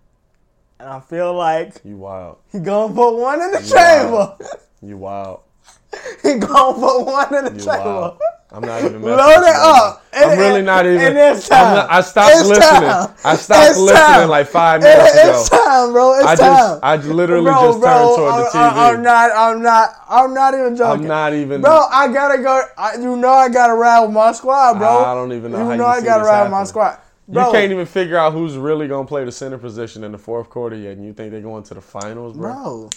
And 0.79 0.89
I 0.89 0.99
feel 0.99 1.33
like 1.33 1.75
You 1.83 1.97
wild. 1.97 2.37
he 2.51 2.59
gonna 2.59 2.93
put 2.93 3.15
one 3.15 3.41
in 3.41 3.51
the 3.51 3.59
Wow. 3.73 4.35
chamber. 4.37 4.55
You 4.81 4.97
wild. 4.97 5.39
he 6.23 6.33
gonna 6.35 6.73
put 6.79 7.05
one 7.05 7.33
in 7.35 7.45
the 7.45 7.51
You 7.53 7.59
chamber. 7.59 7.83
wild. 7.85 8.19
I'm 8.51 8.61
not 8.61 8.79
even 8.83 9.01
messing 9.01 9.17
Load 9.17 9.39
with 9.39 9.47
it 9.49 9.51
you 9.51 9.59
up. 9.59 10.03
I'm 10.13 10.37
really 10.39 10.61
not 10.61 10.85
even. 10.85 11.17
it's 11.17 11.51
I'm 11.51 11.57
time. 11.65 11.75
not- 11.75 11.91
I 11.91 12.01
stopped 12.01 12.31
It's 12.35 12.47
listening. 12.47 12.89
time. 12.89 13.09
I 13.25 13.35
stopped 13.35 13.69
It's 13.69 13.79
listening 13.79 13.97
time. 14.05 14.29
like 14.29 14.47
five 14.47 14.81
It- 14.81 14.85
minutes 14.85 15.15
it's 15.15 15.47
ago. 15.47 15.57
time, 15.65 15.91
bro. 15.91 16.13
It's 16.15 16.25
I 16.25 16.35
time. 16.35 16.47
just, 16.57 16.79
I 16.83 16.95
literally 16.97 17.51
bro, 17.51 17.61
just 17.67 17.79
bro, 17.81 17.89
turned 17.91 18.15
toward 18.15 18.45
the 18.45 18.49
TV. 18.49 18.55
I, 18.77 18.89
am 18.93 19.01
not. 19.01 19.31
I'm 19.35 19.61
not. 19.61 19.89
I'm 20.09 20.33
not 20.33 20.53
even 20.53 20.75
joking. 20.75 21.01
I'm 21.01 21.07
not 21.07 21.33
even. 21.33 21.61
Bro, 21.61 21.85
I 21.91 22.07
gotta 22.13 22.37
go. 22.41 22.61
I, 22.77 22.95
you 22.95 23.17
know 23.17 23.31
I 23.33 23.49
gotta 23.49 23.73
ride 23.73 24.01
with 24.01 24.11
my 24.11 24.31
squad, 24.31 24.77
bro. 24.77 25.03
I 25.03 25.13
don't 25.15 25.33
even 25.33 25.51
know 25.51 25.57
You 25.59 25.65
how 25.65 25.71
you 25.71 25.77
know 25.77 25.85
I 25.87 26.01
gotta 26.01 26.23
ride 26.23 26.43
with 26.43 26.51
my 26.51 26.63
squad. 26.65 26.97
Bro, 27.27 27.47
you 27.47 27.51
can't 27.53 27.71
even 27.71 27.85
figure 27.85 28.17
out 28.17 28.33
who's 28.33 28.55
really 28.55 28.87
gonna 28.87 29.07
play 29.07 29.25
the 29.25 29.31
center 29.31 29.57
position 29.57 30.03
in 30.03 30.11
the 30.11 30.17
fourth 30.17 30.49
quarter 30.49 30.75
yet, 30.75 30.97
and 30.97 31.05
you 31.05 31.13
think 31.13 31.31
they're 31.31 31.41
going 31.41 31.63
to 31.63 31.73
the 31.73 31.81
finals, 31.81 32.37
bro? 32.37 32.53
bro. 32.53 32.89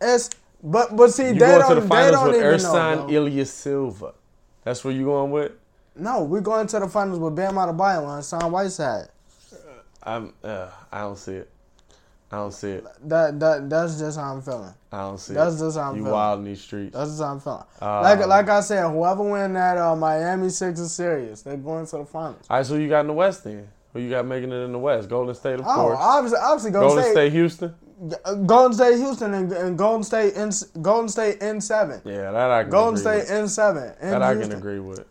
It's 0.00 0.30
but 0.62 0.96
but 0.96 1.12
see 1.12 1.26
you 1.28 1.32
they 1.34 1.40
going 1.40 1.68
to 1.74 1.80
the 1.80 1.86
finals 1.86 2.28
with 2.28 2.36
Ersan. 2.36 3.10
Ilyasova. 3.10 4.14
That's 4.64 4.82
where 4.82 4.94
you 4.94 5.04
going 5.04 5.30
with? 5.30 5.52
No, 5.96 6.24
we're 6.24 6.40
going 6.40 6.66
to 6.68 6.80
the 6.80 6.88
finals 6.88 7.18
with 7.18 7.36
Bam 7.36 7.54
Adebayo 7.54 8.16
Hassan 8.16 8.50
Whiteside. 8.50 9.08
I'm. 10.02 10.32
Uh, 10.42 10.68
I 10.90 11.00
don't 11.00 11.18
see 11.18 11.34
it. 11.34 11.50
I 12.34 12.38
don't 12.38 12.52
see 12.52 12.70
it. 12.72 12.84
That 13.08 13.38
that 13.38 13.70
that's 13.70 13.98
just 13.98 14.18
how 14.18 14.34
I'm 14.34 14.42
feeling. 14.42 14.74
I 14.90 15.00
don't 15.02 15.18
see 15.18 15.34
That's 15.34 15.54
it. 15.54 15.58
That's 15.58 15.62
just 15.62 15.78
how 15.78 15.90
I'm 15.90 15.96
you 15.96 16.02
feeling. 16.02 16.12
wild 16.12 16.38
in 16.40 16.44
these 16.46 16.60
streets. 16.60 16.92
That's 16.96 17.10
just 17.10 17.22
how 17.22 17.28
I'm 17.32 17.40
feeling. 17.40 17.62
Uh, 17.80 18.00
like 18.02 18.26
like 18.26 18.48
I 18.48 18.60
said, 18.60 18.90
whoever 18.90 19.22
win 19.22 19.52
that 19.52 19.78
uh, 19.78 19.94
Miami 19.94 20.48
Sixers 20.48 20.90
series, 20.90 21.42
they're 21.42 21.56
going 21.56 21.86
to 21.86 21.98
the 21.98 22.04
finals. 22.04 22.44
All 22.50 22.56
right, 22.56 22.66
so 22.66 22.74
you 22.74 22.88
got 22.88 23.00
in 23.02 23.06
the 23.06 23.12
West 23.12 23.44
then? 23.44 23.68
Who 23.92 24.00
you 24.00 24.10
got 24.10 24.26
making 24.26 24.50
it 24.50 24.56
in 24.56 24.72
the 24.72 24.78
West? 24.78 25.08
Golden 25.08 25.34
State, 25.36 25.60
of 25.60 25.66
Oh, 25.66 25.74
course. 25.74 25.98
obviously, 26.00 26.38
obviously, 26.42 26.70
Golden, 26.72 26.88
Golden 26.88 27.04
State, 27.04 27.12
State, 27.12 27.32
Houston. 27.32 27.74
uh, 28.24 28.34
Golden 28.34 28.72
State, 28.72 28.96
Houston, 28.96 29.34
and, 29.34 29.52
and 29.52 29.78
Golden 29.78 30.02
State 30.02 30.34
in 30.34 30.50
Golden 30.82 31.08
State 31.08 31.40
in 31.40 31.60
seven. 31.60 32.00
Yeah, 32.04 32.32
that 32.32 32.50
I 32.50 32.62
can 32.62 32.70
Golden 32.72 32.94
agree 33.00 33.20
State 33.22 33.32
with. 33.32 33.40
in 33.42 33.48
seven. 33.48 33.92
In 34.02 34.10
That 34.10 34.22
I 34.22 34.34
can 34.34 34.50
agree 34.52 34.80
with. 34.80 35.04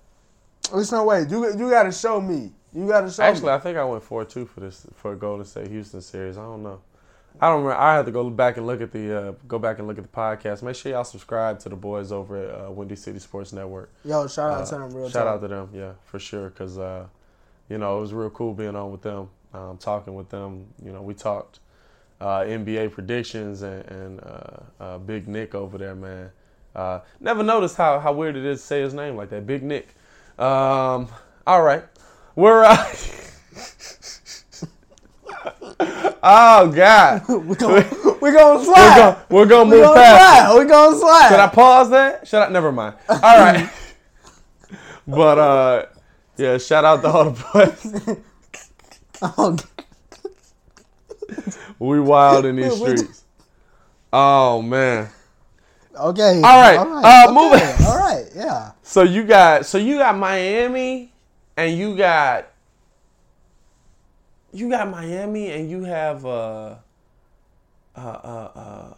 There's 0.73 0.91
no 0.91 1.05
way. 1.05 1.25
You 1.29 1.45
you 1.57 1.69
got 1.69 1.83
to 1.83 1.91
show 1.93 2.19
me. 2.19 2.51
You 2.73 2.87
got 2.87 3.01
to 3.01 3.11
show 3.11 3.21
Actually, 3.23 3.47
me. 3.47 3.53
I 3.53 3.59
think 3.59 3.77
I 3.77 3.85
went 3.85 4.01
four 4.03 4.25
two 4.25 4.45
for 4.45 4.59
this 4.59 4.85
for 4.95 5.15
Golden 5.15 5.45
State 5.45 5.67
Houston 5.67 6.01
series. 6.01 6.37
I 6.37 6.41
don't 6.41 6.63
know. 6.63 6.81
I 7.43 7.49
don't 7.49 7.63
remember. 7.63 7.75
I 7.81 7.95
have 7.95 8.05
to 8.05 8.11
go 8.13 8.29
back 8.29 8.55
and 8.55 8.65
look 8.65 8.79
at 8.79 8.93
the 8.93 9.17
uh, 9.19 9.31
go 9.49 9.59
back 9.59 9.79
and 9.79 9.85
look 9.87 9.97
at 9.97 10.03
the 10.03 10.09
podcast. 10.17 10.63
Make 10.63 10.77
sure 10.77 10.93
y'all 10.93 11.03
subscribe 11.03 11.59
to 11.59 11.67
the 11.69 11.75
boys 11.75 12.11
over 12.13 12.37
at 12.37 12.67
uh, 12.67 12.71
Windy 12.71 12.95
City 12.95 13.19
Sports 13.19 13.51
Network. 13.51 13.91
Yo, 14.05 14.27
shout 14.27 14.51
out 14.51 14.61
Uh, 14.61 14.65
to 14.65 14.75
them 14.75 14.93
real 14.93 15.09
shout 15.09 15.25
talk. 15.25 15.35
out 15.35 15.41
to 15.41 15.47
them, 15.49 15.69
yeah, 15.73 15.91
for 16.05 16.19
sure. 16.19 16.47
Because 16.49 16.77
uh, 16.77 17.05
you 17.67 17.77
know 17.77 17.97
it 17.97 18.01
was 18.01 18.13
real 18.13 18.29
cool 18.29 18.53
being 18.53 18.77
on 18.77 18.93
with 18.93 19.01
them, 19.01 19.29
um, 19.53 19.77
talking 19.77 20.15
with 20.15 20.29
them. 20.29 20.67
You 20.81 20.93
know, 20.93 21.01
we 21.01 21.13
talked 21.13 21.59
uh, 22.21 22.39
NBA 22.43 22.93
predictions 22.93 23.61
and, 23.61 23.83
and 23.91 24.19
uh, 24.23 24.83
uh, 24.83 24.97
Big 24.99 25.27
Nick 25.27 25.53
over 25.53 25.77
there, 25.77 25.95
man. 25.95 26.31
Uh, 26.73 27.01
never 27.19 27.43
noticed 27.43 27.75
how, 27.75 27.99
how 27.99 28.13
weird 28.13 28.37
it 28.37 28.45
is 28.45 28.61
to 28.61 28.65
say 28.65 28.81
his 28.81 28.93
name 28.93 29.17
like 29.17 29.29
that, 29.31 29.45
Big 29.45 29.63
Nick. 29.63 29.89
Um, 30.39 31.09
all 31.45 31.61
right, 31.61 31.83
we're. 32.37 32.63
Uh, 35.45 36.13
oh 36.23 36.71
God, 36.71 37.21
we 37.45 37.55
gonna, 37.55 37.85
we 38.21 38.31
gonna 38.31 38.57
we're 38.59 38.63
slide. 38.63 38.95
gonna 38.97 39.25
we're 39.29 39.45
gonna 39.45 39.69
move 39.69 39.81
gonna 39.83 39.95
past. 39.95 40.41
it. 40.41 40.45
slide. 40.47 40.59
We 40.63 40.69
gonna 40.69 40.97
slide. 40.99 41.29
Should 41.29 41.39
I 41.39 41.47
pause 41.47 41.89
that? 41.89 42.27
Should 42.27 42.41
I? 42.41 42.49
Never 42.49 42.71
mind. 42.71 42.95
All 43.09 43.17
right. 43.19 43.69
but 45.07 45.37
uh, 45.37 45.85
yeah. 46.37 46.57
Shout 46.57 46.85
out 46.85 47.01
to 47.01 47.07
all 47.09 47.29
the 47.31 47.45
boys. 47.53 48.19
Oh, 49.21 49.57
We 51.79 51.99
wild 51.99 52.45
in 52.45 52.55
these 52.57 52.75
streets. 52.77 53.23
Oh 54.11 54.61
man. 54.61 55.09
okay. 55.95 56.35
All 56.43 56.61
right, 56.61 56.77
uh, 56.77 57.31
moving- 57.33 57.59
okay, 57.59 57.85
All 57.85 57.97
right. 57.97 58.25
Yeah. 58.35 58.71
So 58.83 59.01
you 59.03 59.23
got 59.23 59.65
so 59.65 59.77
you 59.77 59.97
got 59.97 60.17
Miami, 60.17 61.11
and 61.57 61.77
you 61.77 61.95
got 61.97 62.47
you 64.53 64.69
got 64.69 64.89
Miami, 64.89 65.49
and 65.51 65.69
you 65.69 65.83
have 65.83 66.25
uh 66.25 66.75
uh 67.95 67.99
uh 67.99 68.49
uh 68.55 68.93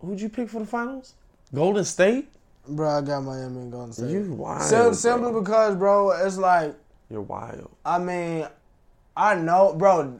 who'd 0.00 0.20
you 0.20 0.28
pick 0.28 0.48
for 0.48 0.60
the 0.60 0.66
finals? 0.66 1.14
Golden 1.54 1.84
State. 1.84 2.28
Bro, 2.68 2.88
I 2.88 3.00
got 3.02 3.22
Miami 3.22 3.60
and 3.62 3.72
Golden 3.72 3.92
State. 3.92 4.10
You 4.10 4.32
wild. 4.32 4.62
Sim- 4.62 4.94
simply 4.94 5.32
because, 5.32 5.74
bro, 5.76 6.10
it's 6.12 6.38
like 6.38 6.74
You're 7.10 7.20
wild. 7.22 7.70
I 7.84 7.98
mean, 7.98 8.46
I 9.16 9.34
know, 9.34 9.74
bro. 9.74 10.18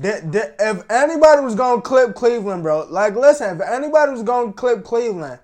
th- 0.00 0.22
th- 0.32 0.52
if 0.58 0.90
anybody 0.90 1.42
was 1.42 1.54
gonna 1.54 1.82
clip 1.82 2.14
Cleveland, 2.14 2.62
bro, 2.62 2.86
like 2.88 3.14
listen, 3.14 3.56
if 3.56 3.62
anybody 3.68 4.12
was 4.12 4.22
gonna 4.22 4.52
clip 4.52 4.84
Cleveland, 4.84 5.38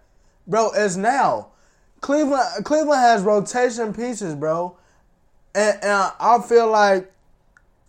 bro, 0.47 0.71
it's 0.75 0.97
now. 0.97 1.49
Cleveland, 2.01 2.65
Cleveland 2.65 3.01
has 3.01 3.23
rotation 3.23 3.93
pieces, 3.93 4.35
bro, 4.35 4.77
and, 5.55 5.77
and 5.83 6.13
I 6.21 6.41
feel 6.49 6.69
like, 6.71 7.13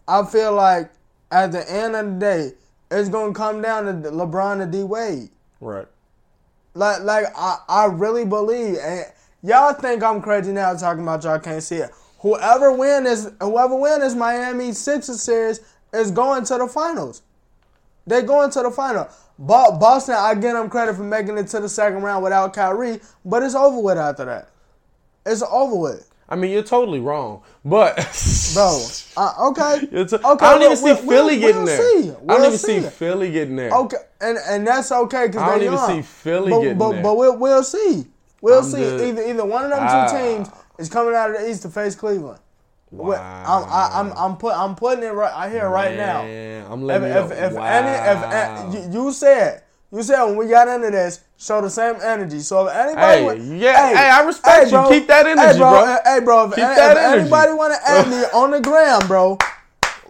I 0.10 0.26
feel 0.26 0.54
like 0.54 0.92
at 1.32 1.52
the 1.52 1.72
end 1.72 1.96
of 1.96 2.06
the 2.06 2.20
day, 2.20 2.52
it's 2.90 3.10
gonna 3.10 3.34
come 3.34 3.62
down 3.62 3.86
to 3.86 4.10
LeBron 4.10 4.62
and 4.62 4.72
D 4.72 4.84
Wade. 4.84 5.30
Right. 5.62 5.86
Like, 6.74 7.04
like 7.04 7.26
I, 7.36 7.58
I 7.70 7.86
really 7.86 8.26
believe, 8.26 8.78
and 8.82 9.06
y'all 9.44 9.74
think 9.74 10.02
I'm 10.02 10.22
crazy 10.22 10.52
now 10.52 10.74
talking 10.74 11.04
about 11.04 11.24
y'all 11.24 11.40
can't 11.40 11.62
see 11.62 11.78
it. 11.78 11.92
Whoever 12.20 12.74
win 12.74 13.06
is 13.06 13.32
whoever 13.40 13.76
win 13.76 14.02
is 14.02 14.16
Miami 14.16 14.72
Sixers 14.72 15.22
series 15.22 15.60
is 15.94 16.10
going 16.10 16.44
to 16.46 16.58
the 16.58 16.68
finals. 16.68 17.22
They're 18.08 18.24
going 18.24 18.50
to 18.52 18.64
the 18.64 18.72
final. 18.72 19.08
Boston, 19.38 20.16
I 20.18 20.34
give 20.34 20.54
them 20.54 20.70
credit 20.70 20.96
for 20.96 21.04
making 21.04 21.38
it 21.38 21.48
to 21.50 21.60
the 21.60 21.70
second 21.70 22.02
round 22.02 22.24
without 22.24 22.54
Kyrie, 22.54 23.00
but 23.24 23.44
it's 23.44 23.56
over 23.56 23.80
with 23.80 23.98
after 23.98 24.26
that. 24.26 24.50
It's 25.26 25.44
over 25.44 25.76
with, 25.76 26.09
I 26.32 26.36
mean, 26.36 26.52
you're 26.52 26.62
totally 26.64 27.00
wrong, 27.00 27.42
but 27.66 27.96
bro. 28.54 28.80
Uh, 29.18 29.50
okay, 29.50 29.80
t- 29.82 29.98
okay. 30.16 30.16
I 30.24 30.54
don't 30.58 30.62
even 30.62 30.78
see 30.78 30.96
Philly 31.08 31.40
getting 31.40 31.66
there. 31.66 31.82
I 31.82 32.38
don't 32.38 32.46
even 32.46 32.58
see. 32.58 32.80
Philly 32.82 33.32
getting 33.32 33.58
there. 33.58 33.72
Okay, 33.72 33.98
and 34.22 34.38
and 34.48 34.66
that's 34.66 34.92
okay 34.94 35.28
because. 35.28 35.42
I 35.42 35.48
don't 35.56 35.62
even 35.64 35.74
young. 35.74 35.88
see 35.90 36.02
Philly 36.04 36.52
but, 36.52 36.62
getting 36.62 36.78
but, 36.78 36.92
there. 36.92 37.04
But 37.04 37.18
we'll, 37.18 37.38
we'll 37.38 37.64
see. 37.64 38.06
We'll 38.42 38.60
I'm 38.60 38.64
see. 38.64 38.78
just- 38.78 39.04
Either 39.04 39.22
either 39.24 39.46
one 39.46 39.66
of 39.66 39.72
them 39.72 39.80
Ah. 39.82 40.08
two 40.10 40.18
teams 40.18 40.50
is 40.78 40.88
coming 40.88 41.16
out 41.16 41.32
of 41.32 41.42
the 41.42 41.50
East 41.50 41.64
to 41.64 41.70
face 41.70 41.96
Cleveland. 41.96 42.40
Well, 42.92 43.20
I'm 43.22 43.64
I, 43.70 43.90
I'm 44.00 44.14
I'm 44.14 44.38
put 44.38 44.56
I'm 44.56 44.76
putting 44.76 45.04
it 45.04 45.10
right 45.14 45.34
I 45.34 45.50
here 45.50 45.68
right 45.70 45.96
now. 45.98 46.22
I'm 46.22 46.80
If 46.82 46.86
letting 46.86 47.10
if, 47.10 47.16
you 47.30 47.46
if 47.46 47.54
know. 47.54 47.62
any 47.62 48.12
if 48.12 48.22
Wow. 48.22 48.72
you, 48.94 49.06
you 49.06 49.12
said 49.12 49.64
you 49.92 50.04
said 50.04 50.24
when 50.26 50.36
we 50.38 50.48
got 50.48 50.68
into 50.68 50.92
this 50.92 51.22
show 51.38 51.62
the 51.62 51.70
same 51.70 51.96
energy. 52.02 52.40
So 52.42 52.68
if 52.68 52.74
anybody 52.76 53.02
Hey, 53.20 53.24
wa- 53.26 53.32
yeah, 53.34 53.90
hey, 53.96 54.10
I 54.10 54.22
respect 54.24 54.72
you. 54.72 54.86
Keep 54.88 55.08
that 55.08 55.26
energy, 55.26 55.48
hey, 55.54 55.58
bro. 55.58 55.70
bro. 55.70 55.86
Hey, 55.86 55.98
Hey, 56.06 56.20
bro. 56.24 56.46
If, 56.46 56.56
Keep 56.56 56.64
any- 56.64 56.76
that 56.76 56.98
if 56.98 57.04
energy. 57.04 57.22
anybody 57.22 57.54
want 57.54 57.74
to 57.74 57.90
add 57.90 58.08
me 58.12 58.18
on 58.34 58.52
the 58.52 58.60
gram, 58.62 59.08
bro. 59.08 59.38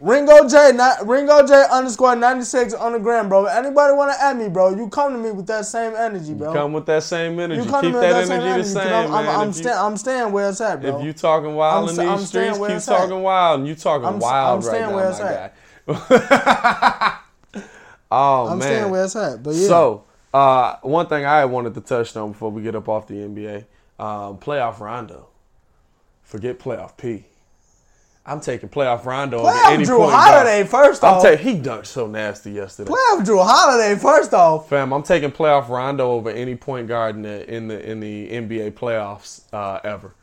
Ringo 0.02 0.48
J, 0.48 0.72
not 0.74 1.06
Ringo 1.06 1.46
J 1.46 1.66
underscore 1.70 2.16
ninety 2.16 2.46
six 2.46 2.74
on 2.74 2.94
the 2.94 3.00
gram, 3.00 3.28
bro. 3.28 3.48
If 3.48 3.52
anybody 3.54 3.94
want 3.94 4.14
to 4.14 4.22
add 4.24 4.38
me, 4.38 4.48
bro, 4.48 4.74
you 4.74 4.88
come 4.88 5.12
to 5.12 5.18
me 5.20 5.32
with 5.32 5.46
that 5.48 5.66
same 5.66 5.94
energy, 5.94 6.34
bro. 6.34 6.54
Come 6.54 6.72
with 6.72 6.86
that 6.86 7.04
same 7.04 7.38
energy. 7.38 7.62
you 7.62 7.68
Keep 7.70 7.80
to 7.82 7.86
me 7.88 7.92
that 7.92 8.16
with 8.16 8.28
that 8.30 8.42
energy 8.42 8.60
the 8.60 8.64
same, 8.82 8.94
I'm, 8.94 9.14
I'm. 9.14 9.42
I'm, 9.42 9.50
if, 9.50 9.58
you, 9.66 9.70
I'm 9.72 9.98
staying 9.98 10.32
where 10.32 10.50
it's 10.50 10.62
at, 10.62 10.80
bro. 10.82 11.00
if 11.00 11.06
you 11.06 11.12
talking 11.12 11.54
wild 11.54 11.84
I'm 11.84 11.90
in 11.90 11.96
sta- 11.96 12.04
these 12.04 12.12
I'm 12.12 12.26
streets, 12.26 12.58
keep 12.60 12.70
it's 12.70 12.88
at. 12.88 12.98
talking 12.98 13.22
wild, 13.24 13.60
and 13.60 13.68
you 13.68 13.76
talking 13.76 14.08
I'm 14.08 14.20
wild 14.20 14.56
I'm 14.56 14.62
staying 14.62 14.84
right 14.86 14.96
where 14.96 15.04
now, 15.04 15.10
it's 15.10 16.00
my 16.00 16.06
at. 16.06 17.22
oh 18.12 18.48
I'm 18.48 18.60
man. 18.60 18.68
staying 18.68 18.92
where 18.92 19.06
it's 19.06 19.16
at. 19.16 19.44
But 19.44 19.56
yeah. 19.56 19.68
So, 19.68 20.04
uh, 20.34 20.78
one 20.82 21.08
thing 21.08 21.26
I 21.26 21.46
wanted 21.46 21.74
to 21.76 21.82
touch 21.82 22.16
on 22.16 22.32
before 22.32 22.52
we 22.52 22.62
get 22.62 22.76
up 22.76 22.88
off 22.88 23.08
the 23.08 23.16
NBA, 23.16 23.66
um, 24.00 24.38
playoff 24.38 24.80
Rondo. 24.80 25.28
Forget 26.24 26.60
playoff 26.60 26.96
P. 26.98 27.26
I'm 28.26 28.40
taking 28.40 28.70
playoff 28.70 29.06
Rondo 29.06 29.40
over 29.40 29.50
playoff 29.50 29.72
any 29.74 29.84
Jrue 29.86 29.98
point 29.98 30.12
Holiday 30.14 30.60
guard. 30.60 30.70
first 30.70 31.04
I'm 31.04 31.16
off. 31.16 31.24
taking 31.24 31.46
he 31.48 31.60
dunked 31.60 31.88
so 31.88 32.06
nasty 32.06 32.52
yesterday. 32.52 32.92
playoff 32.92 33.26
Jrue 33.26 33.44
Holiday 33.44 34.00
first 34.00 34.34
off. 34.34 34.70
Fam, 34.70 34.94
I'm 34.94 35.02
taking 35.02 35.32
playoff 35.32 35.68
Rondo 35.70 36.12
over 36.12 36.30
any 36.30 36.56
point 36.56 36.88
guard 36.88 37.16
in 37.16 37.24
the 37.24 37.52
in 37.52 37.68
the 37.68 37.90
in 37.90 38.00
the 38.00 38.30
NBA 38.30 38.74
playoffs 38.74 39.42
uh, 39.52 39.80
ever. 39.84 40.14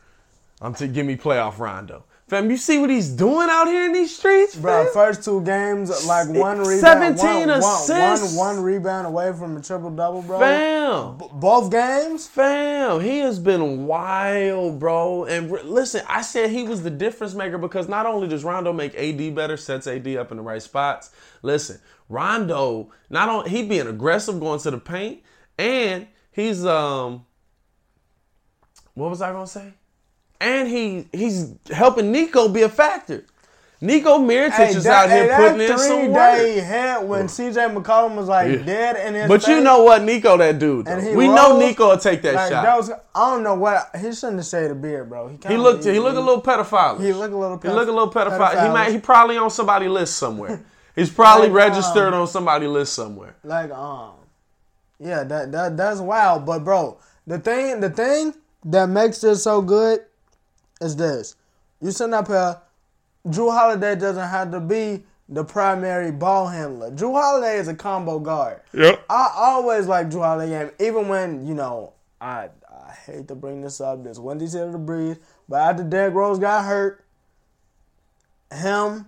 I'm 0.60 0.74
to 0.74 0.86
give 0.86 1.04
me 1.04 1.16
playoff 1.16 1.58
Rondo. 1.58 2.04
Fam, 2.28 2.50
you 2.50 2.56
see 2.56 2.76
what 2.78 2.90
he's 2.90 3.08
doing 3.08 3.46
out 3.48 3.68
here 3.68 3.84
in 3.86 3.92
these 3.92 4.16
streets, 4.18 4.56
Bro, 4.56 4.88
first 4.92 5.22
two 5.22 5.42
games, 5.42 5.90
like 6.08 6.26
one 6.28 6.58
rebound, 6.58 6.80
17 7.16 7.16
one, 7.24 7.48
one- 7.48 7.50
assists. 7.60 8.34
one- 8.36 8.56
one 8.56 8.64
rebound 8.64 9.06
away 9.06 9.32
from 9.32 9.56
a 9.56 9.60
triple 9.62 9.90
double, 9.90 10.22
bro. 10.22 10.40
Fam. 10.40 11.18
B- 11.18 11.26
both 11.34 11.70
games. 11.70 12.26
Fam, 12.26 13.00
he 13.00 13.20
has 13.20 13.38
been 13.38 13.86
wild, 13.86 14.80
bro. 14.80 15.24
And 15.26 15.52
re- 15.52 15.62
listen, 15.62 16.02
I 16.08 16.22
said 16.22 16.50
he 16.50 16.64
was 16.64 16.82
the 16.82 16.90
difference 16.90 17.34
maker 17.34 17.58
because 17.58 17.86
not 17.88 18.06
only 18.06 18.26
does 18.26 18.42
Rondo 18.42 18.72
make 18.72 18.96
AD 18.96 19.30
better, 19.32 19.56
sets 19.56 19.86
AD 19.86 20.16
up 20.16 20.32
in 20.32 20.38
the 20.38 20.42
right 20.42 20.60
spots. 20.62 21.10
Listen, 21.42 21.78
Rondo, 22.08 22.90
not 23.08 23.28
only 23.28 23.50
he 23.50 23.62
being 23.62 23.86
aggressive 23.86 24.40
going 24.40 24.58
to 24.60 24.72
the 24.72 24.78
paint, 24.78 25.22
and 25.58 26.08
he's 26.32 26.66
um, 26.66 27.24
what 28.94 29.10
was 29.10 29.22
I 29.22 29.30
gonna 29.30 29.46
say? 29.46 29.74
And 30.40 30.68
he 30.68 31.08
he's 31.12 31.54
helping 31.70 32.12
Nico 32.12 32.48
be 32.48 32.62
a 32.62 32.68
factor. 32.68 33.24
Nico 33.78 34.18
Mirotic 34.18 34.70
is 34.74 34.84
that- 34.84 35.04
out 35.04 35.10
here 35.10 35.30
hey, 35.30 35.36
putting 35.36 35.60
in 35.70 35.78
some 35.78 35.98
three 35.98 36.08
work. 36.08 36.38
day 36.38 36.60
hit 36.60 37.02
when 37.02 37.26
CJ 37.28 37.74
McCollum 37.74 38.16
was 38.16 38.26
like 38.26 38.50
Yeah. 38.50 38.56
dead 38.64 39.06
in 39.06 39.14
his 39.14 39.28
But 39.28 39.46
you 39.46 39.60
know 39.60 39.82
what, 39.82 40.02
Nico, 40.02 40.38
that 40.38 40.58
dude. 40.58 40.88
and 40.88 41.02
though. 41.02 41.10
he 41.10 41.14
We 41.16 41.28
know 41.28 41.58
Nico 41.58 41.90
will 41.90 41.98
take 41.98 42.22
that 42.22 42.34
like, 42.34 42.50
shot. 42.50 42.64
That 42.64 42.76
was, 42.76 42.90
I 42.90 43.30
don't 43.30 43.42
know 43.42 43.54
what 43.54 43.90
he 43.94 44.12
shouldn't 44.14 44.38
have 44.38 44.46
shaved 44.46 44.70
a 44.70 44.74
beard, 44.74 45.10
bro. 45.10 45.28
He, 45.28 45.38
He 45.46 45.56
looked. 45.58 45.84
He 45.84 45.98
looked 46.00 46.16
a 46.16 46.20
little 46.20 46.40
pedophile. 46.40 46.98
He 46.98 47.12
looked 47.12 47.34
a 47.34 47.36
little. 47.36 47.58
He 47.58 47.68
look 47.68 47.88
a 47.88 47.92
little 47.92 48.10
pedophile. 48.10 48.62
He 48.66 48.72
might. 48.72 48.92
He 48.92 48.98
probably 48.98 49.36
on 49.36 49.50
somebody 49.50 49.88
list 49.88 50.16
somewhere. 50.16 50.64
He's 50.96 51.10
probably 51.10 51.48
Like, 51.50 51.66
um, 51.66 51.72
registered 51.72 52.14
on 52.14 52.26
somebody 52.26 52.66
list 52.66 52.94
somewhere. 52.94 53.36
like 53.44 53.70
um 53.70 54.12
yeah 54.98 55.22
that 55.24 55.52
that 55.52 55.76
that's 55.76 56.00
wild 56.00 56.46
but 56.46 56.64
bro 56.64 56.96
the 57.26 57.38
thing 57.38 57.80
the 57.80 57.90
thing 57.90 58.32
that 58.64 58.88
makes 58.88 59.20
this 59.20 59.42
so 59.44 59.60
good 59.60 60.00
is 60.80 60.96
this 60.96 61.36
you 61.80 61.90
sitting 61.90 62.14
up 62.14 62.26
here 62.28 62.58
jrue 63.28 63.52
holiday 63.52 63.94
doesn't 63.96 64.28
have 64.28 64.50
to 64.50 64.60
be 64.60 65.02
the 65.28 65.44
primary 65.44 66.12
ball 66.12 66.46
handler 66.46 66.90
jrue 66.90 67.12
holiday 67.20 67.58
is 67.58 67.68
a 67.68 67.74
combo 67.74 68.18
guard 68.18 68.60
Yep. 68.72 69.04
i 69.10 69.32
always 69.36 69.86
like 69.86 70.08
jrue 70.08 70.22
holiday 70.22 70.50
game 70.64 70.70
even 70.78 71.08
when 71.08 71.46
you 71.46 71.54
know 71.54 71.92
i 72.20 72.48
i 72.70 72.90
hate 73.06 73.26
to 73.28 73.34
bring 73.34 73.62
this 73.62 73.80
up 73.80 74.04
this 74.04 74.18
wendy's 74.18 74.52
here 74.52 74.70
to 74.70 74.78
breathe 74.78 75.18
but 75.48 75.56
after 75.60 75.84
Derrick 75.84 76.14
Rose 76.14 76.38
got 76.38 76.64
hurt 76.64 77.02
him 78.52 79.06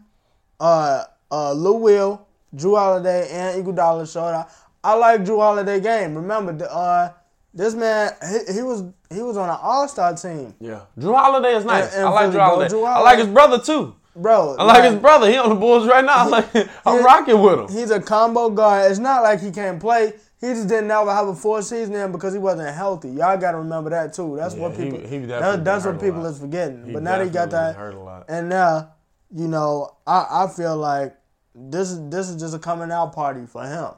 uh, 0.60 1.04
uh, 1.30 1.52
Lou 1.52 1.74
Will, 1.74 2.26
Jrue 2.56 2.76
Holiday, 2.76 3.28
and 3.30 3.64
Iguodala 3.64 4.10
showed 4.12 4.30
out. 4.34 4.50
I 4.82 4.94
like 4.94 5.22
Jrue 5.22 5.38
Holiday 5.38 5.80
game. 5.80 6.14
Remember, 6.14 6.52
the, 6.52 6.72
uh, 6.72 7.12
this 7.54 7.74
man, 7.74 8.12
he, 8.46 8.54
he 8.54 8.62
was 8.62 8.84
he 9.10 9.22
was 9.22 9.36
on 9.36 9.48
an 9.48 9.56
All 9.60 9.88
Star 9.88 10.14
team, 10.14 10.54
Yeah. 10.60 10.80
Jrue 10.98 11.14
Holiday 11.14 11.54
is 11.56 11.64
nice. 11.64 11.86
And- 11.94 12.04
and 12.04 12.06
I 12.06 12.10
like 12.10 12.30
Jrue 12.30 12.40
Holiday. 12.40 12.74
Jrue 12.74 12.86
I 12.86 13.00
like 13.00 13.18
his 13.18 13.28
brother 13.28 13.58
too. 13.58 13.94
bro. 14.14 14.56
I 14.58 14.64
like 14.64 14.84
his 14.84 14.96
brother. 15.00 15.30
He 15.30 15.36
on 15.36 15.48
the 15.48 15.54
Bulls 15.54 15.86
right 15.88 16.04
now. 16.04 16.14
I'm 16.24 16.30
like, 16.30 16.54
I'm 16.86 16.98
he- 16.98 17.04
rocking 17.04 17.40
with 17.40 17.58
him. 17.60 17.68
He's 17.76 17.90
a 17.90 18.00
combo 18.00 18.50
guard. 18.50 18.90
It's 18.90 19.00
not 19.00 19.22
like 19.22 19.40
he 19.40 19.50
can't 19.50 19.80
play. 19.80 20.12
He 20.40 20.46
just 20.48 20.68
didn't 20.68 20.90
ever 20.90 21.12
have 21.12 21.26
a 21.26 21.34
full 21.34 21.60
season 21.62 21.94
in 21.96 22.12
because 22.12 22.32
he 22.32 22.38
wasn't 22.38 22.72
healthy. 22.74 23.08
Y'all 23.08 23.36
got 23.36 23.52
to 23.52 23.58
remember 23.58 23.90
that 23.90 24.12
too. 24.12 24.36
That's 24.36 24.54
Yeah, 24.54 24.60
what 24.60 24.76
people. 24.76 24.98
he 25.00 25.04
definitely 25.18 25.26
that- 25.28 25.64
that's 25.64 25.84
what 25.84 26.00
people 26.00 26.24
is 26.26 26.38
forgetting. 26.38 26.84
He 26.86 26.92
but 26.92 27.02
now 27.02 27.18
that 27.18 27.24
he 27.24 27.30
got 27.30 27.50
that, 27.50 27.74
hurt 27.74 27.94
a 27.94 27.98
lot. 27.98 28.26
and 28.28 28.48
now 28.48 28.90
you 29.34 29.48
know, 29.48 29.96
I, 30.06 30.44
I 30.44 30.48
feel 30.48 30.76
like 30.76 31.14
this 31.54 31.90
is 31.90 32.08
this 32.08 32.28
is 32.28 32.36
just 32.36 32.54
a 32.54 32.58
coming 32.58 32.90
out 32.92 33.12
party 33.14 33.46
for 33.46 33.64
him. 33.66 33.90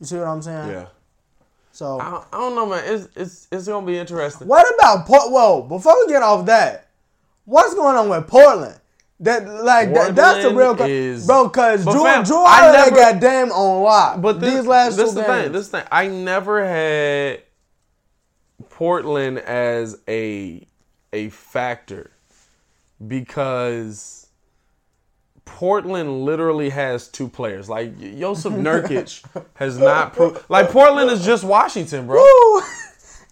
You 0.00 0.06
see 0.06 0.16
what 0.16 0.26
I'm 0.26 0.42
saying? 0.42 0.68
Yeah. 0.70 0.86
So 1.72 1.98
I 1.98 2.10
don't, 2.10 2.24
I 2.32 2.38
don't 2.38 2.54
know, 2.54 2.66
man. 2.66 2.82
It's 2.86 3.08
it's 3.16 3.48
it's 3.50 3.66
gonna 3.66 3.86
be 3.86 3.96
interesting. 3.98 4.46
What 4.46 4.72
about 4.74 5.06
Port? 5.06 5.30
Whoa! 5.32 5.62
Before 5.62 5.96
we 6.06 6.12
get 6.12 6.22
off 6.22 6.46
that, 6.46 6.88
what's 7.46 7.74
going 7.74 7.96
on 7.96 8.08
with 8.10 8.26
Portland? 8.28 8.78
That 9.20 9.46
like 9.46 9.94
that, 9.94 10.14
that's 10.14 10.42
the 10.44 10.52
real 10.52 10.74
is- 10.82 11.26
bro. 11.26 11.44
Because 11.48 11.84
But 11.84 11.94
Jrue, 11.94 12.02
fam, 12.02 12.24
Jrue 12.24 12.44
I 12.46 12.72
never- 12.72 12.96
got 12.96 13.20
Dame 13.20 13.52
on 13.52 13.82
lock. 13.82 14.20
But 14.20 14.40
this, 14.40 14.54
these 14.54 14.66
last 14.66 14.96
this 14.96 15.10
two 15.10 15.20
the 15.20 15.22
games, 15.26 15.42
thing. 15.44 15.52
This 15.52 15.68
thing. 15.68 15.84
I 15.90 16.08
never 16.08 16.66
had 16.66 17.42
Portland 18.70 19.38
as 19.38 19.98
a 20.08 20.66
a 21.12 21.28
factor 21.30 22.10
because 23.06 24.21
Portland 25.44 26.24
literally 26.24 26.70
has 26.70 27.08
two 27.08 27.28
players. 27.28 27.68
Like 27.68 27.96
Jusuf 27.98 28.52
Nurkic 28.54 29.24
has 29.54 29.78
not 29.78 30.12
proved. 30.14 30.44
Like 30.48 30.70
Portland 30.70 31.10
is 31.10 31.24
just 31.24 31.44
Washington, 31.44 32.06
bro. 32.06 32.20
Woo! 32.22 32.62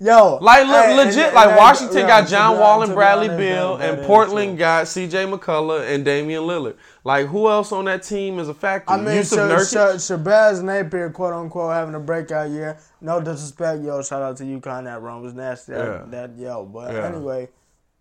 Yo, 0.03 0.39
Like 0.41 0.65
hey, 0.67 0.97
legit, 0.97 1.27
and- 1.27 1.35
like 1.35 1.49
and- 1.49 1.57
Washington 1.59 2.07
got 2.07 2.27
John 2.27 2.59
Wall 2.59 2.83
and 2.83 2.95
Bradley 2.95 3.29
Beal, 3.29 3.77
that- 3.77 3.87
that 3.91 3.99
and 3.99 4.07
Portland 4.07 4.57
got 4.57 4.89
C.J. 4.89 5.27
McCollum 5.27 5.87
and 5.87 6.03
Damian 6.07 6.45
Lillard. 6.45 6.77
Like 7.05 7.27
who 7.27 7.51
else 7.51 7.71
on 7.71 7.85
that 7.85 8.03
team 8.03 8.39
is 8.39 8.49
a 8.49 8.55
factor? 8.55 8.95
I 8.95 8.97
mean, 8.97 9.09
Jusuf 9.19 9.37
Sh- 9.37 9.75
Nurkic. 9.75 9.99
Sh- 9.99 10.11
Shabazz 10.11 10.63
Napier, 10.63 11.11
quote 11.11 11.35
unquote, 11.35 11.75
having 11.75 11.95
a 11.95 12.01
breakout 12.01 12.49
year. 12.49 12.79
No 13.03 13.21
disrespect, 13.21 13.83
yo. 13.83 14.01
Shout 14.03 14.23
out 14.23 14.39
to 14.39 14.45
UConn. 14.45 14.85
That 14.85 15.03
run 15.03 15.21
was 15.21 15.35
nasty. 15.35 15.73
That, 15.73 15.85
Yeah. 15.87 16.05
that 16.11 16.39
yo. 16.39 16.65
But 16.65 16.95
Yeah. 16.95 17.07
anyway, 17.07 17.49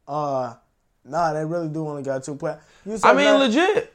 uh, 0.08 0.54
nah, 1.04 1.34
they 1.34 1.44
really 1.44 1.68
do 1.68 1.86
only 1.86 2.04
got 2.04 2.24
two 2.24 2.36
players. 2.36 2.60
I 3.04 3.14
mean, 3.14 3.34
legit. 3.36 3.94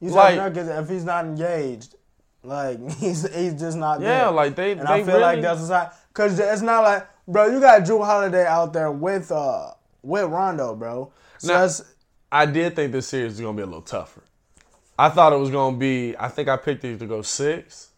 You 0.00 0.10
like- 0.10 0.56
if 0.56 0.88
he's 0.88 1.04
not 1.04 1.24
engaged, 1.24 1.94
like 2.42 2.78
he's 2.98 3.32
he's 3.34 3.54
just 3.54 3.76
not. 3.76 4.00
Yeah, 4.00 4.24
there. 4.24 4.30
like 4.30 4.54
they. 4.54 4.72
and 4.72 4.82
they 4.82 4.84
I 4.86 5.04
feel 5.04 5.14
really, 5.14 5.20
like 5.20 5.42
that's 5.42 5.66
sign 5.66 5.90
because 6.08 6.38
it's 6.38 6.62
not 6.62 6.82
like, 6.82 7.08
bro, 7.26 7.46
you 7.46 7.60
got 7.60 7.82
Jrue 7.82 8.04
Holiday 8.04 8.46
out 8.46 8.72
there 8.72 8.90
with 8.90 9.32
uh 9.32 9.72
with 10.02 10.24
Rondo, 10.30 10.74
bro. 10.74 11.12
So 11.38 11.52
Now- 11.52 11.68
I 12.32 12.44
did 12.44 12.74
think 12.76 12.92
this 12.92 13.06
series 13.06 13.32
was 13.32 13.40
gonna 13.40 13.56
be 13.56 13.62
a 13.62 13.66
little 13.66 13.82
tougher. 13.82 14.22
I 14.98 15.10
thought 15.10 15.32
it 15.32 15.36
was 15.36 15.50
gonna 15.50 15.76
be. 15.76 16.16
I 16.18 16.28
think 16.28 16.48
I 16.48 16.56
picked 16.56 16.84
it 16.84 16.98
to 16.98 17.06
go 17.06 17.22
six. 17.22 17.90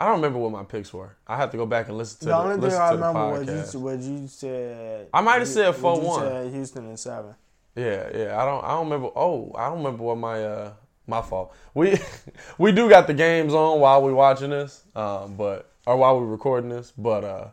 I 0.00 0.06
don't 0.06 0.16
remember 0.16 0.38
what 0.38 0.52
my 0.52 0.62
picks 0.62 0.92
were. 0.92 1.16
I 1.26 1.36
have 1.36 1.50
to 1.50 1.56
go 1.56 1.66
back 1.66 1.88
and 1.88 1.98
listen 1.98 2.20
to 2.20 2.24
the 2.26 2.30
the, 2.30 2.38
only 2.38 2.70
thing 2.70 2.78
I 2.78 2.90
remember 2.92 3.30
was 3.30 3.74
you, 3.74 3.80
what 3.80 3.98
you 3.98 4.28
said. 4.28 5.08
I 5.12 5.20
might 5.20 5.40
have 5.40 5.48
said 5.48 5.74
you 5.74 5.82
4-1. 5.82 6.52
Houston 6.52 6.86
and 6.86 6.98
seven. 6.98 7.34
Yeah, 7.74 8.08
yeah. 8.14 8.40
I 8.40 8.44
don't. 8.44 8.64
I 8.64 8.68
don't 8.68 8.84
remember. 8.84 9.10
Oh, 9.16 9.52
I 9.56 9.68
don't 9.68 9.78
remember 9.78 10.04
what 10.04 10.18
my 10.18 10.42
uh 10.42 10.72
my 11.08 11.22
fault. 11.22 11.54
We 11.74 11.98
we 12.58 12.72
do 12.72 12.88
got 12.88 13.06
the 13.08 13.14
games 13.14 13.54
on 13.54 13.80
while 13.80 14.02
we 14.02 14.12
watching 14.12 14.50
this, 14.50 14.84
um, 14.94 15.36
but 15.36 15.70
or 15.86 15.96
while 15.96 16.20
we 16.20 16.26
recording 16.26 16.70
this, 16.70 16.92
but 16.96 17.24
uh, 17.24 17.48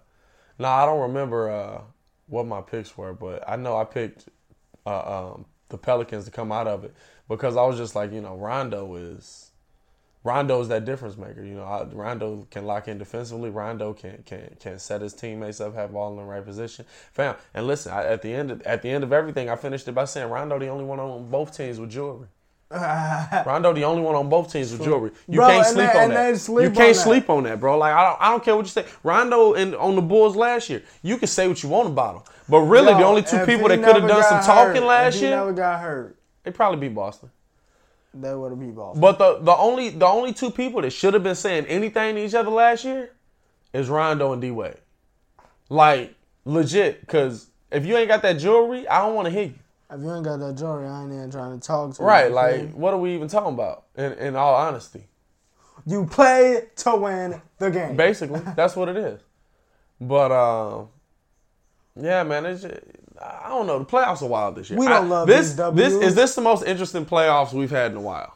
no, 0.59 0.67
I 0.67 0.85
don't 0.85 1.01
remember 1.01 1.49
uh 1.49 1.81
what 2.27 2.47
my 2.47 2.61
picks 2.61 2.97
were, 2.97 3.13
but 3.13 3.43
I 3.47 3.55
know 3.55 3.77
I 3.77 3.85
picked 3.85 4.29
uh, 4.85 5.31
um 5.31 5.45
the 5.69 5.77
Pelicans 5.77 6.25
to 6.25 6.31
come 6.31 6.51
out 6.51 6.67
of 6.67 6.83
it 6.83 6.93
because 7.29 7.57
I 7.57 7.63
was 7.65 7.77
just 7.77 7.95
like, 7.95 8.11
you 8.13 8.21
know, 8.21 8.35
Rondo 8.35 8.95
is. 8.95 9.51
Rondo 10.23 10.59
is 10.61 10.69
that 10.69 10.85
difference 10.85 11.17
maker. 11.17 11.43
You 11.43 11.55
know, 11.55 11.63
I, 11.63 11.83
Rondo 11.85 12.47
can 12.51 12.65
lock 12.65 12.87
in 12.87 12.97
defensively. 12.97 13.49
Rondo 13.51 13.93
can 13.93 14.23
can 14.25 14.55
can 14.59 14.79
set 14.79 15.01
his 15.01 15.13
teammates 15.13 15.61
up, 15.61 15.75
have 15.75 15.95
all 15.95 16.11
in 16.11 16.17
the 16.17 16.23
right 16.23 16.43
position. 16.45 16.85
Fam, 17.13 17.35
and 17.53 17.67
listen, 17.67 17.93
I, 17.93 18.05
at 18.05 18.23
the 18.23 18.33
end 18.33 18.51
of, 18.51 18.61
at 18.63 18.81
the 18.81 18.89
end 18.89 19.03
of 19.03 19.13
everything, 19.13 19.49
I 19.49 19.55
finished 19.55 19.87
it 19.87 19.93
by 19.93 20.05
saying 20.05 20.29
Rondo 20.29 20.59
the 20.59 20.67
only 20.67 20.85
one 20.85 20.99
on 20.99 21.29
both 21.29 21.55
teams 21.55 21.79
with 21.79 21.91
jewelry. 21.91 22.27
Rondo 23.45 23.73
the 23.73 23.83
only 23.83 24.01
one 24.01 24.15
on 24.15 24.27
both 24.27 24.51
teams 24.51 24.71
with 24.71 24.83
jewelry. 24.83 25.11
You 25.27 25.37
Bro, 25.37 25.47
can't 25.49 25.67
sleep 25.67 25.91
they- 25.91 26.03
on 26.03 26.09
that. 26.09 26.37
sleep 26.37 26.63
you 26.63 26.69
on 26.69 26.75
can't 26.75 26.95
that. 26.95 27.01
sleep 27.03 27.29
on 27.29 27.43
that, 27.43 27.59
bro. 27.59 27.77
Like 27.77 27.93
I 27.93 28.09
don't, 28.09 28.21
I 28.21 28.31
don't 28.31 28.43
care 28.43 28.55
what 28.55 28.65
you 28.65 28.69
say. 28.69 28.85
Rondo 29.03 29.53
and 29.53 29.75
on 29.75 29.95
the 29.95 30.01
Bulls 30.01 30.35
last 30.35 30.69
year, 30.69 30.81
you 31.03 31.17
can 31.17 31.27
say 31.27 31.47
what 31.47 31.61
you 31.61 31.69
want 31.69 31.87
about 31.89 32.15
him, 32.15 32.21
but 32.49 32.59
really 32.61 32.93
the 32.93 33.05
only 33.05 33.21
two 33.21 33.45
people 33.45 33.67
that 33.69 33.83
could 33.83 33.95
have 33.97 34.07
done 34.07 34.23
some 34.23 34.39
got 34.39 34.45
talking 34.45 34.83
last 34.83 35.21
year, 35.21 35.31
never 35.31 35.53
got 35.53 35.79
hurt. 35.79 36.17
they 36.43 36.51
probably 36.51 36.79
beat 36.87 36.95
Boston. 36.95 37.29
They 38.15 38.33
would 38.33 38.49
have 38.51 38.59
beat 38.59 38.73
Boston. 38.75 38.99
But 39.01 39.19
the 39.19 39.39
the 39.41 39.55
only 39.55 39.89
the 39.89 40.07
only 40.07 40.33
two 40.33 40.49
people 40.49 40.81
that 40.81 40.91
should 40.91 41.13
have 41.13 41.23
been 41.23 41.35
saying 41.35 41.65
anything 41.67 42.15
to 42.15 42.25
each 42.25 42.33
other 42.33 42.49
last 42.49 42.83
year 42.83 43.11
is 43.73 43.89
Rondo 43.89 44.33
and 44.33 44.41
D 44.41 44.49
Wade. 44.51 44.77
Like 45.69 46.15
legit, 46.45 47.01
because 47.01 47.47
if 47.71 47.85
you 47.85 47.95
ain't 47.97 48.07
got 48.07 48.21
that 48.23 48.33
jewelry, 48.39 48.87
I 48.87 49.05
don't 49.05 49.15
want 49.15 49.27
to 49.27 49.31
hear 49.31 49.43
you. 49.45 49.53
If 49.91 50.01
you 50.01 50.13
ain't 50.13 50.25
got 50.25 50.37
that 50.39 50.55
jewelry, 50.57 50.87
I 50.87 51.03
ain't 51.03 51.13
even 51.13 51.29
trying 51.31 51.59
to 51.59 51.65
talk 51.65 51.95
to 51.95 52.01
you. 52.01 52.07
Right? 52.07 52.31
Like, 52.31 52.71
what 52.73 52.93
are 52.93 52.97
we 52.99 53.13
even 53.13 53.27
talking 53.27 53.53
about? 53.53 53.83
In 53.95 54.13
in 54.13 54.35
all 54.35 54.55
honesty, 54.55 55.07
you 55.85 56.05
play 56.05 56.63
to 56.77 56.95
win 56.95 57.41
the 57.59 57.69
game. 57.69 57.95
basically, 57.95 58.41
that's 58.55 58.75
what 58.75 58.89
it 58.89 58.97
is. 58.97 59.21
But 60.01 60.31
um, 60.31 60.87
yeah, 61.95 62.23
man, 62.23 62.45
it's 62.45 62.63
just, 62.63 62.75
I 63.21 63.47
don't 63.49 63.67
know. 63.67 63.79
The 63.79 63.85
playoffs 63.85 64.21
are 64.21 64.27
wild 64.27 64.55
this 64.55 64.69
year. 64.69 64.79
We 64.79 64.87
don't 64.87 65.05
I- 65.05 65.07
love 65.07 65.27
this. 65.27 65.53
This 65.53 65.93
is 65.93 66.15
this 66.15 66.35
the 66.35 66.41
most 66.41 66.65
interesting 66.65 67.05
playoffs 67.05 67.53
we've 67.53 67.71
had 67.71 67.91
in 67.91 67.97
a 67.97 68.01
while. 68.01 68.33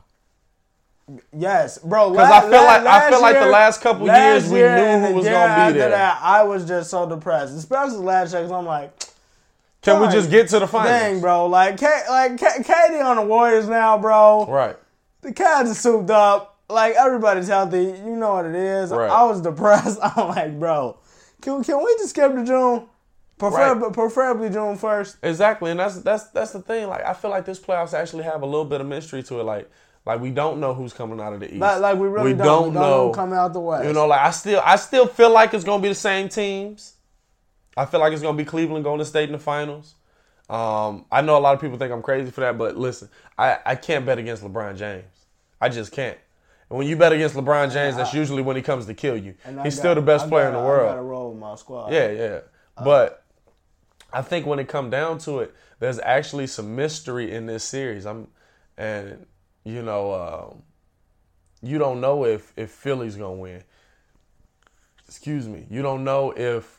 Yes, 1.36 1.80
bro. 1.80 2.12
Because 2.12 2.30
I 2.30 2.42
feel 2.42 2.52
like- 2.52 2.86
I 2.86 3.10
feel 3.10 3.22
like 3.22 3.40
the 3.40 3.48
last 3.48 3.82
couple 3.82 4.06
years 4.06 4.48
we 4.48 4.60
year 4.60 4.76
knew 4.76 5.08
who 5.08 5.16
was 5.16 5.26
gonna 5.26 5.56
be 5.56 5.62
after 5.62 5.80
there. 5.80 5.90
That, 5.90 6.20
I 6.22 6.44
was 6.44 6.66
just 6.68 6.92
so 6.92 7.10
depressed, 7.10 7.56
especially 7.58 7.98
last 7.98 8.32
year. 8.32 8.44
Cause 8.44 8.52
I'm 8.52 8.66
like, 8.68 8.92
Can 9.82 10.02
we 10.02 10.08
just 10.10 10.30
get 10.30 10.50
to 10.50 10.60
the 10.60 10.68
finals? 10.68 10.90
dang, 10.90 11.22
bro. 11.22 11.46
Like, 11.48 11.82
like 11.82 12.38
K- 12.38 12.64
KD 12.64 13.04
on 13.04 13.16
the 13.16 13.22
Warriors 13.24 13.68
now, 13.68 13.98
bro. 13.98 14.46
Right. 14.46 14.76
The 15.22 15.32
Cavs 15.32 15.72
are 15.72 15.74
souped 15.74 16.10
up. 16.10 16.58
Like 16.70 16.96
everybody's 16.96 17.48
healthy. 17.48 17.84
You 17.84 18.16
know 18.16 18.34
what 18.36 18.46
it 18.46 18.56
is. 18.56 18.92
Right. 18.92 19.10
I 19.10 19.24
was 19.24 19.42
depressed. 19.42 20.00
I'm 20.04 20.28
like, 20.30 20.60
bro, 20.60 20.98
can 21.42 21.64
can 21.64 21.78
we 21.78 21.96
just 21.98 22.12
skip 22.12 22.34
to 22.34 22.46
June? 22.46 22.88
Preferably, 23.40 23.90
preferably 23.92 24.50
June 24.50 24.78
first. 24.78 25.18
Exactly, 25.24 25.72
and 25.72 25.80
that's 25.80 26.02
that's 26.02 26.26
that's 26.28 26.52
the 26.52 26.62
thing. 26.62 26.88
Like 26.88 27.04
I 27.04 27.14
feel 27.14 27.32
like 27.32 27.46
this 27.46 27.60
playoffs 27.60 27.94
actually 27.94 28.26
have 28.26 28.44
a 28.44 28.46
little 28.46 28.66
bit 28.66 28.82
of 28.82 28.88
mystery 28.88 29.24
to 29.24 29.40
it. 29.40 29.44
Like 29.44 29.72
like 30.06 30.20
we 30.20 30.30
don't 30.30 30.60
know 30.60 30.74
who's 30.74 30.94
coming 30.94 31.20
out 31.20 31.34
of 31.34 31.40
the 31.40 31.48
east. 31.48 31.60
Like, 31.60 31.80
like 31.80 31.98
we 31.98 32.08
really 32.08 32.34
don't, 32.34 32.40
we 32.40 32.46
don't 32.46 32.74
know 32.74 33.08
who 33.08 33.14
coming 33.14 33.38
out 33.38 33.54
the 33.54 33.62
west. 33.62 33.86
You 33.88 33.94
know, 33.94 34.08
like 34.08 34.22
I 34.22 34.32
still 34.32 34.62
I 34.64 34.76
still 34.76 35.08
feel 35.08 35.32
like 35.32 35.54
it's 35.54 35.64
gonna 35.64 35.82
be 35.82 35.90
the 35.90 35.96
same 35.96 36.30
teams. 36.30 36.94
I 37.80 37.86
feel 37.86 38.02
like 38.02 38.12
it's 38.12 38.22
gonna 38.22 38.38
be 38.38 38.44
Cleveland, 38.44 38.84
Golden 38.84 39.06
State 39.06 39.30
in 39.30 39.32
the 39.32 39.40
finals. 39.40 39.96
Um, 40.50 41.06
I 41.10 41.22
know 41.22 41.38
a 41.38 41.40
lot 41.40 41.56
of 41.56 41.62
people 41.62 41.78
think 41.78 41.94
I'm 41.94 42.02
crazy 42.02 42.30
for 42.30 42.42
that, 42.42 42.58
but 42.58 42.76
listen, 42.76 43.08
I, 43.38 43.60
I 43.66 43.76
can't 43.76 44.06
bet 44.06 44.18
against 44.18 44.44
LeBron 44.44 44.78
James. 44.78 45.06
I 45.62 45.70
just 45.70 45.94
can't. 45.94 46.18
And 46.70 46.78
when 46.78 46.88
you 46.88 46.98
bet 46.98 47.14
against 47.14 47.36
LeBron 47.36 47.72
James, 47.72 47.96
that's 47.96 48.14
usually 48.14 48.42
when 48.42 48.58
he 48.58 48.62
comes 48.62 48.86
to 48.88 48.94
kill 48.94 49.16
you. 49.16 49.34
He's 49.46 49.56
got, 49.56 49.74
still 49.74 49.96
the 49.96 50.02
best 50.02 50.26
I 50.26 50.30
player 50.30 50.48
in 50.48 50.54
the 50.54 50.60
world. 50.60 50.92
I 50.92 50.96
got 50.96 51.06
roll 51.06 51.32
with 51.32 51.40
my 51.40 51.56
squad. 51.56 51.94
Yeah, 51.94 52.12
yeah. 52.12 52.40
Uh, 52.76 52.84
but 52.84 53.24
I 54.12 54.24
think 54.24 54.46
when 54.46 54.60
it 54.60 54.68
come 54.68 54.90
down 54.90 55.18
to 55.20 55.40
it, 55.40 55.56
there's 55.80 56.00
actually 56.00 56.48
some 56.48 56.76
mystery 56.76 57.32
in 57.32 57.46
this 57.46 57.64
series. 57.64 58.06
I'm, 58.06 58.28
and 58.78 59.26
you 59.64 59.82
know, 59.84 60.14
um, 60.14 60.64
you 61.62 61.78
don't 61.78 62.02
know 62.02 62.26
if 62.26 62.52
if 62.58 62.72
Philly's 62.72 63.16
gonna 63.16 63.34
win. 63.34 63.64
Excuse 65.08 65.48
me. 65.48 65.66
You 65.70 65.82
don't 65.82 66.04
know 66.04 66.32
if 66.32 66.79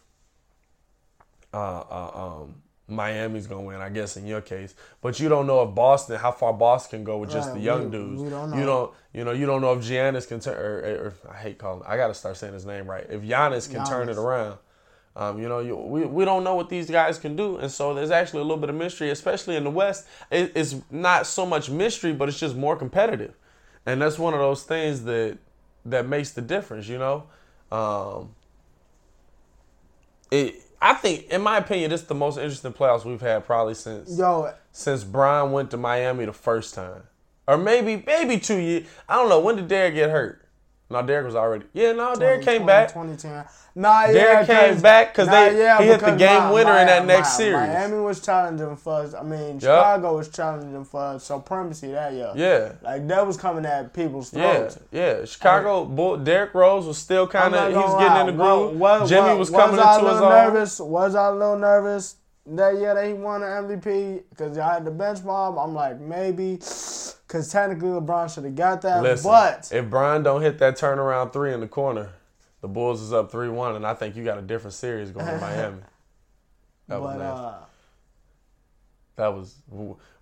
uh, 1.53 1.57
uh, 1.80 2.11
um, 2.42 2.55
Miami's 2.88 3.46
gonna 3.46 3.62
win. 3.62 3.80
I 3.80 3.88
guess 3.88 4.16
in 4.16 4.26
your 4.26 4.40
case, 4.40 4.74
but 5.01 5.20
you 5.20 5.28
don't 5.28 5.46
know 5.46 5.62
if 5.62 5.74
Boston, 5.74 6.16
how 6.18 6.32
far 6.32 6.53
Boston 6.53 6.98
can 7.01 7.05
go 7.05 7.18
with 7.18 7.30
just 7.30 7.48
Right, 7.48 7.55
the 7.59 7.61
young 7.62 7.84
we- 7.84 7.90
dudes. 7.90 8.22
we 8.22 8.30
don't 8.30 8.51
know. 8.51 8.57
You 8.59 8.64
don't. 8.66 8.92
You 9.12 9.24
know. 9.24 9.32
You 9.32 9.46
don't 9.46 9.61
know 9.61 9.72
if 9.74 9.84
Giannis 9.84 10.26
can 10.26 10.40
turn. 10.40 10.55
Or, 10.57 10.78
or, 10.78 11.14
I 11.30 11.36
hate 11.36 11.59
calling. 11.59 11.82
I 11.86 11.96
gotta 11.96 12.14
start 12.14 12.36
saying 12.36 12.53
his 12.55 12.66
name 12.66 12.88
right. 12.90 13.07
If 13.09 13.22
Giannis 13.22 13.70
can 13.70 13.84
turn 13.86 14.09
it 14.09 14.16
around. 14.16 14.59
Um, 15.16 15.40
you 15.42 15.48
know, 15.48 15.59
you, 15.59 15.76
we, 15.76 16.05
we 16.07 16.24
don't 16.24 16.44
know 16.44 16.55
what 16.55 16.68
these 16.68 16.88
guys 16.88 17.18
can 17.18 17.34
do, 17.34 17.57
and 17.57 17.68
so 17.70 17.92
there's 17.94 18.12
actually 18.12 18.40
a 18.40 18.44
little 18.44 18.57
bit 18.61 18.70
of 18.70 18.76
mystery, 18.76 19.11
especially 19.11 19.57
in 19.57 19.64
the 19.64 19.70
West. 19.70 20.07
It, 20.30 20.53
it's 20.55 20.76
not 20.88 21.26
so 21.26 21.44
much 21.44 21.68
mystery, 21.68 22.12
but 22.12 22.28
it's 22.28 22.38
just 22.38 22.55
more 22.55 22.76
competitive, 22.76 23.34
and 23.84 24.01
that's 24.01 24.20
one 24.20 24.34
of 24.34 24.40
those 24.40 24.62
things 24.62 25.03
that 25.05 25.36
that 25.84 26.07
makes 26.07 26.30
the 26.30 26.40
difference. 26.40 26.86
You 26.86 26.98
know, 26.98 27.24
um, 27.76 28.30
it. 30.30 30.62
I 30.83 30.95
think, 30.95 31.28
in 31.28 31.43
my 31.43 31.59
opinion, 31.59 31.91
this 31.91 32.03
is 32.03 32.07
the 32.07 32.14
most 32.14 32.39
interesting 32.39 32.72
playoffs 32.72 33.05
we've 33.05 33.20
had 33.20 33.45
probably 33.45 33.74
since 33.74 34.18
Yo, 34.18 34.53
since 34.72 35.05
Brian 35.05 35.53
went 35.53 35.70
to 35.72 35.76
Miami 35.76 36.24
the 36.24 36.33
first 36.33 36.74
time, 36.74 37.03
or 37.47 37.59
maybe 37.59 38.03
maybe 38.07 38.39
two 38.39 38.59
years. 38.59 38.87
I 39.09 39.16
don't 39.16 39.28
know 39.28 39.41
when 39.41 39.57
did 39.57 39.68
Derrick 39.68 39.95
get 39.95 40.11
hurt. 40.11 40.47
No, 40.91 41.03
Derrick 41.03 41.24
was 41.26 41.36
already. 41.36 41.66
Yeah, 41.72 41.93
no, 41.93 42.16
Derrick 42.16 42.43
came 42.43 42.62
20, 42.62 42.66
back. 42.66 42.88
2010. 42.88 43.45
Nah, 43.76 44.07
yeah, 44.07 44.12
Derrick 44.12 44.47
came 44.49 44.80
back 44.80 45.14
'cause 45.14 45.28
they- 45.28 45.53
he 45.78 45.84
hit 45.84 46.01
the 46.01 46.11
game 46.16 46.49
Mi- 46.49 46.55
winner 46.55 46.76
in 46.78 46.88
that 46.88 47.03
Mi- 47.03 47.14
next 47.14 47.34
series. 47.36 47.55
Miami 47.68 48.01
was 48.01 48.18
challenging 48.20 48.74
for. 48.76 48.95
us. 49.03 49.14
I 49.14 49.22
mean, 49.22 49.61
Chicago 49.61 50.16
was 50.16 50.28
challenging 50.28 50.84
for 50.84 51.16
supremacy 51.20 51.93
that 51.93 52.12
year. 52.12 52.32
Yeah. 52.34 52.72
like 52.82 53.07
that 53.07 53.24
was 53.24 53.36
coming 53.36 53.64
at 53.64 53.93
people's 53.93 54.32
Yeah, 54.32 54.53
throats. 54.57 54.78
yeah. 54.91 55.07
yeah. 55.18 55.24
Chicago, 55.24 55.84
Bull, 55.84 56.16
Derrick 56.16 56.53
Rose 56.55 56.86
was 56.86 56.99
still 56.99 57.28
kind 57.28 57.55
of. 57.55 57.66
He's 57.68 57.74
gonna 57.76 57.99
getting 58.09 58.28
in 58.30 58.36
the 58.36 58.43
lie. 58.45 58.57
groove. 58.57 58.80
Wa- 58.80 58.99
wa- 58.99 59.07
Jimmy 59.07 59.28
wa- 59.28 59.34
was 59.36 59.51
coming 59.51 59.78
I 59.78 59.95
a 59.95 59.99
into 60.01 60.11
his 60.11 60.20
own. 60.20 60.28
nervous? 60.30 60.80
Was 60.80 61.14
I 61.14 61.26
a 61.28 61.32
little 61.32 61.57
nervous 61.59 62.16
that 62.47 62.76
year 62.78 62.95
that 62.95 63.07
he 63.07 63.12
won 63.12 63.41
the 63.43 63.47
MVP 63.47 64.22
because 64.30 64.57
I 64.59 64.74
had 64.74 64.84
the 64.84 64.91
bench 64.91 65.22
mob? 65.24 65.59
I'm 65.59 65.74
like 65.74 66.01
maybe 66.01 66.55
because 66.55 67.49
technically 67.53 67.88
LeBron 67.91 68.32
should 68.34 68.45
have 68.45 68.55
got 68.57 68.82
that, 68.82 69.03
Listen, 69.03 69.30
but 69.30 69.70
if 69.72 69.88
Brian 69.88 70.22
don't 70.22 70.43
hit 70.43 70.59
that 70.59 70.76
turnaround 70.76 71.32
three 71.32 71.53
in 71.53 71.61
the 71.61 71.68
corner, 71.68 72.11
the 72.61 72.68
Bulls 72.68 73.01
is 73.03 73.12
up 73.12 73.30
three 73.30 73.49
one, 73.49 73.76
and 73.76 73.86
I 73.86 73.95
think 73.95 74.16
you 74.16 74.24
got 74.24 74.38
a 74.38 74.43
different 74.43 74.74
series 74.74 75.11
going 75.11 75.26
to 75.26 75.38
Miami. 75.41 75.78
That 76.88 77.01
was 77.01 77.16
but 77.16 77.22
nasty. 77.22 77.45
uh, 77.47 77.55
That 79.16 79.28
was 79.34 79.55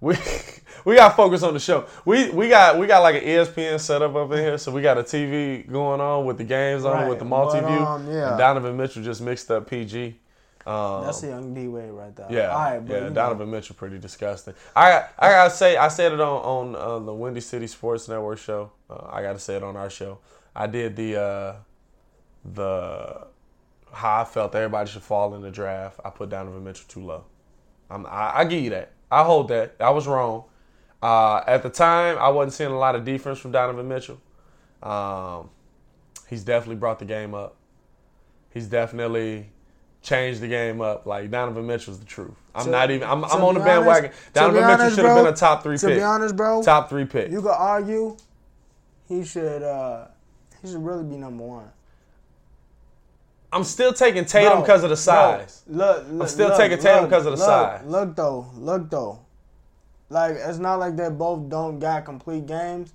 we 0.01 0.17
we 0.85 0.97
got 0.97 1.17
focus 1.17 1.43
on 1.43 1.55
the 1.55 1.61
show. 1.61 1.87
We 2.05 2.31
we 2.31 2.49
got 2.49 2.79
we 2.79 2.87
got 2.87 3.01
like 3.03 3.15
an 3.15 3.23
ESPN 3.23 3.81
setup 3.81 4.15
up 4.15 4.31
in 4.33 4.39
here, 4.39 4.59
so 4.59 4.71
we 4.73 4.83
got 4.83 4.99
a 4.99 5.03
TV 5.03 5.71
going 5.71 6.01
on 6.01 6.27
with 6.27 6.37
the 6.37 6.45
games 6.45 6.85
on 6.85 6.93
Right, 6.93 7.09
with 7.09 7.19
the 7.21 7.25
multi 7.25 7.61
view. 7.61 7.69
um, 7.69 8.07
yeah. 8.13 8.37
Donovan 8.37 8.77
Mitchell 8.77 9.03
just 9.03 9.21
mixed 9.23 9.51
up 9.51 9.69
PG. 9.71 10.21
Um, 10.69 11.05
that's 11.05 11.23
a 11.23 11.29
young 11.29 11.55
D 11.55 11.67
Wade 11.67 11.91
right 11.91 12.15
there. 12.15 12.27
yeah, 12.29 12.49
right, 12.49 12.79
but 12.79 12.93
yeah. 12.93 12.99
you 12.99 13.05
know. 13.05 13.15
Donovan 13.15 13.51
Mitchell 13.51 13.75
pretty 13.75 13.99
disgusting. 13.99 14.53
I 14.77 15.05
I 15.19 15.31
gotta 15.31 15.51
say 15.51 15.79
I 15.79 15.89
said 15.89 16.13
it 16.13 16.21
on 16.21 16.75
on 16.75 16.77
uh, 16.77 16.99
the 16.99 17.15
Windy 17.15 17.41
City 17.41 17.67
Sports 17.67 18.07
Network 18.07 18.39
show. 18.39 18.71
Uh, 18.91 19.07
I 19.11 19.23
gotta 19.23 19.39
say 19.39 19.57
it 19.57 19.63
on 19.63 19.77
our 19.77 19.89
show. 19.89 20.19
I 20.55 20.67
did 20.67 20.95
the 20.95 21.19
uh, 21.19 21.57
the 22.45 23.29
how 23.93 24.21
I 24.21 24.25
felt 24.25 24.55
everybody 24.55 24.91
should 24.91 25.03
fall 25.03 25.35
in 25.35 25.41
the 25.41 25.51
draft. 25.51 26.01
I 26.05 26.11
put 26.11 26.29
Donovan 26.29 26.63
Mitchell 26.63 26.85
too 26.87 27.03
low. 27.03 27.25
I'm, 27.89 28.05
I, 28.05 28.41
I 28.41 28.45
give 28.45 28.63
you 28.63 28.71
that. 28.71 28.93
I 29.11 29.25
hold 29.25 29.49
that. 29.49 29.75
I 29.81 29.89
was 29.89 30.07
wrong. 30.07 30.45
Uh, 31.03 31.43
at 31.47 31.63
the 31.63 31.71
time, 31.71 32.19
I 32.19 32.29
wasn't 32.29 32.53
seeing 32.53 32.71
a 32.71 32.79
lot 32.79 32.95
of 32.95 33.07
defense 33.07 33.39
from 33.39 33.53
Donovan 33.53 33.89
Mitchell. 33.89 34.21
Um, 34.83 35.49
he's 36.29 36.45
definitely 36.45 36.77
brought 36.77 36.99
the 36.99 37.07
game 37.07 37.35
up. 37.35 37.57
He's 38.51 38.67
definitely 38.67 39.49
changed 40.03 40.41
the 40.41 40.49
game 40.49 40.81
up. 40.81 41.07
Like 41.07 41.31
Donovan 41.31 41.67
Mitchell's 41.67 41.99
the 41.99 42.05
truth. 42.07 42.35
I'm 42.55 42.65
To- 42.67 42.71
not 42.71 42.91
even. 42.91 43.09
I'm, 43.09 43.25
I'm 43.25 43.43
on 43.43 43.55
the 43.55 43.61
be 43.61 43.67
bandwagon. 43.67 44.11
Donovan 44.33 44.63
be 44.63 44.67
Mitchell 44.67 44.97
should 44.97 45.05
have 45.05 45.25
been 45.25 45.33
a 45.33 45.37
top 45.37 45.63
three 45.63 45.77
to 45.79 45.87
pick. 45.87 45.95
To 45.95 46.01
be 46.01 46.05
honest, 46.05 46.37
bro, 46.37 46.63
top 46.63 46.89
three 46.89 47.05
pick. 47.05 47.31
You 47.31 47.43
could 47.43 47.51
argue 47.51 48.17
he 49.09 49.25
should 49.25 49.63
uh 49.63 50.07
he 50.63 50.69
should 50.69 50.85
really 50.85 51.05
be 51.05 51.17
number 51.17 51.45
one. 51.45 51.71
I'm 53.53 53.65
still 53.65 53.95
taking 53.95 54.27
Tatum 54.27 54.61
because 54.61 54.85
of 54.85 54.91
the 54.91 54.95
bro, 54.97 54.97
size. 54.97 55.63
look, 55.67 56.05
look, 56.09 56.23
I'm 56.23 56.29
still 56.29 56.49
look, 56.49 56.59
taking 56.59 56.79
Tatum 56.79 57.05
because 57.05 57.25
of 57.25 57.33
the 57.33 57.39
size. 57.39 57.83
Look 57.87 58.15
though, 58.15 58.47
look 58.57 58.91
though. 58.91 59.21
Like 60.11 60.37
it's 60.37 60.59
not 60.59 60.77
like 60.77 60.97
they 60.97 61.09
both 61.09 61.49
don't 61.49 61.79
got 61.79 62.05
complete 62.05 62.47
games. 62.47 62.93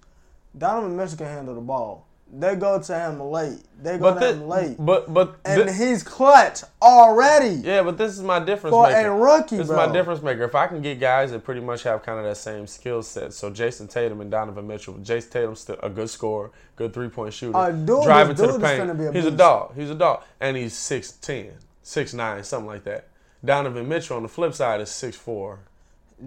Donovan 0.56 0.96
Mitchell 0.96 1.18
can 1.18 1.28
handle 1.28 1.56
the 1.56 1.62
ball. 1.62 2.06
They 2.36 2.56
go 2.56 2.80
to 2.82 3.00
him 3.00 3.20
late. 3.20 3.60
They 3.80 4.00
go 4.00 4.12
But 4.14 4.20
to 4.22 4.28
him 4.34 4.48
late. 4.48 4.76
but 4.80 5.14
but 5.14 5.36
and 5.46 5.70
he's 5.70 6.02
clutch 6.02 6.62
already. 6.82 7.62
Yeah, 7.64 7.84
but 7.84 7.96
this 7.98 8.14
is 8.14 8.24
my 8.24 8.40
difference 8.40 8.74
For 8.74 8.90
a 8.90 9.12
rookie, 9.12 9.58
this 9.58 9.68
bro. 9.68 9.82
is 9.84 9.88
my 9.88 9.94
difference 9.94 10.24
maker. 10.24 10.44
If 10.44 10.56
I 10.56 10.66
can 10.66 10.82
get 10.82 11.00
guys 11.00 11.32
that 11.32 11.44
pretty 11.44 11.62
much 11.62 11.84
have 11.84 12.02
kind 12.02 12.18
of 12.18 12.26
that 12.26 12.38
same 12.38 12.66
skill 12.66 13.04
set, 13.04 13.34
so 13.34 13.52
Jayson 13.52 13.88
Tatum 13.88 14.20
and 14.22 14.32
Donovan 14.32 14.66
Mitchell. 14.66 14.96
Jayson 14.96 15.30
Tatum's 15.32 15.60
still 15.60 15.78
a 15.84 15.90
good 15.92 16.10
scorer, 16.10 16.50
good 16.76 16.92
three 16.92 17.10
point 17.10 17.34
shooter, 17.34 17.56
Uh, 17.56 17.70
dude 17.72 18.04
driving 18.04 18.36
to 18.36 18.42
the 18.42 18.52
dude 18.54 18.62
paint. 18.62 18.90
a 19.00 19.12
he's 19.14 19.26
a 19.26 19.32
dog. 19.32 19.76
He's 19.76 19.92
a 19.92 19.96
dog, 19.96 20.24
and 20.40 20.58
he's 20.58 20.74
6'10", 20.74 21.52
6'9", 21.84 22.44
something 22.44 22.68
like 22.68 22.84
that. 22.86 23.10
Donovan 23.46 23.88
Mitchell 23.88 24.18
on 24.18 24.24
the 24.24 24.30
flip 24.30 24.56
side 24.56 24.82
is 24.82 24.90
6'4". 24.90 25.58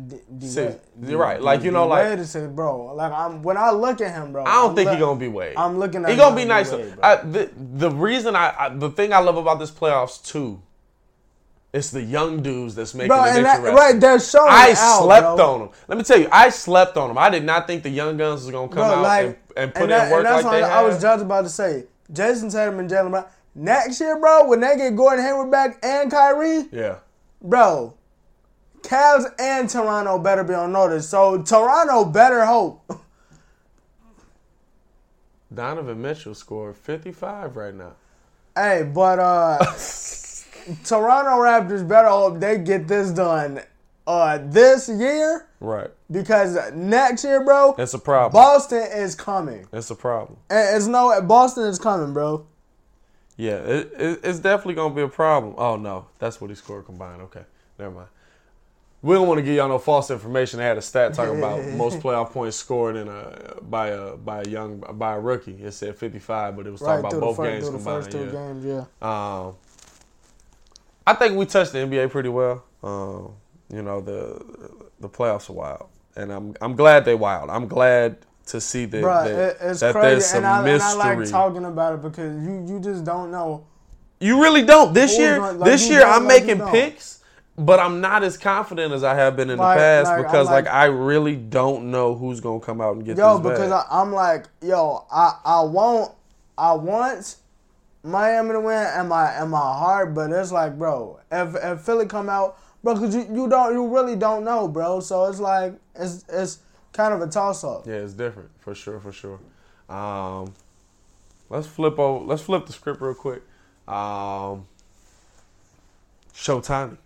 D- 0.09 0.17
D- 0.39 0.57
Wade- 0.57 0.81
you're 1.03 1.19
right. 1.19 1.41
Like, 1.41 1.63
you 1.63 1.71
know, 1.71 1.85
D- 1.85 1.91
like- 1.91 2.19
Wade 2.19 2.55
bro. 2.55 2.95
Like 2.95 3.13
I'm 3.13 3.43
when 3.43 3.57
I 3.57 3.71
look 3.71 4.01
at 4.03 4.13
him, 4.13 4.33
bro. 4.33 4.45
I 4.45 4.55
don't 4.57 4.71
I'm 4.71 4.77
think 4.77 4.87
look- 4.87 4.95
he's 4.97 5.05
gonna 5.05 5.19
be 5.21 5.29
Wade. 5.29 5.55
I'm 5.57 5.79
looking 5.79 6.05
at 6.05 6.11
he 6.11 6.17
gonna 6.17 6.37
be 6.37 6.45
nice. 6.45 6.71
Wade, 6.71 6.95
bro. 6.97 7.03
I, 7.03 7.17
the 7.17 7.51
the 7.57 7.91
reason 7.91 8.37
I, 8.37 8.55
I 8.59 8.69
the 8.69 8.91
thing 8.91 9.13
I 9.13 9.19
love 9.21 9.37
about 9.39 9.59
this 9.59 9.71
playoffs 9.71 10.23
too, 10.23 10.61
it's 11.73 11.91
the 11.91 12.03
young 12.03 12.43
dudes 12.43 12.75
that's 12.75 12.95
making 12.95 13.09
Bro, 13.09 13.25
it 13.25 13.37
and 13.37 13.45
that, 13.47 13.63
right, 13.63 13.99
they're 14.01 14.21
showing 14.21 14.49
I 14.51 14.75
out, 14.77 15.03
slept 15.03 15.37
bro. 15.37 15.53
on 15.55 15.61
them. 15.61 15.69
Let 15.89 15.99
me 15.99 16.05
tell 16.05 16.19
you, 16.19 16.29
I 16.31 16.49
slept 16.51 16.97
on 16.97 17.09
them. 17.09 17.19
I 17.19 17.31
did 17.31 17.45
not 17.45 17.67
think 17.67 17.83
the 17.83 17.91
young 17.91 18.17
guns 18.17 18.43
was 18.43 18.51
gonna 18.51 18.69
come 18.69 18.77
Bro, 18.79 18.85
out 18.97 19.03
like, 19.03 19.27
and, 19.27 19.37
and 19.57 19.75
put 19.75 19.83
and 19.85 19.93
in 19.93 20.11
work 20.11 20.19
and 20.19 20.27
that's 20.27 20.45
like 20.45 20.53
they 20.57 20.63
what 20.63 20.71
I 20.73 20.83
was 20.83 21.01
just 21.01 21.23
about 21.23 21.43
to 21.43 21.49
say. 21.49 21.85
Jayson 22.13 22.51
Tatum 22.53 22.79
and 22.81 22.91
Jaylen 22.91 23.11
Brown. 23.11 23.25
Next 23.55 24.01
year, 24.01 24.19
bro, 24.21 24.47
when 24.47 24.61
they 24.61 24.77
get 24.77 24.95
Gordon 24.95 25.25
Hayward 25.25 25.51
back 25.51 25.79
and 25.83 26.11
Kyrie, 26.11 26.67
yeah, 26.71 26.97
bro, 27.41 27.95
Cavs 28.87 29.25
and 29.39 29.69
Toronto 29.69 30.19
better 30.19 30.45
be 30.45 30.55
on 30.55 30.73
notice. 30.73 31.09
So 31.09 31.43
Toronto 31.43 32.05
better 32.05 32.45
hope. 32.45 32.83
Donovan 35.55 36.01
Mitchell 36.03 36.35
scored 36.35 36.77
55 36.77 37.57
right 37.57 37.75
now. 37.75 37.93
hey, 38.55 38.89
but 38.93 39.19
uh 39.19 39.59
Toronto 40.85 41.31
Raptors 41.41 41.87
better 41.87 42.09
hope 42.09 42.41
they 42.41 42.59
get 42.59 42.89
this 42.89 43.11
done 43.11 43.61
uh 44.07 44.39
this 44.43 44.89
year 44.89 45.49
Right, 45.59 45.91
because 46.11 46.59
next 46.75 47.25
year, 47.25 47.43
bro, 47.43 47.75
it's 47.79 47.95
a 47.95 47.99
problem. 47.99 48.33
Boston 48.33 48.87
is 48.93 49.15
coming. 49.15 49.67
That's 49.71 49.91
a 49.91 49.95
problem. 49.95 50.39
And 50.51 50.77
it's 50.77 50.87
no 50.87 51.19
Boston 51.23 51.65
is 51.65 51.79
coming, 51.79 52.13
bro. 52.13 52.47
Yeah, 53.39 53.57
it, 53.57 53.93
it, 53.99 54.21
it's 54.23 54.39
definitely 54.39 54.75
gonna 54.75 54.95
be 54.95 55.03
a 55.03 55.09
problem. 55.09 55.55
Oh 55.57 55.77
no, 55.77 56.07
that's 56.19 56.41
what 56.41 56.51
he 56.51 56.57
scored 56.57 56.85
combined. 56.87 57.23
Okay, 57.23 57.45
never 57.79 57.95
mind. 57.95 58.09
We 59.07 59.15
don't 59.15 59.29
want 59.29 59.39
to 59.39 59.43
give 59.43 59.55
y'all 59.55 59.69
no 59.69 59.79
false 59.79 60.11
information. 60.11 60.59
They 60.59 60.65
had 60.65 60.79
a 60.79 60.83
stat 60.83 61.15
talking 61.15 61.39
about 61.39 61.65
most 61.69 62.01
playoff 62.01 62.33
points 62.33 62.57
scored 62.57 62.97
in 62.97 63.07
a 63.07 63.57
by 63.63 63.89
a 63.89 64.17
by 64.17 64.43
a 64.43 64.49
young 64.49 64.81
by 64.95 65.15
a 65.15 65.21
rookie. 65.21 65.63
It 65.63 65.73
said 65.73 65.97
55, 65.97 66.57
but 66.57 66.67
it 66.67 66.73
was 66.73 66.81
talking 66.81 67.05
Right 67.05 67.13
about 67.13 67.21
both 67.21 67.37
first, 67.37 67.51
games 67.51 67.65
combined. 67.71 67.85
first 67.85 68.11
two 68.11 68.25
yeah. 68.25 68.33
games, 68.33 68.65
yeah. 68.65 68.85
Um, 69.01 69.55
I 71.07 71.15
think 71.15 71.37
we 71.37 71.47
touched 71.47 71.73
the 71.73 71.79
NBA 71.79 72.11
pretty 72.11 72.31
well. 72.31 72.65
Um, 72.83 73.35
you 73.73 73.83
know 73.83 74.01
the 74.01 74.45
the 75.01 75.09
playoffs 75.09 75.49
are 75.51 75.55
wild, 75.55 75.89
and 76.17 76.33
I'm 76.33 76.55
I'm 76.61 76.75
glad 76.75 77.05
they 77.05 77.15
wild. 77.15 77.49
I'm 77.51 77.69
glad 77.69 78.19
to 78.47 78.61
see 78.61 78.87
that, 78.87 79.03
Bro, 79.03 79.25
that, 79.25 79.31
it, 79.31 79.57
it's 79.61 79.81
that 79.81 79.93
crazy, 79.93 80.09
there's 80.09 80.27
some 80.27 80.39
and 80.39 80.47
I, 80.47 80.69
and 80.69 80.83
I 80.83 80.95
like 80.95 81.29
talking 81.31 81.65
about 81.65 81.95
it 81.95 82.03
because 82.03 82.43
you 82.45 82.67
you 82.69 82.81
just 82.81 83.05
don't 83.05 83.31
know 83.31 83.67
You 84.21 84.43
really 84.43 84.63
don't. 84.65 84.95
This 84.95 85.19
year, 85.19 85.41
like, 85.41 85.65
this 85.71 85.89
year 85.89 86.03
I'm 86.05 86.27
like, 86.27 86.45
making 86.47 86.67
picks, 86.69 87.23
but 87.59 87.81
I'm 87.81 88.01
not 88.01 88.23
as 88.23 88.37
confident 88.37 88.93
as 88.93 89.03
I 89.03 89.15
have 89.15 89.37
been 89.37 89.51
in 89.51 89.59
Like- 89.59 89.77
the 89.77 89.81
past 89.81 90.07
like, 90.09 90.23
because 90.25 90.47
like, 90.47 90.67
like- 90.67 90.75
I 90.75 90.85
really 90.87 91.37
don't 91.37 91.91
know 91.91 92.15
who's 92.15 92.41
gonna 92.41 92.61
come 92.61 92.81
out 92.81 92.97
and 92.97 93.05
get 93.05 93.17
Yo, 93.17 93.39
this 93.39 93.45
Yo, 93.45 93.51
because. 93.51 93.73
I, 93.73 93.87
I'm 93.91 94.13
like, 94.13 94.47
yo, 94.63 95.05
I 95.11 95.39
I 95.45 95.61
want 95.63 96.13
I 96.59 96.73
want 96.73 97.37
Miami 98.03 98.53
to 98.53 98.61
win 98.61 98.87
and 98.95 99.09
my 99.09 99.31
and 99.33 99.51
my 99.51 99.59
heart, 99.59 100.15
but 100.15 100.31
it's 100.31 100.53
like, 100.53 100.79
bro, 100.79 101.19
if 101.33 101.55
if 101.57 101.81
Philly 101.81 102.07
come 102.07 102.29
out, 102.29 102.59
bro, 102.83 102.95
because 102.95 103.15
you, 103.15 103.27
you 103.33 103.49
don't 103.49 103.73
you 103.73 103.87
really 103.89 104.17
don't 104.17 104.45
know, 104.45 104.69
bro. 104.69 105.01
So 105.01 105.25
it's 105.25 105.41
like 105.41 105.75
it's 105.95 106.25
it's 106.29 106.59
kind 106.93 107.15
of 107.15 107.21
a 107.23 107.27
toss 107.27 107.65
up. 107.65 107.87
yeah, 107.87 107.95
it's 107.95 108.13
different 108.13 108.51
for 108.59 108.75
sure, 108.75 109.01
for 109.01 109.13
sure. 109.13 109.39
Um, 109.89 110.53
let's 111.49 111.67
flip 111.67 111.99
over. 111.99 112.25
Let's 112.25 112.43
flip 112.43 112.67
the 112.67 112.73
script 112.73 113.01
real 113.01 113.15
quick. 113.15 113.43
Um, 113.89 114.67
Showtime. 116.35 116.99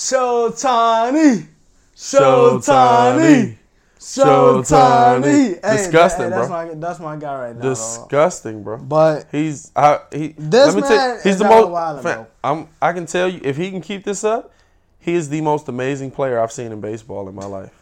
So 0.00 0.52
tiny, 0.52 1.48
so 1.92 2.60
tiny, 2.60 3.58
so 3.98 4.62
tiny. 4.62 5.26
Hey, 5.26 5.60
Disgusting, 5.60 6.26
hey, 6.26 6.30
that's 6.30 6.46
bro. 6.46 6.66
My, 6.68 6.74
that's 6.74 7.00
my 7.00 7.16
guy 7.16 7.46
right 7.46 7.56
now. 7.56 7.62
Disgusting, 7.62 8.62
bro. 8.62 8.78
But 8.78 9.26
He's 9.32 9.72
I, 9.74 9.98
he. 10.12 10.36
This 10.38 10.72
let 10.72 10.74
me 10.76 10.80
man 10.82 10.90
tell 10.90 11.14
you, 11.16 11.20
he's 11.24 11.38
the 11.38 11.44
most. 11.46 11.64
of 11.64 11.70
wildin', 11.72 12.02
fam, 12.04 12.14
bro. 12.14 12.26
I'm. 12.44 12.68
I 12.80 12.92
can 12.92 13.06
tell 13.06 13.28
you 13.28 13.40
if 13.42 13.56
he 13.56 13.72
can 13.72 13.80
keep 13.80 14.04
this 14.04 14.22
up, 14.22 14.52
he 15.00 15.14
is 15.14 15.28
the 15.30 15.40
most 15.40 15.66
amazing 15.68 16.12
player 16.12 16.38
I've 16.38 16.52
seen 16.52 16.70
in 16.70 16.80
baseball 16.80 17.28
in 17.28 17.34
my 17.34 17.46
life. 17.46 17.72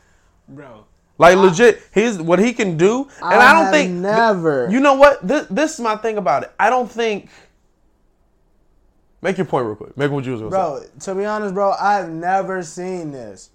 bro, 0.48 0.86
Like 1.18 1.36
legit, 1.36 1.82
he's 1.92 2.16
what 2.18 2.38
he 2.38 2.54
can 2.54 2.78
do, 2.78 3.08
and 3.22 3.34
I, 3.42 3.52
don't 3.52 3.64
have 3.64 3.74
think 3.74 3.92
never. 3.92 4.70
You 4.70 4.80
know 4.80 4.94
what? 4.94 5.20
This, 5.28 5.46
this 5.50 5.74
is 5.74 5.80
my 5.80 5.96
thing 5.96 6.16
about 6.16 6.44
it. 6.44 6.52
I 6.58 6.70
don't 6.70 6.90
think. 6.90 7.28
Make 9.26 9.38
your 9.38 9.44
point 9.46 9.66
real 9.66 9.74
quick. 9.74 9.96
Make 9.96 10.12
what 10.12 10.24
you 10.24 10.30
was 10.30 10.40
gonna 10.40 10.50
Bro, 10.50 10.84
to 11.00 11.14
be 11.16 11.24
honest, 11.24 11.52
bro, 11.52 11.72
I've 11.72 12.08
never 12.08 12.62
seen 12.62 13.10
this 13.10 13.50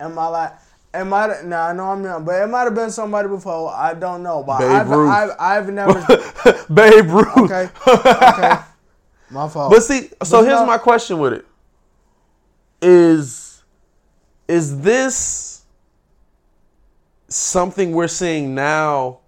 in 0.00 0.14
my 0.14 0.26
life. 0.26 0.52
It 0.94 1.04
might 1.04 1.44
now 1.44 1.66
I 1.66 1.74
know 1.74 1.90
I'm 1.90 2.02
young, 2.02 2.24
but 2.24 2.40
it 2.42 2.46
might 2.46 2.62
have 2.62 2.74
been 2.74 2.90
somebody 2.90 3.28
before. 3.28 3.70
I 3.70 3.92
don't 3.92 4.22
know, 4.22 4.42
but 4.42 4.60
Babe 4.60 4.70
I've, 4.70 4.88
Ruth. 4.88 5.10
I've 5.10 5.30
I've 5.38 5.70
never. 5.70 5.92
Babe 6.72 7.04
Ruth. 7.10 7.36
okay, 7.36 7.68
okay, 7.86 8.54
my 9.30 9.46
fault. 9.46 9.70
But 9.70 9.82
see, 9.82 10.08
so 10.22 10.38
But 10.38 10.44
here's 10.46 10.60
know- 10.60 10.66
my 10.66 10.78
question 10.78 11.18
with 11.18 11.34
it. 11.34 11.46
Is 12.80 13.62
is 14.48 14.80
this 14.80 15.64
something 17.28 17.92
we're 17.92 18.08
seeing 18.08 18.54
now 18.54 19.18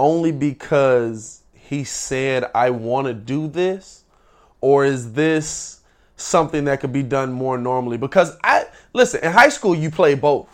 only 0.00 0.32
because 0.32 1.42
he 1.54 1.84
said 1.84 2.44
I 2.56 2.70
want 2.70 3.06
to 3.06 3.14
do 3.14 3.46
this 3.46 3.99
or 4.60 4.84
is 4.84 5.12
this 5.12 5.80
something 6.16 6.64
that 6.64 6.80
could 6.80 6.92
be 6.92 7.02
done 7.02 7.32
more 7.32 7.56
normally 7.56 7.96
because 7.96 8.36
I 8.44 8.66
listen, 8.92 9.24
in 9.24 9.32
high 9.32 9.48
school 9.48 9.74
you 9.74 9.90
play 9.90 10.14
both. 10.14 10.48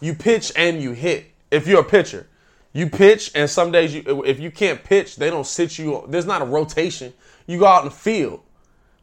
You 0.00 0.14
pitch 0.14 0.52
and 0.56 0.82
you 0.82 0.92
hit. 0.92 1.26
If 1.50 1.66
you're 1.66 1.80
a 1.80 1.84
pitcher, 1.84 2.26
you 2.72 2.88
pitch 2.88 3.32
and 3.34 3.48
some 3.48 3.72
days 3.72 3.94
you 3.94 4.24
if 4.24 4.38
you 4.38 4.50
can't 4.50 4.82
pitch, 4.82 5.16
they 5.16 5.30
don't 5.30 5.46
sit 5.46 5.78
you 5.78 6.04
there's 6.08 6.26
not 6.26 6.42
a 6.42 6.44
rotation. 6.44 7.12
You 7.46 7.58
go 7.58 7.66
out 7.66 7.82
in 7.82 7.88
the 7.88 7.94
field. 7.94 8.42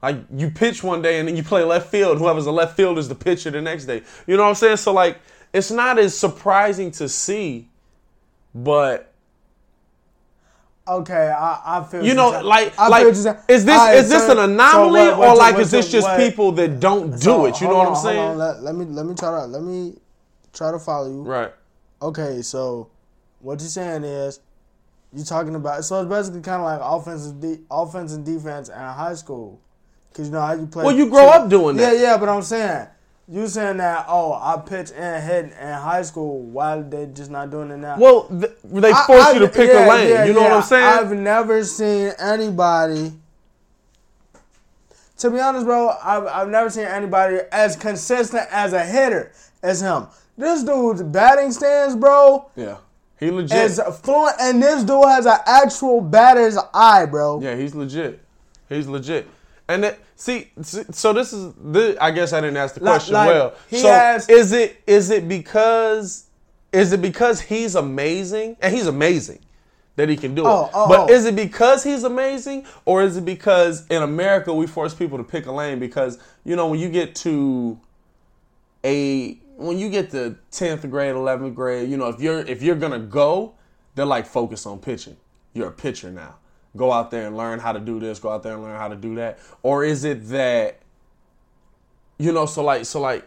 Like 0.02 0.18
you 0.36 0.52
pitch 0.52 0.84
one 0.84 1.02
day 1.02 1.20
and 1.20 1.28
then 1.28 1.36
you 1.36 1.44
play 1.44 1.64
left 1.64 1.90
field. 1.90 2.20
Whoever's 2.20 2.46
the 2.46 2.54
left 2.54 2.78
field 2.78 2.98
is 2.98 3.10
the 3.10 3.16
pitcher 3.16 3.50
the 3.50 3.62
next 3.62 3.86
day. 3.86 4.04
You 4.28 4.38
know 4.38 4.44
what 4.44 4.50
I'm 4.50 4.56
saying? 4.56 4.78
So 4.78 4.94
like, 4.94 5.20
it's 5.54 5.72
not 5.72 5.98
as 5.98 6.16
surprising 6.16 6.92
to 6.92 7.10
see, 7.10 7.68
but 8.54 9.07
okay, 10.90 11.28
I, 11.30 11.80
I 11.80 11.84
feel 11.84 12.04
you 12.06 12.14
know, 12.14 12.30
like, 12.42 12.78
I 12.80 12.88
like, 12.88 13.06
is 13.08 13.24
this 13.24 13.36
Alright, 13.70 13.96
is 13.98 14.10
this 14.10 14.26
so- 14.26 14.32
an 14.32 14.38
so 14.38 14.44
anomaly 14.44 15.02
what- 15.10 15.18
what 15.20 15.30
or 15.30 15.36
like 15.36 15.54
what 15.56 15.62
is 15.64 15.72
this 15.72 15.92
just 15.92 16.08
people 16.18 16.52
that 16.54 16.80
don't 16.80 17.12
do 17.12 17.18
so, 17.20 17.46
it? 17.46 17.60
You 17.62 17.68
know 17.68 17.76
what 17.78 17.88
on, 17.88 17.96
I'm 17.96 18.02
saying? 18.04 18.38
let, 18.38 18.64
let 18.64 18.76
me 18.76 18.86
let 18.86 19.06
me 19.06 19.16
try 19.16 19.30
to 19.32 19.46
let 19.46 19.62
me 19.64 19.96
try 20.54 20.72
to 20.72 20.80
follow 20.80 21.10
you. 21.10 21.22
Right. 21.24 21.54
Okay, 22.02 22.42
so 22.42 22.90
what 23.40 23.60
you're 23.60 23.70
saying 23.70 24.04
is 24.04 24.40
you're 25.14 25.26
talking 25.26 25.56
about 25.56 25.84
so 25.86 26.02
it's 26.02 26.10
basically 26.10 26.42
kind 26.42 26.62
of 26.62 26.66
like 26.66 26.80
offensive 26.82 27.40
de- 27.40 27.60
offense 27.72 28.14
and 28.14 28.26
defense 28.26 28.70
in 28.70 28.76
high 28.76 29.14
school 29.16 29.60
because 30.10 30.28
you 30.28 30.34
know 30.34 30.42
how 30.42 30.54
you 30.54 30.68
play. 30.68 30.84
Well, 30.86 30.96
you 30.96 31.10
grow 31.10 31.28
up 31.30 31.50
doing 31.50 31.76
that. 31.78 31.96
Yeah, 31.96 32.02
yeah, 32.02 32.18
but 32.18 32.30
I'm 32.30 32.42
saying 32.42 32.88
you 33.30 33.48
saying 33.48 33.78
that 33.78 34.06
oh 34.08 34.34
I 34.34 34.58
pitch 34.66 34.92
and 34.96 35.24
hit 35.24 35.46
in 35.46 35.74
high 35.74 36.02
school. 36.02 36.40
Why 36.42 36.82
they 36.82 37.08
just 37.08 37.30
not 37.30 37.50
doing 37.50 37.72
it 37.72 37.78
now? 37.78 37.98
Well, 37.98 38.28
th- 38.30 38.52
they 38.64 38.94
force 38.94 39.26
I- 39.26 39.32
you 39.34 39.40
to 39.40 39.50
pick 39.50 39.70
yeah, 39.72 39.86
a 39.86 39.90
lane. 39.90 40.10
yeah, 40.10 40.26
you 40.26 40.34
know 40.34 40.42
what. 40.44 40.54
I'm 40.54 40.64
saying? 40.64 40.84
I've 40.84 41.12
never 41.12 41.64
seen 41.64 42.14
anybody. 42.20 43.14
To 45.20 45.32
be 45.32 45.40
honest, 45.40 45.66
bro, 45.66 45.96
I've, 46.04 46.28
I've 46.28 46.50
never 46.50 46.70
seen 46.70 46.86
anybody 46.86 47.40
as 47.52 47.76
consistent 47.76 48.48
as 48.52 48.74
a 48.74 48.86
hitter 48.86 49.32
as 49.64 49.82
him. 49.82 50.08
This 50.38 50.64
dude's 50.64 51.02
batting 51.02 51.52
stance, 51.52 51.96
bro, 51.96 52.50
yeah. 52.56 52.78
He 53.20 53.32
legit. 53.32 53.58
is 53.58 53.82
fluent, 54.04 54.36
and 54.40 54.62
this 54.62 54.84
dude 54.84 55.04
has 55.06 55.26
an 55.26 55.40
actual 55.48 56.02
batter's 56.02 56.56
eye, 56.72 57.08
bro. 57.08 57.42
Yeah, 57.42 57.56
he's 57.56 57.74
legit. 57.74 58.20
He's 58.70 58.86
legit. 58.88 59.28
And 59.68 59.84
that, 59.84 59.98
see, 60.18 60.52
so 60.64 61.14
this 61.14 61.32
is 61.32 61.54
this, 61.58 61.98
I 62.02 62.12
guess 62.12 62.34
I 62.34 62.42
didn't 62.42 62.58
ask 62.58 62.74
the 62.74 62.82
question 62.82 63.14
like, 63.14 63.28
well. 63.30 63.54
he 63.70 63.78
so 63.80 63.88
has- 63.90 64.28
is 64.30 64.52
it 64.52 64.82
is 64.86 65.10
it 65.10 65.28
because 65.30 66.26
is 66.74 66.92
it 66.92 67.02
because 67.02 67.40
he's 67.40 67.76
amazing 67.76 68.58
and 68.62 68.76
he's 68.76 68.88
amazing 68.88 69.40
that 69.96 70.10
he 70.10 70.18
can 70.18 70.36
do 70.36 70.44
Oh, 70.46 70.66
it? 70.66 70.72
oh, 70.74 70.88
but 70.90 71.00
oh. 71.10 71.14
is 71.14 71.26
it 71.26 71.36
because 71.36 71.84
he's 71.84 72.04
amazing 72.04 72.66
or 72.86 73.02
is 73.04 73.16
it 73.18 73.26
because 73.26 73.88
in 73.88 74.04
America 74.04 74.54
we 74.54 74.68
force 74.68 74.94
people 74.94 75.18
to 75.18 75.24
pick 75.24 75.46
a 75.46 75.52
lane 75.52 75.80
because 75.80 76.20
you 76.44 76.56
know 76.56 76.68
when 76.68 76.80
you 76.80 76.90
get 76.90 77.16
to 77.16 77.80
a 78.84 79.34
when 79.56 79.78
you 79.80 79.90
get 79.90 80.12
to 80.12 80.36
10th 80.52 80.90
grade 80.90 81.16
11th 81.16 81.56
grade 81.56 81.90
you 81.90 81.98
know 81.98 82.08
if 82.10 82.20
you're 82.20 82.40
if 82.42 82.62
you're 82.62 82.76
gonna 82.76 83.00
go 83.00 83.54
they're 83.96 84.06
like 84.06 84.26
focus 84.28 84.66
on 84.66 84.78
pitching 84.80 85.18
you're 85.54 85.68
a 85.70 85.72
pitcher 85.72 86.12
now 86.12 86.36
go 86.76 86.92
out 86.92 87.12
there 87.12 87.28
and 87.28 87.38
learn 87.38 87.60
how 87.60 87.72
to 87.72 87.80
do 87.80 88.00
this 88.00 88.20
go 88.20 88.30
out 88.30 88.44
there 88.44 88.54
and 88.54 88.64
learn 88.64 88.78
how 88.78 88.88
to 88.88 88.96
do 88.96 89.16
that 89.16 89.40
or 89.64 89.84
is 89.84 90.04
it 90.04 90.28
that 90.30 90.80
you 92.18 92.32
know 92.32 92.46
so 92.46 92.64
like 92.64 92.86
so 92.86 93.00
like 93.00 93.26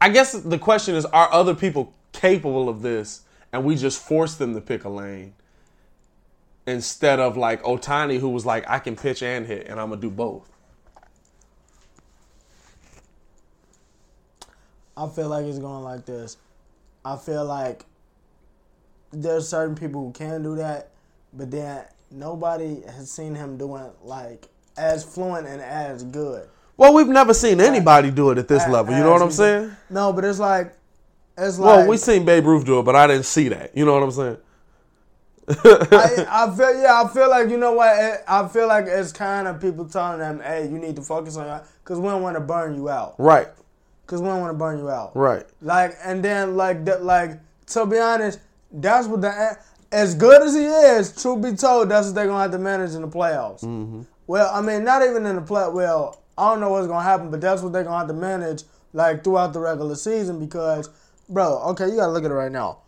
i 0.00 0.08
guess 0.08 0.32
the 0.32 0.58
question 0.58 0.94
is 0.94 1.04
are 1.06 1.32
other 1.32 1.54
people 1.54 1.92
capable 2.12 2.68
of 2.68 2.82
this 2.82 3.22
and 3.52 3.64
we 3.64 3.76
just 3.76 4.02
force 4.02 4.34
them 4.36 4.54
to 4.54 4.60
pick 4.60 4.84
a 4.84 4.88
lane 4.88 5.34
instead 6.66 7.20
of 7.20 7.36
like 7.36 7.62
otani 7.62 8.18
who 8.18 8.28
was 8.28 8.46
like 8.46 8.68
i 8.68 8.78
can 8.78 8.96
pitch 8.96 9.22
and 9.22 9.46
hit 9.46 9.66
and 9.68 9.80
i'm 9.80 9.90
gonna 9.90 10.00
do 10.00 10.10
both 10.10 10.52
I 14.96 15.08
feel 15.08 15.28
like 15.28 15.46
it's 15.46 15.58
going 15.58 15.82
like 15.82 16.04
this. 16.04 16.36
I 17.04 17.16
feel 17.16 17.44
like 17.44 17.84
there's 19.10 19.48
certain 19.48 19.74
people 19.74 20.06
who 20.06 20.12
can 20.12 20.42
do 20.42 20.56
that, 20.56 20.90
but 21.32 21.50
then 21.50 21.84
nobody 22.12 22.82
has 22.82 23.10
seen 23.10 23.34
him 23.34 23.56
doing 23.56 23.90
like 24.02 24.48
as 24.76 25.04
fluent 25.04 25.46
and 25.46 25.60
as 25.60 26.02
good. 26.04 26.48
Well, 26.76 26.94
we've 26.94 27.08
never 27.08 27.34
seen 27.34 27.60
anybody 27.60 28.10
do 28.10 28.30
it 28.30 28.38
at 28.38 28.48
this 28.48 28.62
As- 28.64 28.70
level. 28.70 28.94
You 28.96 29.02
know 29.02 29.12
what 29.12 29.22
I'm 29.22 29.30
saying? 29.30 29.76
No, 29.90 30.12
but 30.12 30.24
it's 30.24 30.38
like 30.38 30.74
it's 31.36 31.58
like. 31.58 31.78
Well, 31.78 31.88
we 31.88 31.96
seen 31.96 32.24
Babe 32.24 32.44
Ruth 32.46 32.64
do 32.64 32.78
it, 32.78 32.82
but 32.82 32.96
I 32.96 33.06
didn't 33.06 33.24
see 33.26 33.48
that. 33.48 33.76
You 33.76 33.84
know 33.84 33.94
what 33.94 34.02
I'm 34.02 34.10
saying? 34.10 34.36
I, 35.48 36.26
I 36.30 36.56
feel 36.56 36.80
yeah, 36.80 37.02
I 37.02 37.08
feel 37.12 37.28
like 37.28 37.50
you 37.50 37.58
know 37.58 37.72
what 37.72 37.96
it, 38.02 38.20
I 38.28 38.46
feel 38.46 38.68
like 38.68 38.84
it's 38.86 39.10
kind 39.12 39.48
of 39.48 39.60
people 39.60 39.84
telling 39.86 40.20
them, 40.20 40.40
hey, 40.40 40.64
you 40.68 40.78
need 40.78 40.94
to 40.96 41.02
focus 41.02 41.36
on 41.36 41.46
that 41.46 41.66
because 41.82 41.98
we 41.98 42.06
don't 42.08 42.22
want 42.22 42.36
to 42.36 42.40
burn 42.40 42.76
you 42.76 42.88
out 42.88 43.16
Right, 43.18 43.48
because 44.06 44.20
we 44.22 44.28
don't 44.28 44.40
want 44.40 44.54
to 44.54 44.58
burn 44.58 44.78
you 44.78 44.88
out. 44.88 45.16
right. 45.16 45.44
Like 45.60 45.96
and 46.04 46.24
then 46.24 46.56
like 46.56 46.84
that 46.84 47.02
like 47.04 47.40
to 47.66 47.86
be 47.86 47.98
honest, 47.98 48.38
that's 48.70 49.08
what 49.08 49.20
the 49.20 49.58
as 49.92 50.14
good 50.14 50.42
as 50.42 50.54
he 50.54 50.64
is. 50.64 51.20
Truth 51.20 51.42
be 51.42 51.52
told, 51.52 51.90
that's 51.90 52.06
what 52.06 52.14
they're 52.14 52.26
gonna 52.26 52.42
have 52.42 52.50
to 52.52 52.58
manage 52.58 52.94
in 52.94 53.02
the 53.02 53.08
playoffs. 53.08 53.62
Mm-hmm. 53.62 54.02
Well, 54.26 54.50
I 54.52 54.62
mean, 54.62 54.84
not 54.84 55.02
even 55.02 55.26
in 55.26 55.36
the 55.36 55.42
play. 55.42 55.68
Well, 55.68 56.22
I 56.36 56.50
don't 56.50 56.60
know 56.60 56.70
what's 56.70 56.86
gonna 56.86 57.04
happen, 57.04 57.30
but 57.30 57.40
that's 57.40 57.62
what 57.62 57.72
they're 57.72 57.84
gonna 57.84 57.98
have 57.98 58.08
to 58.08 58.14
manage 58.14 58.64
like 58.94 59.22
throughout 59.22 59.52
the 59.52 59.60
regular 59.60 59.94
season 59.94 60.38
because, 60.38 60.88
bro, 61.28 61.58
okay, 61.68 61.88
you 61.88 61.96
gotta 61.96 62.12
look 62.12 62.24
at 62.24 62.30
it 62.30 62.34
right 62.34 62.50
now. 62.50 62.78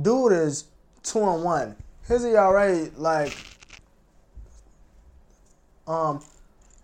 Dude 0.00 0.32
is 0.32 0.64
two 1.02 1.20
and 1.20 1.44
one. 1.44 1.76
His 2.08 2.24
ERA 2.24 2.88
like, 2.96 3.36
um, 5.86 6.22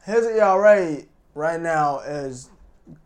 his 0.05 0.24
ERA 0.26 1.03
right 1.34 1.61
now 1.61 2.01
is 2.01 2.48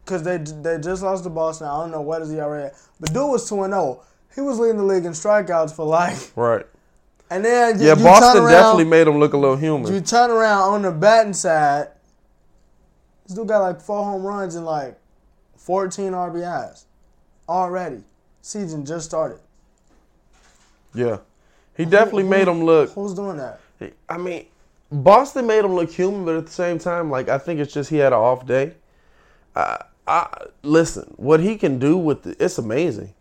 because 0.05 0.23
they 0.23 0.37
they 0.37 0.79
just 0.79 1.03
lost 1.03 1.25
to 1.25 1.31
Boston. 1.31 1.69
I 1.69 1.81
don't 1.81 1.91
know 1.91 2.03
what 2.03 2.21
his 2.21 2.33
ERA, 2.33 2.71
but 3.01 3.13
dude 3.13 3.31
was 3.31 3.49
two 3.49 3.63
and 3.63 3.73
zero. 3.73 4.03
He 4.35 4.41
was 4.41 4.59
leading 4.59 4.79
the 4.79 4.85
league 4.85 5.05
in 5.05 5.13
strikeouts 5.13 5.75
for 5.75 5.85
like, 5.87 6.17
Right. 6.37 6.67
and 7.31 7.45
then 7.45 7.79
you, 7.81 7.87
Yeah, 7.87 7.97
you 7.97 8.03
Boston 8.05 8.43
around, 8.43 8.53
definitely 8.53 8.85
made 8.85 9.07
him 9.07 9.19
look 9.19 9.33
a 9.33 9.37
little 9.39 9.57
human. 9.57 9.93
You 9.93 10.01
turn 10.01 10.31
around 10.31 10.73
on 10.75 10.83
the 10.83 10.91
batting 10.91 11.33
side. 11.33 11.89
This 13.27 13.37
dude 13.37 13.49
got 13.49 13.61
like 13.61 13.81
four 13.81 14.05
home 14.05 14.23
runs 14.23 14.55
and 14.55 14.67
like 14.67 14.99
14 15.57 16.13
RBIs 16.13 16.85
already. 17.49 18.03
Season 18.43 18.85
just 18.85 19.07
started. 19.07 19.39
yeah. 20.95 21.19
He 21.77 21.85
definitely 21.85 22.23
made 22.23 22.47
him 22.47 22.63
look. 22.63 22.91
Who's 22.93 23.15
doing 23.15 23.37
that? 23.39 23.59
I 24.09 24.17
mean, 24.17 24.47
Boston 24.93 25.45
made 25.49 25.65
him 25.65 25.75
look 25.75 25.91
human, 25.91 26.25
but 26.25 26.37
at 26.37 26.47
the 26.47 26.53
same 26.53 26.79
time, 26.79 27.11
like 27.11 27.29
I 27.29 27.37
think 27.39 27.59
it's 27.59 27.73
just 27.75 27.91
he 27.91 27.97
had 27.97 28.13
an 28.13 28.19
off 28.21 28.47
day. 28.47 28.75
I, 29.57 29.83
I 30.07 30.45
listen, 30.63 31.13
what 31.17 31.41
he 31.41 31.57
can 31.57 31.81
do 31.81 31.97
with 31.97 32.23
the, 32.23 32.37
it's 32.45 32.59
amazing. 32.59 33.13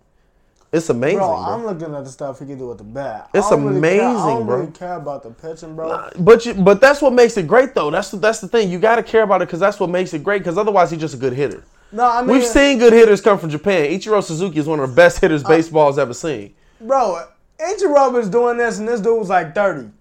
It's 0.74 0.90
amazing, 0.90 1.20
Bro, 1.20 1.28
bro. 1.28 1.36
I'm 1.38 1.66
looking 1.66 1.94
at 1.96 2.04
the 2.04 2.10
stuff 2.10 2.40
he 2.40 2.46
can 2.48 2.58
do 2.58 2.68
with 2.70 2.80
the 2.80 2.84
bat. 2.84 3.30
It's 3.34 3.46
I 3.46 3.52
don't 3.52 3.64
really 3.66 3.80
care- 3.82 4.02
I 4.02 4.10
amazing, 4.10 4.28
don't 4.28 4.46
bro. 4.48 4.56
really 4.58 4.72
care 4.72 4.96
about 4.96 5.22
the 5.24 5.30
pitching, 5.30 5.76
bro. 5.76 6.10
But 6.18 6.46
you, 6.48 6.56
but 6.56 6.82
that's 6.82 7.00
what 7.00 7.14
makes 7.14 7.38
it 7.38 7.48
great, 7.48 7.76
though. 7.76 7.92
That's 7.92 8.10
that's 8.12 8.40
the 8.42 8.48
thing. 8.48 8.72
You 8.72 8.80
got 8.80 8.96
to 8.96 9.04
care 9.04 9.22
about 9.22 9.44
it 9.44 9.48
because 9.48 9.60
that's 9.60 9.80
what 9.80 9.92
makes 9.92 10.14
it 10.16 10.24
great. 10.24 10.40
Because 10.40 10.58
otherwise, 10.58 10.90
he's 10.90 11.00
just 11.00 11.14
a 11.14 11.18
good 11.18 11.34
hitter. 11.34 11.64
No, 11.92 12.10
I 12.10 12.22
mean, 12.24 12.32
We've 12.38 12.44
seen 12.46 12.80
good 12.80 12.92
hitters 12.92 13.22
come 13.22 13.38
from 13.38 13.52
Japan. 13.52 13.86
Ichiro 13.92 14.24
Suzuki 14.24 14.58
is 14.58 14.66
one 14.68 14.80
of 14.80 14.90
the 14.90 14.96
best 14.96 15.18
Uh, 15.18 15.22
hitters 15.22 15.44
baseball's 15.44 16.00
ever 16.00 16.14
seen. 16.16 16.56
bro, 16.82 17.22
Ichiro 17.60 18.20
is 18.20 18.30
doing 18.30 18.58
this, 18.58 18.80
and 18.80 18.88
this 18.88 19.00
dude 19.00 19.20
was 19.20 19.30
like 19.30 19.54
30. 19.54 19.92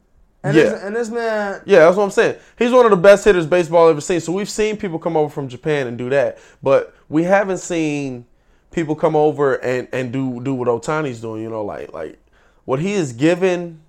And, 0.44 0.56
Yeah. 0.56 0.62
this, 0.70 0.82
and 0.82 0.96
this 0.96 1.08
man, 1.10 1.60
Yeah, 1.66 1.80
that's 1.80 1.96
what 1.98 2.04
I'm 2.04 2.10
saying. 2.10 2.36
He's 2.58 2.72
one 2.72 2.86
of 2.86 2.90
the 2.90 2.96
best 2.96 3.24
hitters 3.26 3.46
baseball 3.46 3.88
ever 3.90 4.00
seen. 4.00 4.20
So 4.20 4.32
we've 4.32 4.48
seen 4.48 4.78
people 4.78 4.98
come 4.98 5.18
over 5.18 5.28
from 5.28 5.48
Japan 5.48 5.86
and 5.86 5.98
do 5.98 6.08
that, 6.10 6.38
but 6.62 6.94
we 7.10 7.24
haven't 7.24 7.58
seen 7.58 8.24
people 8.72 8.96
come 8.96 9.14
over 9.14 9.54
and, 9.56 9.88
and 9.92 10.12
do 10.12 10.40
do 10.42 10.54
what 10.54 10.68
Otani's 10.68 11.20
doing. 11.20 11.42
You 11.42 11.50
know, 11.50 11.64
like 11.64 11.92
like 11.92 12.18
what 12.64 12.80
he 12.80 12.92
is 12.92 13.12
given 13.12 13.80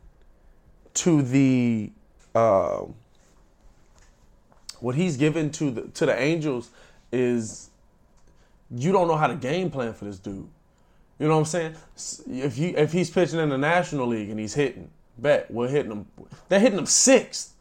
to 0.96 1.22
the 1.22 1.92
um, 2.36 2.96
what 4.80 4.96
he's 4.96 5.18
given 5.18 5.50
to 5.52 5.72
the 5.72 5.82
to 5.84 6.06
the 6.06 6.20
Angels 6.20 6.70
is 7.12 7.70
you 8.76 8.92
don't 8.92 9.08
know 9.08 9.16
how 9.16 9.28
to 9.28 9.36
game 9.36 9.72
plan 9.72 9.94
for 9.94 10.06
this 10.06 10.20
dude. 10.20 10.48
You 11.20 11.28
know 11.28 11.36
what 11.36 11.40
I'm 11.40 11.46
saying? 11.46 11.76
If 12.28 12.58
you 12.58 12.74
if 12.76 12.92
he's 12.92 13.10
pitching 13.10 13.40
in 13.40 13.50
the 13.50 13.58
National 13.58 14.08
League 14.08 14.30
and 14.30 14.40
he's 14.40 14.54
hitting, 14.54 14.90
bet 15.18 15.50
we're 15.50 15.70
hitting 15.70 15.92
him. 15.92 16.08
They're 16.50 16.60
hitting 16.60 16.78
him 16.78 16.86
sixth. 16.86 17.54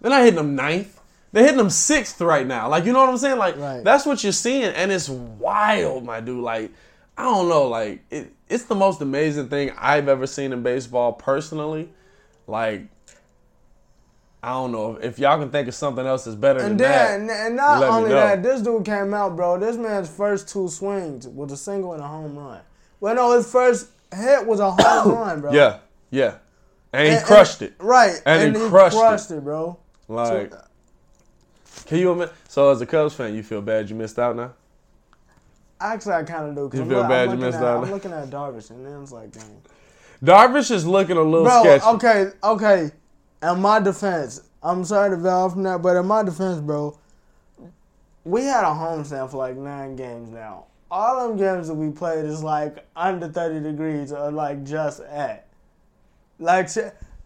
They're 0.00 0.10
not 0.10 0.22
hitting 0.22 0.40
him 0.40 0.54
ninth. 0.54 0.99
They're 1.32 1.44
hitting 1.44 1.60
him 1.60 1.70
sixth 1.70 2.20
right 2.20 2.46
now. 2.46 2.68
Like 2.68 2.84
you 2.84 2.92
know 2.92 3.00
what 3.00 3.08
I'm 3.08 3.18
saying? 3.18 3.38
Like 3.38 3.56
Right. 3.56 3.84
that's 3.84 4.04
what 4.06 4.22
you're 4.24 4.32
seeing, 4.32 4.64
and 4.64 4.90
it's 4.90 5.08
wild, 5.08 6.04
my 6.04 6.20
dude. 6.20 6.42
Like 6.42 6.72
I 7.16 7.24
don't 7.24 7.48
know, 7.48 7.68
like 7.68 8.02
it, 8.10 8.32
it's 8.48 8.64
the 8.64 8.74
most 8.74 9.00
amazing 9.00 9.48
thing 9.48 9.70
I've 9.78 10.08
ever 10.08 10.26
seen 10.26 10.52
in 10.52 10.62
baseball 10.62 11.12
personally. 11.12 11.90
Like 12.46 12.86
I 14.42 14.52
don't 14.52 14.72
know 14.72 14.96
if 14.96 15.18
y'all 15.18 15.38
can 15.38 15.50
think 15.50 15.68
of 15.68 15.74
something 15.74 16.04
else 16.06 16.24
that's 16.24 16.34
better 16.36 16.60
and 16.60 16.80
than 16.80 17.26
that. 17.26 17.46
and 17.46 17.56
not 17.56 17.82
only 17.82 18.08
that, 18.10 18.42
this 18.42 18.62
dude 18.62 18.86
came 18.86 19.12
out, 19.12 19.36
bro. 19.36 19.58
This 19.58 19.76
man's 19.76 20.08
first 20.08 20.48
two 20.48 20.66
swings 20.68 21.28
was 21.28 21.52
a 21.52 21.56
single 21.58 21.92
and 21.92 22.02
a 22.02 22.06
home 22.08 22.36
run. 22.38 22.60
Well, 23.00 23.14
no, 23.14 23.36
his 23.36 23.50
first 23.50 23.88
hit 24.14 24.46
was 24.46 24.58
a 24.60 24.70
home 24.70 25.12
run, 25.14 25.40
bro. 25.42 25.52
Yeah, 25.52 25.78
yeah, 26.10 26.36
and 26.92 27.18
he 27.18 27.24
crushed 27.24 27.60
and- 27.60 27.70
it. 27.70 27.76
Right. 27.78 28.20
And 28.24 28.56
he 28.56 28.68
crushed 28.68 29.30
it. 29.30 29.36
it. 29.36 29.44
bro. 29.44 29.78
Like, 30.08 30.52
can 31.90 31.98
you 31.98 32.12
admit? 32.12 32.32
So 32.48 32.70
as 32.70 32.80
a 32.80 32.86
Cubs 32.86 33.14
fan, 33.14 33.34
you 33.34 33.42
feel 33.42 33.60
bad 33.60 33.90
you 33.90 33.96
missed 33.96 34.16
out 34.18 34.36
now? 34.36 34.52
Actually, 35.80 36.14
I 36.14 36.22
kind 36.22 36.48
of 36.48 36.54
do. 36.70 36.76
You 36.76 36.82
I'm 36.84 36.88
feel 36.88 36.98
look- 37.00 37.08
bad 37.08 37.28
I'm 37.28 37.34
you 37.34 37.36
looking 37.36 37.40
missed 37.46 37.58
at, 37.58 37.64
out? 37.64 37.84
I'm 37.84 37.90
looking 37.90 38.12
at 38.12 38.30
Darvish, 38.30 38.70
and 38.70 38.86
then 38.86 39.02
it's 39.02 39.10
like, 39.12 39.32
dang. 39.32 39.62
Darvish 40.22 40.70
is 40.70 40.86
looking 40.86 41.16
a 41.16 41.22
little 41.22 41.44
Bro, 41.46 41.62
sketchy. 41.62 41.84
okay, 41.86 42.30
okay. 42.44 42.90
In 43.42 43.60
my 43.60 43.80
defense, 43.80 44.42
I'm 44.62 44.84
sorry 44.84 45.10
to 45.10 45.16
veil 45.16 45.48
from 45.48 45.62
that, 45.64 45.82
but 45.82 45.96
in 45.96 46.06
my 46.06 46.22
defense, 46.22 46.60
bro, 46.60 46.96
we 48.24 48.42
had 48.44 48.62
a 48.64 48.74
homestand 48.74 49.30
for 49.30 49.38
like 49.38 49.56
nine 49.56 49.96
games 49.96 50.28
now. 50.30 50.66
All 50.90 51.26
them 51.28 51.38
games 51.38 51.68
that 51.68 51.74
we 51.74 51.90
played 51.90 52.24
is 52.24 52.42
like 52.42 52.86
under 52.94 53.28
30 53.28 53.60
degrees 53.60 54.12
or 54.12 54.30
like 54.30 54.62
just 54.64 55.00
at. 55.00 55.46
Like, 56.38 56.68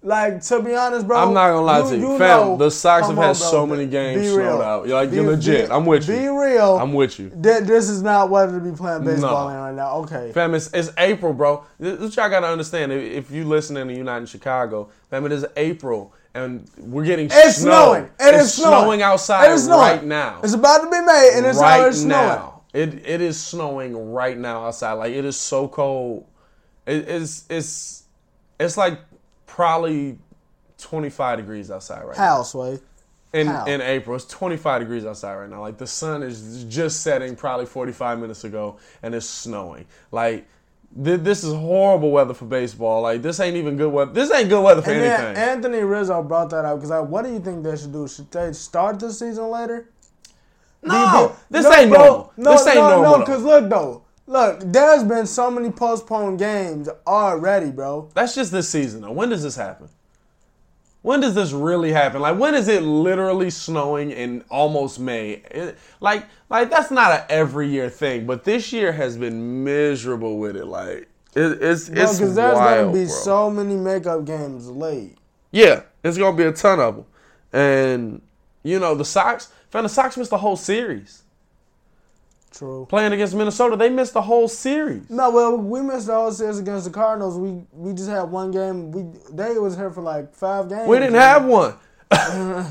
like 0.04 0.42
to 0.42 0.60
be 0.62 0.74
honest, 0.74 1.06
bro. 1.06 1.18
I'm 1.18 1.32
not 1.34 1.48
gonna 1.48 1.62
lie 1.62 1.88
to 1.90 1.96
you, 1.96 2.18
fam. 2.18 2.40
know- 2.40 2.56
the 2.56 2.70
Sox 2.70 3.06
have 3.08 3.16
had 3.16 3.22
bro, 3.24 3.32
so 3.32 3.66
many 3.66 3.86
games 3.86 4.30
snowed 4.30 4.60
out. 4.60 4.86
You're 4.86 4.96
like, 5.00 5.10
Be- 5.10 5.16
you're 5.16 5.26
legit. 5.26 5.68
be- 5.68 5.74
I'm 5.74 5.86
with 5.86 6.06
you. 6.08 6.14
Be 6.16 6.28
real. 6.28 6.76
I'm 6.78 6.92
with 6.92 7.18
you. 7.18 7.30
Th- 7.30 7.62
This 7.64 7.88
is 7.88 8.02
not 8.02 8.28
weather 8.30 8.58
to 8.58 8.64
be 8.64 8.76
playing 8.76 9.04
baseball 9.04 9.48
No. 9.48 9.54
in 9.54 9.60
right 9.60 9.74
now. 9.74 9.96
Okay. 10.00 10.30
Fam, 10.32 10.54
it's, 10.54 10.70
it's 10.74 10.90
April, 10.98 11.32
bro. 11.32 11.64
This 11.80 11.98
this 11.98 12.16
y'all 12.16 12.28
gotta 12.28 12.46
understand. 12.48 12.92
If, 12.92 13.26
if 13.26 13.30
you 13.30 13.44
listening 13.44 13.82
and 13.88 13.96
you're 13.96 14.04
not 14.04 14.18
in 14.18 14.26
Chicago, 14.26 14.90
fam, 15.10 15.24
it 15.26 15.32
is 15.32 15.46
April, 15.56 16.12
and 16.34 16.68
we're 16.78 17.04
getting 17.04 17.26
It's 17.32 17.56
snow. 17.56 17.70
snowing. 17.70 18.04
It 18.04 18.34
it's 18.34 18.44
is 18.44 18.54
snowing. 18.54 19.02
outside 19.02 19.50
It 19.50 19.54
is 19.54 19.64
snowing. 19.64 19.80
right 19.80 20.04
now. 20.04 20.40
It's 20.42 20.52
about 20.54 20.78
to 20.84 20.90
be 20.90 21.00
May, 21.00 21.30
and 21.34 21.46
it's 21.46 21.58
right 21.58 21.80
already 21.80 21.96
snowing. 21.96 22.28
now. 22.28 22.50
It 22.74 23.06
it 23.06 23.20
is 23.20 23.40
snowing 23.40 24.12
right 24.12 24.36
now 24.36 24.66
outside. 24.66 24.92
Like 24.94 25.12
it 25.12 25.24
is 25.24 25.36
so 25.38 25.66
cold. 25.68 26.26
It, 26.86 27.08
it's 27.08 27.44
it's 27.48 28.02
it's 28.60 28.76
like 28.76 28.98
probably 29.54 30.18
25 30.78 31.38
degrees 31.38 31.70
outside 31.70 32.02
right 32.04 32.16
now. 32.16 32.36
How, 32.38 32.42
Sway? 32.42 32.80
In 33.32 33.46
how? 33.46 33.64
in 33.66 33.80
April, 33.80 34.16
it's 34.16 34.24
25 34.26 34.80
degrees 34.80 35.04
outside 35.06 35.36
right 35.36 35.48
now. 35.48 35.60
Like 35.60 35.78
the 35.78 35.86
sun 35.86 36.22
is 36.24 36.64
just 36.64 37.02
setting 37.02 37.36
probably 37.36 37.66
45 37.66 38.18
minutes 38.20 38.42
ago, 38.44 38.78
and 39.02 39.14
it's 39.14 39.26
snowing. 39.28 39.86
Like 40.10 40.46
th- 41.04 41.20
this 41.20 41.42
is 41.44 41.52
horrible 41.52 42.10
weather 42.10 42.34
for 42.34 42.46
baseball. 42.46 43.02
Like 43.02 43.22
this 43.22 43.38
ain't 43.40 43.56
even 43.56 43.76
good 43.76 43.92
weather. 43.92 44.12
This 44.12 44.32
ain't 44.32 44.48
good 44.48 44.62
weather 44.62 44.82
for 44.82 44.90
And 44.90 45.02
anything. 45.02 45.36
Anthony 45.36 45.78
Rizzo 45.82 46.22
brought 46.22 46.50
that 46.50 46.64
up 46.64 46.76
because 46.78 46.90
like, 46.90 47.08
what 47.08 47.24
do 47.24 47.32
you 47.32 47.40
think 47.40 47.62
they 47.64 47.76
should 47.76 47.92
do? 47.92 48.06
Should 48.08 48.30
they 48.32 48.52
start 48.52 48.98
the 48.98 49.12
season 49.12 49.50
later? 49.50 49.88
no, 50.82 51.34
this 51.50 51.64
No, 51.64 51.72
ain't 51.72 51.90
bro. 51.90 51.98
normal. 52.04 52.32
No, 52.36 52.50
this 52.52 52.66
ain't 52.66 52.76
no, 52.76 52.90
normal. 53.02 53.18
no. 53.18 53.24
Because 53.24 53.42
look 53.42 53.68
though, 53.68 54.03
look, 54.26 54.60
there's 54.64 55.04
been 55.04 55.26
so 55.26 55.50
many 55.50 55.70
postponed 55.70 56.38
games 56.38 56.88
already, 57.06 57.70
bro. 57.70 58.10
That's 58.14 58.34
just 58.34 58.52
this 58.52 58.68
season 58.68 59.02
though. 59.02 59.12
When 59.12 59.28
does 59.30 59.42
this 59.42 59.56
happen? 59.56 59.88
When 61.02 61.20
does 61.20 61.34
this 61.34 61.52
really 61.52 61.92
happen? 61.92 62.22
Like 62.22 62.38
when 62.38 62.54
is 62.54 62.66
it 62.68 62.82
literally 62.82 63.50
snowing 63.50 64.10
in 64.10 64.42
almost 64.50 64.98
May? 64.98 65.42
It- 65.50 65.76
like 66.00 66.24
like 66.48 66.70
that's 66.70 66.90
not 66.90 67.10
a 67.12 67.30
every 67.30 67.68
year 67.68 67.90
thing, 67.90 68.26
but 68.26 68.44
this 68.44 68.72
year 68.72 68.92
has 68.92 69.16
been 69.18 69.64
miserable 69.64 70.38
with 70.38 70.56
it. 70.56 70.64
Like 70.66 71.08
it, 71.34 71.62
it's 71.62 71.88
Bro, 71.90 72.02
it's 72.02 72.18
because 72.18 72.34
there's 72.34 72.54
wild, 72.56 72.86
gonna 72.86 72.92
be 72.92 73.04
bro. 73.06 73.14
so 73.14 73.50
many 73.50 73.74
makeup 73.76 74.24
games 74.24 74.68
late. 74.68 75.18
Yeah, 75.50 75.82
it's 76.02 76.16
gonna 76.16 76.36
be 76.36 76.44
a 76.44 76.52
ton 76.52 76.80
of 76.80 76.96
them, 76.96 77.04
and 77.52 78.22
you 78.62 78.78
know 78.78 78.94
the 78.94 79.04
Sox. 79.04 79.52
Fan, 79.70 79.82
the 79.82 79.88
Sox 79.88 80.16
missed 80.16 80.30
the 80.30 80.38
whole 80.38 80.56
series 80.56 81.23
True. 82.54 82.86
playing 82.88 83.12
against 83.12 83.34
Minnesota. 83.34 83.76
They 83.76 83.90
missed 83.90 84.12
the 84.14 84.22
whole 84.22 84.46
series. 84.48 85.08
No, 85.10 85.30
well, 85.30 85.56
we 85.56 85.80
missed 85.82 86.06
the 86.06 86.14
whole 86.14 86.30
series 86.32 86.58
against 86.58 86.84
the 86.84 86.90
Cardinals. 86.92 87.36
We 87.38 87.62
we 87.72 87.92
just 87.94 88.08
had 88.08 88.24
one 88.24 88.50
game. 88.50 88.90
We 88.92 89.04
they 89.32 89.58
was 89.58 89.76
here 89.76 89.90
for 89.90 90.02
like 90.02 90.34
five 90.34 90.68
games. 90.68 90.86
We 90.88 90.98
didn't 90.98 91.14
have 91.14 91.44
one. 91.44 91.74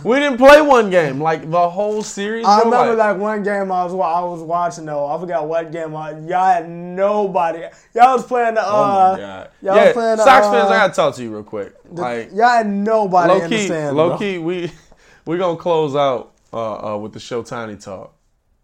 we 0.06 0.20
didn't 0.20 0.38
play 0.38 0.62
one 0.62 0.90
game 0.90 1.20
like 1.20 1.50
the 1.50 1.70
whole 1.70 2.02
series. 2.02 2.46
I 2.46 2.62
bro, 2.62 2.72
remember 2.72 2.96
like- 2.96 3.14
like 3.16 3.22
one 3.22 3.44
game 3.44 3.72
I 3.74 3.84
was 3.84 3.92
wa- 3.94 4.22
I 4.22 4.24
was 4.24 4.42
watching 4.42 4.86
though. 4.86 5.06
I 5.08 5.20
forgot 5.20 5.48
what 5.48 5.70
game. 5.72 5.94
I, 5.96 6.12
y'all 6.12 6.46
had 6.54 6.70
nobody. 6.70 7.64
Y'all 7.94 8.14
was 8.16 8.26
playing 8.26 8.54
the. 8.56 8.62
Uh, 8.62 8.66
Oh 8.72 9.12
my 9.14 9.20
god! 9.20 9.50
Y'all 9.62 9.76
Yeah, 9.76 9.84
was 9.86 9.94
playing 9.94 10.18
the. 10.18 10.24
Sox 10.24 10.46
uh, 10.48 10.52
fans, 10.52 10.70
I 10.72 10.78
gotta 10.78 10.94
talk 10.94 11.16
to 11.16 11.24
you 11.24 11.34
real 11.34 11.44
quick. 11.44 11.74
Like 11.90 12.30
y'all 12.34 12.48
had 12.50 12.68
nobody 12.70 13.34
low 13.34 13.42
in 13.44 13.50
the 13.50 13.58
key, 13.58 13.70
low 13.70 14.10
bro. 14.10 14.18
key, 14.18 14.38
we 14.38 14.72
we 15.26 15.38
gonna 15.38 15.58
close 15.58 15.94
out 15.96 16.32
uh, 16.54 16.94
uh, 16.94 16.98
with 16.98 17.12
the 17.12 17.20
show 17.20 17.44
Tiny 17.44 17.76
Talk. 17.76 18.14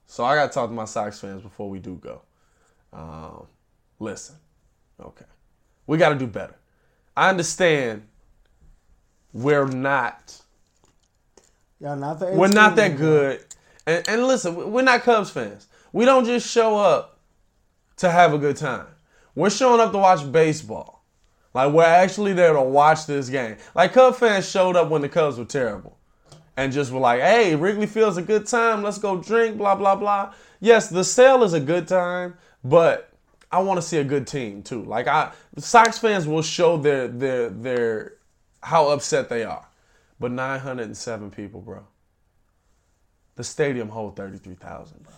So 0.10 0.26
I 0.26 0.34
gotta 0.34 0.52
talk 0.52 0.70
to 0.70 0.76
my 0.76 0.86
Sox 0.86 1.20
fans 1.20 1.44
before 1.44 1.70
we 1.70 1.78
do 1.78 1.94
go. 1.94 2.24
Um, 2.92 3.46
listen, 4.00 4.38
okay, 5.00 5.26
we 5.86 6.00
gotta 6.00 6.16
do 6.16 6.26
better. 6.26 6.56
I 7.16 7.30
understand 7.30 8.08
we're 9.34 9.68
not 9.68 10.42
Y'all 11.80 11.96
not 11.96 12.20
the. 12.20 12.32
we're 12.32 12.48
not 12.48 12.76
that 12.78 12.98
good. 12.98 13.46
And, 13.86 14.04
and 14.10 14.24
listen, 14.26 14.72
we're 14.72 14.82
not 14.82 15.04
Cubs 15.04 15.30
fans. 15.30 15.68
We 15.94 16.06
don't 16.06 16.26
just 16.26 16.50
show 16.50 16.76
up 16.76 17.20
to 17.98 18.10
have 18.10 18.34
a 18.34 18.40
good 18.40 18.58
time. 18.58 18.88
We're 19.36 19.52
showing 19.52 19.80
up 19.80 19.92
to 19.92 20.00
watch 20.00 20.30
baseball. 20.32 21.06
Like 21.54 21.72
we're 21.72 21.84
actually 21.84 22.34
there 22.34 22.54
to 22.54 22.62
watch 22.64 23.06
this 23.06 23.30
game. 23.30 23.58
Like 23.76 23.94
Cub 23.94 24.16
fans 24.16 24.50
showed 24.50 24.76
up 24.76 24.90
when 24.90 25.04
the 25.04 25.10
Cubs 25.10 25.38
were 25.38 25.46
terrible. 25.46 25.99
And 26.60 26.74
just 26.74 26.92
were 26.92 27.00
like, 27.00 27.22
hey, 27.22 27.56
Wrigley 27.56 27.86
Field's 27.86 28.18
a 28.18 28.22
good 28.22 28.46
time. 28.46 28.84
Let's 28.84 28.98
go 28.98 29.16
drink, 29.16 29.58
blah, 29.58 29.76
blah, 29.76 29.96
blah. 29.96 30.34
Yes, 30.60 30.90
the 30.90 31.06
sale 31.06 31.44
is 31.44 31.54
a 31.54 31.60
good 31.62 31.88
time, 31.88 32.34
but 32.66 33.14
I 33.50 33.62
want 33.62 33.78
to 33.78 33.82
see 33.82 33.96
a 33.96 34.04
good 34.04 34.28
team 34.28 34.62
too. 34.62 34.84
Like 34.84 35.08
I 35.08 35.32
Sox 35.58 36.00
fans 36.00 36.28
will 36.28 36.42
show 36.42 36.76
their 36.76 37.08
their 37.08 37.50
their 37.50 38.14
how 38.62 38.90
upset 38.90 39.30
they 39.30 39.46
are. 39.46 39.66
But 40.20 40.34
907 40.34 41.32
people, 41.32 41.62
bro. 41.62 41.88
The 43.38 43.46
stadium 43.46 43.88
hold 43.88 44.18
33,000, 44.18 45.02
bro. 45.02 45.14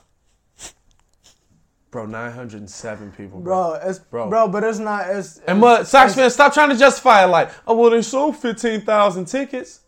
Bro, 1.89 2.05
907 2.05 3.13
people, 3.13 3.39
bro. 3.39 3.79
bro. 3.79 3.89
It's 3.89 3.97
Bro. 3.97 4.29
bro. 4.29 4.47
but 4.47 4.63
it's 4.63 4.77
not. 4.77 5.09
It's 5.09 5.39
And 5.47 5.59
but 5.59 5.87
Sox 5.87 6.13
fans, 6.13 6.35
stop 6.35 6.53
trying 6.53 6.69
to 6.69 6.77
justify 6.77 7.23
it 7.23 7.29
like, 7.29 7.49
oh 7.65 7.75
well, 7.75 7.89
they 7.89 8.03
sold 8.03 8.37
15,000 8.37 9.25
tickets. 9.25 9.79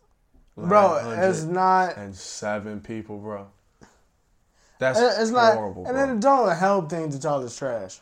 Bro. 0.56 1.16
It's 1.20 1.44
not. 1.44 1.98
And 1.98 2.16
seven 2.16 2.80
people, 2.80 3.18
bro. 3.18 3.48
That's 4.80 5.00
It's 5.00 5.32
not. 5.32 5.56
horrible, 5.56 5.86
and 5.86 5.96
bro. 5.96 6.06
then 6.06 6.20
don't 6.20 6.56
help 6.56 6.90
things 6.90 7.18
that 7.18 7.28
y'all 7.28 7.42
is 7.44 7.56
trash. 7.56 8.00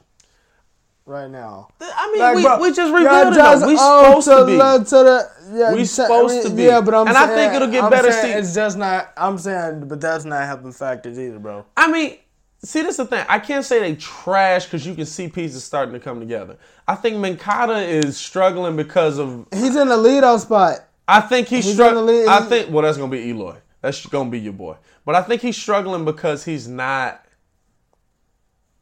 Right 1.06 1.30
now. 1.30 1.70
I 1.82 1.94
I 1.98 2.12
mean, 2.12 2.22
Like, 2.22 2.36
we, 2.36 2.44
bro, 2.44 2.60
we 2.62 2.70
just 2.70 2.80
y'all 2.80 2.94
rebuilding 2.94 3.34
just 3.34 3.60
them. 3.62 3.70
We 3.70 3.78
own 3.80 4.22
supposed 4.22 4.28
to 4.28 4.46
be. 4.46 4.86
to 4.90 4.96
the, 5.04 5.58
yeah, 5.58 5.74
We 5.74 5.86
sa- 5.86 6.04
supposed 6.04 6.44
to 6.48 6.50
be. 6.54 6.64
Yeah, 6.64 6.82
but 6.82 6.94
I'm 6.94 7.08
And 7.08 7.18
I 7.18 7.28
think 7.28 7.54
it'll 7.54 7.68
get 7.70 7.84
I'm 7.86 7.90
better 7.90 8.12
see- 8.12 8.30
It's 8.32 8.54
just 8.54 8.78
not. 8.78 9.12
I'm 9.18 9.38
saying, 9.38 9.88
but 9.88 10.00
that's 10.00 10.26
not 10.26 10.46
helping 10.46 10.72
factors 10.72 11.20
either, 11.20 11.40
bro. 11.40 11.66
I 11.76 11.92
mean, 11.92 12.18
see, 12.64 12.82
this 12.84 12.92
is 12.92 12.98
the 12.98 13.06
thing. 13.08 13.26
I 13.28 13.40
can't 13.40 13.66
say 13.66 13.80
they 13.80 13.96
trash 13.96 14.66
because 14.66 14.86
you 14.86 14.94
can 14.94 15.08
see 15.08 15.28
pieces 15.28 15.64
starting 15.64 15.94
to 15.94 16.00
come 16.00 16.20
together. 16.20 16.58
I 16.88 16.96
think 16.96 17.18
Moncada 17.18 17.80
is 17.80 18.16
struggling 18.16 18.76
because 18.76 19.18
of. 19.18 19.48
He's 19.52 19.76
in 19.76 19.88
the 19.88 19.98
lead-off 19.98 20.42
spot. 20.42 20.82
I 21.12 21.22
think 21.22 21.48
he's, 21.48 21.66
He's 21.66 21.74
struggling. 21.74 22.22
in 22.24 22.30
I 22.30 22.42
think 22.42 22.70
well, 22.72 22.84
that's 22.84 22.98
gonna 22.98 23.12
be 23.12 23.30
Eloy. 23.30 23.56
That's 23.82 24.06
gonna 24.06 24.30
be 24.30 24.40
your 24.40 24.54
boy. 24.54 24.78
But 25.06 25.16
I 25.16 25.24
think 25.24 25.42
he's 25.42 25.58
struggling 25.58 26.06
because 26.06 26.46
he's 26.46 26.68
not 26.68 27.26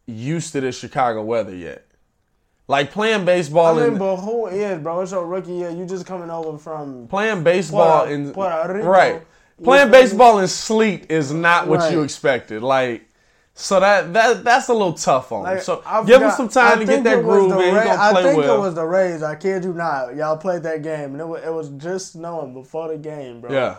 used 0.06 0.52
to 0.54 0.62
the 0.62 0.72
Chicago 0.72 1.24
weather 1.24 1.56
yet. 1.56 1.86
Like 2.68 2.92
playing 2.92 3.26
baseball 3.26 3.78
I 3.78 3.82
mean, 3.82 3.90
and 3.92 4.00
but 4.00 4.18
who 4.18 4.46
is, 4.48 4.80
bro? 4.80 5.02
It's 5.02 5.12
your 5.12 5.26
rookie 5.26 5.54
year. 5.54 5.72
You 5.72 5.86
just 5.86 6.06
coming 6.06 6.30
over 6.30 6.58
from. 6.58 7.08
playing 7.08 7.44
baseball 7.44 8.02
Puerto- 8.02 8.14
in 8.14 8.32
Puerto 8.32 8.74
Rico. 8.74 8.88
right. 8.88 9.22
Playing 9.64 9.92
baseball 9.92 10.40
in 10.40 10.48
sleet 10.48 11.12
is 11.12 11.34
not 11.34 11.68
what 11.68 11.92
you 11.92 12.04
expected. 12.04 12.62
Like 12.62 13.09
so 13.60 13.78
that 13.82 14.14
that 14.14 14.44
that's 14.46 14.70
a 14.70 14.74
little 14.74 14.94
tough 14.94 15.34
on 15.34 15.40
him. 15.40 15.56
Like, 15.56 15.62
So 15.62 15.84
I 15.86 16.02
give 16.06 16.22
him 16.22 16.32
some 16.32 16.48
time 16.48 16.78
I 16.78 16.80
to 16.80 16.86
get 16.86 17.04
that 17.04 17.22
groove 17.24 17.52
in. 17.52 17.76
Ra- 17.76 17.98
I 18.00 18.24
think 18.24 18.38
well. 18.38 18.56
it 18.56 18.60
was 18.60 18.74
the 18.74 18.86
Rays. 18.86 19.22
I 19.22 19.36
kid 19.36 19.66
you 19.66 19.74
not. 19.74 20.16
Y'all 20.16 20.38
played 20.38 20.64
that 20.64 20.82
game, 20.82 21.12
and 21.12 21.20
it 21.20 21.28
was, 21.28 21.44
it 21.44 21.54
was 21.54 21.70
just 21.72 22.14
snowing 22.14 22.54
before 22.54 22.88
the 22.88 22.98
game, 22.98 23.42
bro. 23.42 23.52
yeah. 23.52 23.78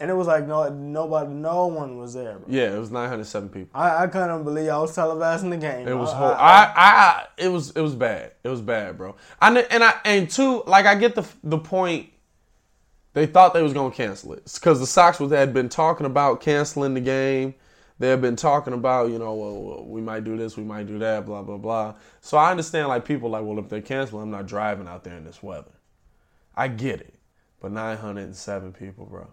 And 0.00 0.10
it 0.10 0.14
was 0.14 0.26
like 0.26 0.46
no, 0.46 0.68
nobody, 0.70 1.30
no 1.30 1.66
one 1.66 1.98
was 1.98 2.14
there, 2.14 2.38
bro. 2.38 2.46
Yeah, 2.48 2.74
it 2.74 2.78
was 2.78 2.90
907 2.90 3.50
people. 3.50 3.78
I, 3.78 4.04
I 4.04 4.06
couldn't 4.06 4.44
believe 4.44 4.70
I 4.70 4.78
was 4.78 4.96
televising 4.96 5.50
the 5.50 5.58
game. 5.58 5.86
It 5.86 5.94
was 5.94 6.12
I, 6.12 6.32
I, 6.32 6.72
I, 6.74 7.26
it 7.36 7.48
was 7.48 7.70
it 7.72 7.82
was 7.82 7.94
bad. 7.94 8.32
It 8.42 8.48
was 8.48 8.62
bad, 8.62 8.96
bro. 8.96 9.14
I 9.42 9.54
and 9.60 9.84
I 9.84 9.94
and 10.06 10.28
two 10.28 10.62
like 10.66 10.86
I 10.86 10.94
get 10.94 11.14
the 11.14 11.28
the 11.44 11.58
point. 11.58 12.08
They 13.12 13.26
thought 13.26 13.52
they 13.52 13.62
was 13.62 13.74
gonna 13.74 13.94
cancel 13.94 14.32
it 14.32 14.50
because 14.54 14.80
the 14.80 14.86
Sox 14.86 15.20
was 15.20 15.30
had 15.30 15.52
been 15.52 15.68
talking 15.68 16.06
about 16.06 16.40
canceling 16.40 16.94
the 16.94 17.00
game. 17.00 17.54
They 18.00 18.08
had 18.08 18.22
been 18.22 18.34
talking 18.34 18.72
about 18.72 19.10
you 19.10 19.18
know 19.18 19.34
well, 19.34 19.84
we 19.84 20.00
might 20.00 20.24
do 20.24 20.36
this, 20.36 20.56
we 20.56 20.64
might 20.64 20.86
do 20.86 20.98
that, 20.98 21.26
blah 21.26 21.42
blah 21.42 21.58
blah. 21.58 21.94
So 22.22 22.38
I 22.38 22.50
understand 22.50 22.88
like 22.88 23.04
people 23.04 23.28
like 23.28 23.44
well 23.44 23.58
if 23.58 23.68
they 23.68 23.82
cancel, 23.82 24.20
I'm 24.20 24.30
not 24.30 24.46
driving 24.46 24.88
out 24.88 25.04
there 25.04 25.16
in 25.16 25.24
this 25.24 25.42
weather. 25.42 25.70
I 26.56 26.68
get 26.68 27.00
it, 27.00 27.14
but 27.60 27.72
907 27.72 28.72
people, 28.72 29.04
bro. 29.04 29.28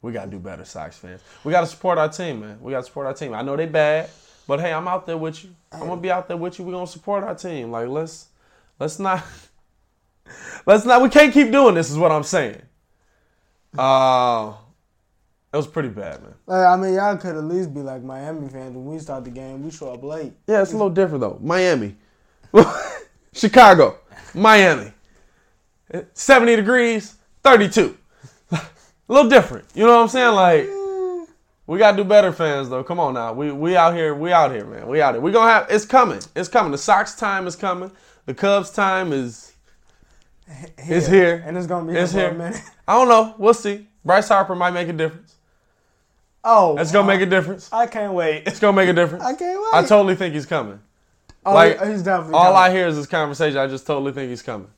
We 0.00 0.12
gotta 0.12 0.30
do 0.30 0.38
better, 0.38 0.64
Sox 0.64 0.96
fans. 0.96 1.22
We 1.42 1.50
gotta 1.50 1.66
support 1.66 1.98
our 1.98 2.08
team, 2.08 2.40
man. 2.40 2.58
We 2.60 2.70
gotta 2.70 2.86
support 2.86 3.08
our 3.08 3.14
team. 3.14 3.34
I 3.34 3.42
know 3.42 3.56
they 3.56 3.66
bad, 3.66 4.08
but 4.46 4.60
hey, 4.60 4.72
I'm 4.72 4.86
out 4.86 5.04
there 5.04 5.18
with 5.18 5.42
you. 5.42 5.50
I'm 5.72 5.80
gonna 5.80 6.00
be 6.00 6.10
out 6.10 6.28
there 6.28 6.36
with 6.36 6.60
you. 6.60 6.64
We're 6.64 6.72
gonna 6.72 6.86
support 6.86 7.24
our 7.24 7.34
team. 7.34 7.72
Like 7.72 7.88
let's 7.88 8.28
let's 8.78 9.00
not 9.00 9.24
let's 10.66 10.84
not 10.84 11.02
we 11.02 11.08
can't 11.08 11.34
keep 11.34 11.50
doing 11.50 11.74
this, 11.74 11.90
is 11.90 11.98
what 11.98 12.12
I'm 12.12 12.22
saying. 12.22 12.62
Uh 13.76 14.52
it 15.52 15.56
was 15.56 15.66
pretty 15.66 15.88
bad, 15.90 16.22
man. 16.22 16.34
like, 16.46 16.66
I 16.66 16.76
mean, 16.76 16.94
y'all 16.94 17.16
could 17.16 17.36
at 17.36 17.44
least 17.44 17.74
be 17.74 17.80
like 17.80 18.02
Miami 18.02 18.48
fans. 18.48 18.74
When 18.74 18.86
we 18.86 18.98
start 18.98 19.24
the 19.24 19.30
game, 19.30 19.62
we 19.62 19.70
show 19.70 19.92
up 19.92 20.02
late. 20.02 20.32
Yeah, 20.46 20.62
it's 20.62 20.72
a 20.72 20.76
little 20.76 20.90
different 20.90 21.20
though. 21.20 21.38
Miami. 21.42 21.96
Chicago. 23.32 23.98
Miami. 24.34 24.92
70 26.14 26.56
degrees, 26.56 27.16
32. 27.42 27.96
a 28.52 28.60
little 29.08 29.28
different. 29.28 29.66
You 29.74 29.84
know 29.84 29.96
what 29.96 30.02
I'm 30.02 30.08
saying? 30.08 30.34
Like 30.34 30.68
we 31.66 31.78
gotta 31.78 31.96
do 31.96 32.04
better, 32.04 32.32
fans. 32.32 32.68
Though, 32.70 32.82
come 32.82 32.98
on 32.98 33.14
now. 33.14 33.32
We 33.32 33.52
we 33.52 33.76
out 33.76 33.94
here. 33.94 34.14
We 34.14 34.32
out 34.32 34.52
here, 34.52 34.64
man. 34.66 34.86
We 34.88 35.00
out 35.02 35.14
here. 35.14 35.20
We 35.22 35.32
gonna 35.32 35.50
have. 35.50 35.66
It's 35.70 35.84
coming. 35.84 36.20
It's 36.34 36.48
coming. 36.48 36.72
The 36.72 36.78
Sox 36.78 37.14
time 37.14 37.46
is 37.46 37.56
coming. 37.56 37.90
The 38.26 38.34
Cubs 38.34 38.70
time 38.70 39.12
is 39.12 39.52
is 40.86 41.06
here. 41.06 41.42
and 41.46 41.56
it's 41.56 41.66
gonna 41.66 41.90
be 41.90 41.98
It's 41.98 42.12
here 42.12 42.30
here. 42.30 42.38
minute. 42.38 42.60
I 42.88 42.94
don't 42.94 43.08
know. 43.08 43.34
We'll 43.38 43.54
see. 43.54 43.86
Bryce 44.04 44.28
Harper 44.28 44.54
might 44.54 44.72
make 44.72 44.88
a 44.88 44.92
difference. 44.92 45.31
Oh, 46.44 46.76
It's 46.78 46.90
gonna 46.92 47.06
make 47.06 47.20
a 47.20 47.26
difference. 47.26 47.68
I 47.72 47.86
can't 47.86 48.14
wait. 48.14 48.44
It's 48.46 48.58
gonna 48.58 48.76
make 48.76 48.88
a 48.88 48.92
difference. 48.92 49.24
I 49.32 49.34
can't 49.34 49.60
wait. 49.60 49.70
I 49.72 49.82
totally 49.86 50.14
think 50.16 50.34
he's 50.34 50.46
coming. 50.46 50.80
Oh, 51.44 51.54
like, 51.54 51.80
he's 51.84 52.02
definitely 52.02 52.34
All 52.34 52.54
I 52.54 52.70
hear 52.70 52.86
is 52.86 52.96
this 52.96 53.06
conversation. 53.06 53.58
I 53.58 53.66
just 53.66 53.86
totally 53.86 54.12
think 54.12 54.30
he's 54.30 54.42
coming. 54.42 54.68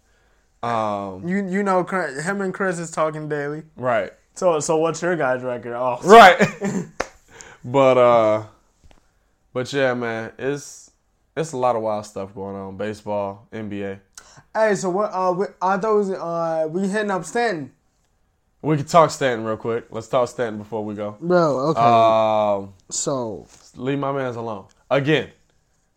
Um, 0.63 1.27
You 1.29 1.47
you 1.47 1.63
know, 1.63 1.85
him 1.85 2.41
and 2.41 2.53
Kris 2.55 2.79
is 2.79 2.91
talking 2.91 3.29
daily. 3.29 3.63
right. 3.77 4.13
So 4.37 4.59
so 4.61 4.77
what's 4.79 5.01
your 5.01 5.15
guys' 5.17 5.43
record? 5.43 5.75
Oh, 5.75 5.99
Right. 6.05 6.39
but 7.65 7.99
uh 7.99 8.43
but 9.53 9.73
yeah, 9.73 9.95
man, 9.95 10.33
it's 10.39 10.91
it's 11.37 11.53
a 11.53 11.57
lot 11.57 11.77
of 11.77 11.83
wild 11.83 12.07
stuff 12.07 12.35
going 12.35 12.57
on. 12.57 12.77
Baseball, 12.77 13.47
NBA. 13.53 14.01
Hey, 14.55 14.75
so 14.75 14.91
what? 14.91 15.11
Uh, 15.13 15.33
we, 15.37 15.47
I 15.63 15.77
thought 15.79 15.95
it 15.95 15.97
was, 15.97 16.11
uh, 16.11 16.67
we 16.71 16.89
hitting 16.89 17.11
up 17.11 17.25
Stanton, 17.25 17.73
We 18.65 18.79
can 18.79 18.87
talk 18.87 19.11
Stanton 19.11 19.45
real 19.45 19.59
quick. 19.59 19.87
Let's 19.91 20.09
talk 20.09 20.27
Stanton 20.29 20.57
before 20.59 20.83
we 20.85 20.95
go. 20.95 21.17
bro. 21.21 21.59
Okay, 21.69 21.81
Um 21.81 22.73
so 22.91 23.47
leave 23.77 23.99
my 23.99 24.11
man's 24.11 24.37
alone. 24.37 24.67
Again. 24.91 25.31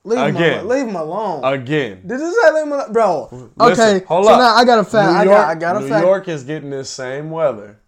leave 0.03 0.20
him, 0.20 0.36
again. 0.36 0.59
alone. 0.65 0.68
leave 0.68 0.88
him 0.89 0.95
alone. 0.97 1.43
Again. 1.45 2.01
Did 2.05 2.20
you 2.20 2.34
say 2.43 2.51
leave 2.53 2.63
him 2.63 2.72
alone, 2.74 2.91
bro? 2.91 3.30
Listen, 3.55 3.95
okay, 3.95 4.05
hold 4.05 4.26
so 4.26 4.34
up. 4.34 4.39
now 4.39 4.53
I 4.55 4.65
got 4.65 4.80
a 4.80 4.84
fact. 4.84 5.11
New 5.13 5.18
I 5.18 5.24
York, 5.24 5.38
got 5.38 5.47
I 5.49 5.55
got 5.55 5.76
a 5.78 5.80
New 5.80 5.88
fact. 5.88 6.05
York 6.05 6.28
is 6.28 6.43
getting 6.43 6.70
this 6.70 6.89
same 6.89 7.32
weather. 7.32 7.80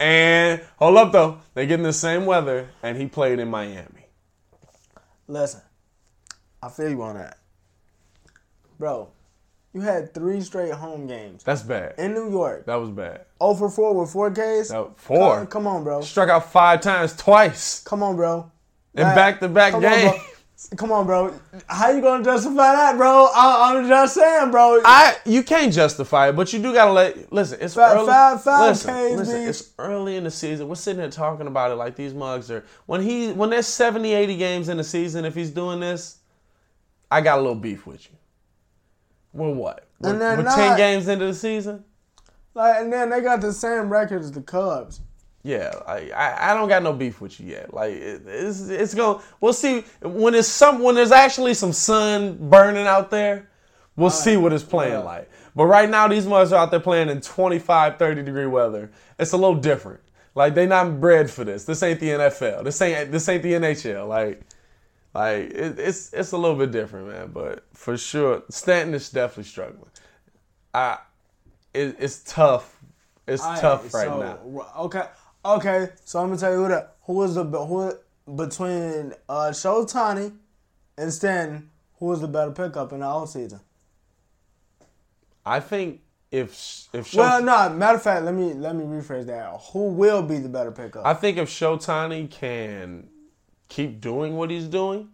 And 0.00 0.62
hold 0.78 0.96
up 0.96 1.12
though. 1.12 1.38
They're 1.54 1.66
getting 1.66 1.84
the 1.84 1.92
same 1.92 2.24
weather 2.24 2.70
and 2.82 2.96
he 2.96 3.06
played 3.06 3.38
in 3.38 3.48
Miami. 3.50 4.06
Listen, 5.28 5.60
I 6.62 6.68
feel 6.70 6.88
you 6.88 7.02
on 7.02 7.16
that, 7.16 7.38
bro. 8.78 9.08
You 9.76 9.82
had 9.82 10.14
three 10.14 10.40
straight 10.40 10.72
home 10.72 11.06
games 11.06 11.44
That's 11.44 11.60
bad. 11.60 11.96
in 11.98 12.14
New 12.14 12.30
York. 12.30 12.64
That 12.64 12.76
was 12.76 12.88
bad. 12.88 13.26
0 13.42 13.54
for 13.56 13.68
4 13.68 13.92
with 14.00 14.10
4 14.10 14.30
Ks. 14.30 14.68
That- 14.70 14.92
four? 14.96 15.36
Come, 15.40 15.46
come 15.48 15.66
on, 15.66 15.84
bro. 15.84 16.00
Struck 16.00 16.30
out 16.30 16.50
five 16.50 16.80
times 16.80 17.14
twice. 17.14 17.80
Come 17.84 18.02
on, 18.02 18.16
bro. 18.16 18.50
In 18.94 19.02
back-to-back 19.02 19.72
come 19.72 19.84
on, 19.84 19.90
bro. 19.90 20.10
games. 20.12 20.22
Come 20.78 20.90
on, 20.92 21.04
bro. 21.04 21.38
How 21.66 21.90
you 21.90 22.00
gonna 22.00 22.24
justify 22.24 22.72
that, 22.72 22.96
bro? 22.96 23.28
I, 23.34 23.74
I'm 23.76 23.86
just 23.86 24.14
saying, 24.14 24.50
bro. 24.50 24.80
I 24.86 25.14
you 25.26 25.42
can't 25.42 25.70
justify 25.70 26.30
it, 26.30 26.32
but 26.32 26.50
you 26.54 26.58
do 26.62 26.72
gotta 26.72 26.92
let 26.92 27.30
listen. 27.30 27.58
It's 27.60 27.74
Five- 27.74 27.98
early. 27.98 28.06
five- 28.06 28.42
five 28.42 28.68
listen, 28.70 28.94
Ks, 28.94 29.18
listen, 29.18 29.42
B. 29.42 29.48
it's 29.50 29.70
early 29.78 30.16
in 30.16 30.24
the 30.24 30.30
season. 30.30 30.66
We're 30.66 30.76
sitting 30.76 31.02
here 31.02 31.10
talking 31.10 31.46
about 31.46 31.72
it 31.72 31.74
like 31.74 31.94
these 31.94 32.14
mugs 32.14 32.50
are. 32.50 32.64
When 32.86 33.02
he 33.02 33.32
when 33.32 33.50
there's 33.50 33.66
70, 33.66 34.14
80 34.14 34.36
games 34.38 34.70
in 34.70 34.78
the 34.78 34.84
season, 34.84 35.26
if 35.26 35.34
he's 35.34 35.50
doing 35.50 35.78
this, 35.80 36.20
I 37.10 37.20
got 37.20 37.36
a 37.38 37.42
little 37.42 37.54
beef 37.54 37.86
with 37.86 38.06
you. 38.06 38.16
We're 39.32 39.50
what? 39.50 39.86
We're, 40.00 40.10
And 40.10 40.44
we're 40.44 40.54
ten 40.54 40.76
games 40.76 41.08
into 41.08 41.26
the 41.26 41.34
season. 41.34 41.84
like, 42.54 42.80
and 42.80 42.92
then 42.92 43.10
they 43.10 43.20
got 43.20 43.40
the 43.40 43.52
same 43.52 43.88
record 43.88 44.20
as 44.22 44.32
the 44.32 44.42
Cubs. 44.42 45.00
Yeah, 45.42 45.72
I, 45.86 46.10
I 46.10 46.50
I 46.50 46.54
don't 46.54 46.68
got 46.68 46.82
no 46.82 46.92
beef 46.92 47.20
with 47.20 47.38
you 47.38 47.46
yet. 47.46 47.72
Like 47.72 47.92
it, 47.92 48.22
it's 48.26 48.68
it's 48.68 48.94
going. 48.94 49.22
We'll 49.40 49.52
see 49.52 49.84
when 50.02 50.34
it's 50.34 50.48
some 50.48 50.80
when 50.80 50.96
there's 50.96 51.12
actually 51.12 51.54
some 51.54 51.72
sun 51.72 52.36
burning 52.50 52.86
out 52.86 53.10
there. 53.10 53.48
We'll 53.94 54.10
see 54.10 54.36
what 54.36 54.52
it's 54.52 54.64
playing 54.64 54.92
yeah. 54.92 54.98
like. 54.98 55.30
But 55.54 55.66
right 55.66 55.88
now 55.88 56.08
these 56.08 56.26
mugs 56.26 56.52
are 56.52 56.60
out 56.60 56.70
there 56.70 56.80
playing 56.80 57.08
in 57.08 57.20
25, 57.20 57.96
30 57.96 58.22
degree 58.24 58.46
weather. 58.46 58.90
It's 59.18 59.32
a 59.32 59.36
little 59.36 59.54
different. 59.54 60.00
Like 60.34 60.54
they 60.54 60.66
not 60.66 61.00
bred 61.00 61.30
for 61.30 61.44
this. 61.44 61.64
This 61.64 61.82
ain't 61.82 62.00
the 62.00 62.08
NFL. 62.08 62.64
This 62.64 62.82
ain't 62.82 63.12
this 63.12 63.28
ain't 63.28 63.42
the 63.44 63.52
NHL. 63.52 64.08
Like 64.08 64.42
like 65.16 65.50
it, 65.50 65.78
it's 65.78 66.12
it's 66.12 66.32
a 66.32 66.36
little 66.36 66.56
bit 66.56 66.72
different, 66.72 67.08
man. 67.08 67.30
But 67.32 67.64
for 67.72 67.96
sure, 67.96 68.42
Stanton 68.50 68.92
is 68.94 69.08
definitely 69.08 69.44
struggling. 69.44 69.90
I 70.74 70.98
it, 71.72 71.96
it's 71.98 72.22
tough. 72.22 72.78
It's 73.26 73.42
tough 73.42 73.94
right 73.94 74.08
so, 74.08 74.20
now. 74.20 74.66
Okay, 74.80 75.04
okay. 75.42 75.88
So 76.04 76.20
I'm 76.20 76.28
gonna 76.28 76.38
tell 76.38 76.52
you 76.52 76.58
who 76.58 76.68
the 76.68 76.88
who 77.02 77.12
was 77.14 77.34
the 77.34 77.44
who 77.44 77.94
between 78.36 79.14
uh 79.26 79.52
Showtani 79.52 80.34
and 80.98 81.12
Stanton. 81.12 81.70
Who 81.98 82.06
was 82.06 82.20
the 82.20 82.28
better 82.28 82.50
pickup 82.50 82.92
in 82.92 83.00
the 83.00 83.06
offseason? 83.06 83.60
I 85.46 85.60
think 85.60 86.02
if 86.30 86.88
if 86.92 87.06
Show, 87.06 87.20
Well, 87.20 87.42
no. 87.42 87.70
Matter 87.70 87.96
of 87.96 88.02
fact, 88.02 88.22
let 88.26 88.34
me 88.34 88.52
let 88.52 88.76
me 88.76 88.84
rephrase 88.84 89.24
that. 89.26 89.58
Who 89.72 89.88
will 89.88 90.22
be 90.22 90.36
the 90.40 90.50
better 90.50 90.72
pickup? 90.72 91.06
I 91.06 91.14
think 91.14 91.38
if 91.38 91.48
Showtani 91.48 92.30
can 92.30 93.08
keep 93.68 94.00
doing 94.00 94.36
what 94.36 94.50
he's 94.50 94.66
doing, 94.66 95.10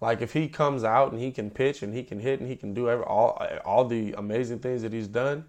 like 0.00 0.22
if 0.22 0.32
he 0.32 0.48
comes 0.48 0.84
out 0.84 1.12
and 1.12 1.20
he 1.20 1.30
can 1.30 1.50
pitch 1.50 1.82
and 1.82 1.94
he 1.94 2.02
can 2.02 2.20
hit 2.20 2.40
and 2.40 2.48
he 2.48 2.56
can 2.56 2.72
do 2.72 2.88
every, 2.88 3.04
all 3.04 3.42
all 3.64 3.84
the 3.84 4.14
amazing 4.14 4.58
things 4.58 4.82
that 4.82 4.92
he's 4.92 5.08
done, 5.08 5.44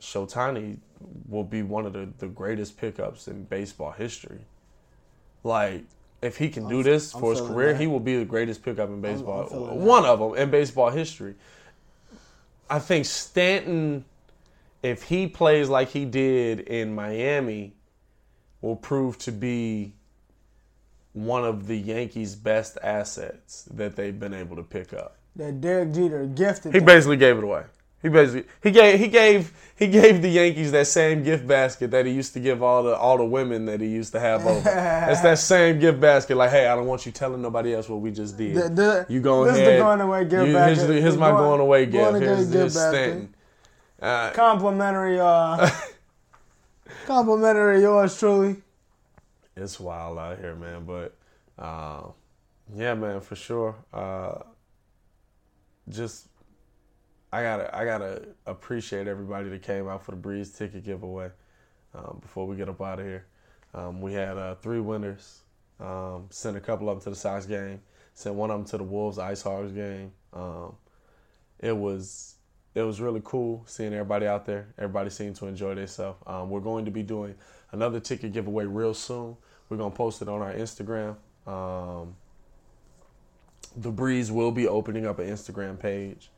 Showtani 0.00 0.78
will 1.28 1.44
be 1.44 1.62
one 1.62 1.86
of 1.86 1.92
the, 1.92 2.08
the 2.18 2.26
greatest 2.26 2.76
pickups 2.76 3.28
in 3.28 3.44
baseball 3.44 3.92
history. 3.92 4.40
Like 5.42 5.84
if 6.22 6.36
he 6.36 6.48
can 6.48 6.68
do 6.68 6.82
this 6.82 7.14
I'm 7.14 7.20
for 7.20 7.32
his 7.32 7.40
career, 7.40 7.72
that. 7.72 7.80
he 7.80 7.86
will 7.86 8.00
be 8.00 8.18
the 8.18 8.24
greatest 8.24 8.62
pickup 8.62 8.88
in 8.88 9.00
baseball. 9.00 9.48
that. 9.48 9.74
one 9.76 10.04
of 10.04 10.18
them 10.18 10.34
in 10.34 10.50
baseball 10.50 10.90
history. 10.90 11.34
I 12.68 12.78
think 12.78 13.06
Stanton, 13.06 14.04
if 14.82 15.04
he 15.04 15.28
plays 15.28 15.68
like 15.68 15.90
he 15.90 16.04
did 16.04 16.60
in 16.60 16.94
Miami, 16.94 17.74
will 18.60 18.76
prove 18.76 19.18
to 19.18 19.32
be 19.32 19.92
one 21.16 21.44
of 21.44 21.66
the 21.66 21.76
Yankees' 21.76 22.34
best 22.36 22.76
assets 22.82 23.62
that 23.74 23.96
they've 23.96 24.18
been 24.20 24.34
able 24.34 24.54
to 24.56 24.62
pick 24.62 24.92
up. 24.92 25.16
that 25.36 25.60
Derek 25.62 25.92
Jeter 25.92 26.26
gifted. 26.26 26.72
He 26.74 26.78
them. 26.80 26.86
basically 26.86 27.16
gave 27.16 27.38
it 27.38 27.44
away. 27.44 27.64
He 28.02 28.10
basically 28.10 28.44
he 28.62 28.70
gave 28.70 29.00
he 29.00 29.08
gave 29.08 29.52
he 29.76 29.86
gave 29.88 30.20
the 30.20 30.28
Yankees 30.28 30.70
that 30.72 30.86
same 30.86 31.22
gift 31.24 31.46
basket 31.46 31.90
that 31.92 32.04
he 32.04 32.12
used 32.12 32.34
to 32.34 32.40
give 32.40 32.62
all 32.62 32.82
the 32.82 32.94
all 32.94 33.16
the 33.16 33.24
women 33.24 33.64
that 33.64 33.80
he 33.80 33.86
used 33.88 34.12
to 34.12 34.20
have 34.20 34.44
over. 34.46 34.58
it's 35.10 35.22
that 35.22 35.38
same 35.38 35.80
gift 35.80 35.98
basket. 36.00 36.36
Like, 36.36 36.50
hey, 36.50 36.66
I 36.66 36.76
don't 36.76 36.86
want 36.86 37.06
you 37.06 37.12
telling 37.12 37.40
nobody 37.40 37.74
else 37.74 37.88
what 37.88 38.00
we 38.02 38.10
just 38.10 38.36
did. 38.36 38.54
The- 38.54 38.68
the- 38.68 39.06
you 39.08 39.20
go 39.20 39.44
this 39.46 39.56
is 39.56 39.60
the 39.60 39.78
going 39.78 40.00
away 40.02 40.24
gift 40.26 40.46
you- 40.48 40.52
basket. 40.52 40.88
Here's, 40.90 41.02
here's 41.02 41.16
my 41.16 41.30
going- 41.30 41.42
going 41.44 41.60
away 41.60 41.86
gift. 41.86 42.04
going 42.10 42.20
Here's 42.22 42.50
gift 42.50 42.74
this 42.74 42.90
thing. 42.90 43.34
Uh, 44.00 44.30
complimentary. 44.32 45.18
Uh, 45.18 45.70
complimentary. 47.06 47.80
Yours 47.80 48.18
truly. 48.18 48.56
It's 49.56 49.80
wild 49.80 50.18
out 50.18 50.38
here, 50.38 50.54
man. 50.54 50.84
But 50.84 51.16
uh, 51.58 52.08
yeah, 52.74 52.94
man, 52.94 53.20
for 53.20 53.36
sure. 53.36 53.76
Uh, 53.92 54.38
just 55.88 56.28
I 57.32 57.42
gotta 57.42 57.76
I 57.76 57.84
gotta 57.84 58.28
appreciate 58.46 59.06
everybody 59.06 59.48
that 59.48 59.62
came 59.62 59.88
out 59.88 60.04
for 60.04 60.12
the 60.12 60.16
Breeze 60.16 60.52
ticket 60.52 60.84
giveaway. 60.84 61.30
Um, 61.94 62.18
before 62.20 62.46
we 62.46 62.56
get 62.56 62.68
up 62.68 62.80
out 62.82 63.00
of 63.00 63.06
here, 63.06 63.26
um, 63.74 64.00
we 64.00 64.12
had 64.12 64.36
uh, 64.36 64.54
three 64.56 64.80
winners. 64.80 65.40
Um, 65.78 66.26
sent 66.30 66.56
a 66.56 66.60
couple 66.60 66.88
of 66.88 66.96
them 66.96 67.04
to 67.04 67.10
the 67.10 67.16
Sox 67.16 67.46
game. 67.46 67.80
Sent 68.14 68.34
one 68.34 68.50
of 68.50 68.58
them 68.58 68.66
to 68.68 68.78
the 68.78 68.84
Wolves 68.84 69.18
Ice 69.18 69.42
Hogs 69.42 69.72
game. 69.72 70.12
Um, 70.32 70.74
it 71.58 71.76
was 71.76 72.36
it 72.74 72.82
was 72.82 73.00
really 73.00 73.22
cool 73.24 73.64
seeing 73.66 73.92
everybody 73.94 74.26
out 74.26 74.44
there. 74.44 74.68
Everybody 74.78 75.10
seemed 75.10 75.36
to 75.36 75.46
enjoy 75.46 75.74
themselves. 75.74 76.22
Um, 76.26 76.50
we're 76.50 76.60
going 76.60 76.84
to 76.84 76.90
be 76.90 77.02
doing 77.02 77.34
another 77.72 78.00
ticket 78.00 78.32
giveaway 78.32 78.66
real 78.66 78.92
soon. 78.92 79.36
We're 79.68 79.76
gonna 79.76 79.90
post 79.90 80.22
it 80.22 80.28
on 80.28 80.42
our 80.42 80.52
Instagram. 80.52 81.16
Um, 81.46 82.16
the 83.76 83.90
Breeze 83.90 84.32
will 84.32 84.52
be 84.52 84.66
opening 84.66 85.06
up 85.06 85.18
an 85.18 85.28
Instagram 85.28 85.78
page. 85.78 86.30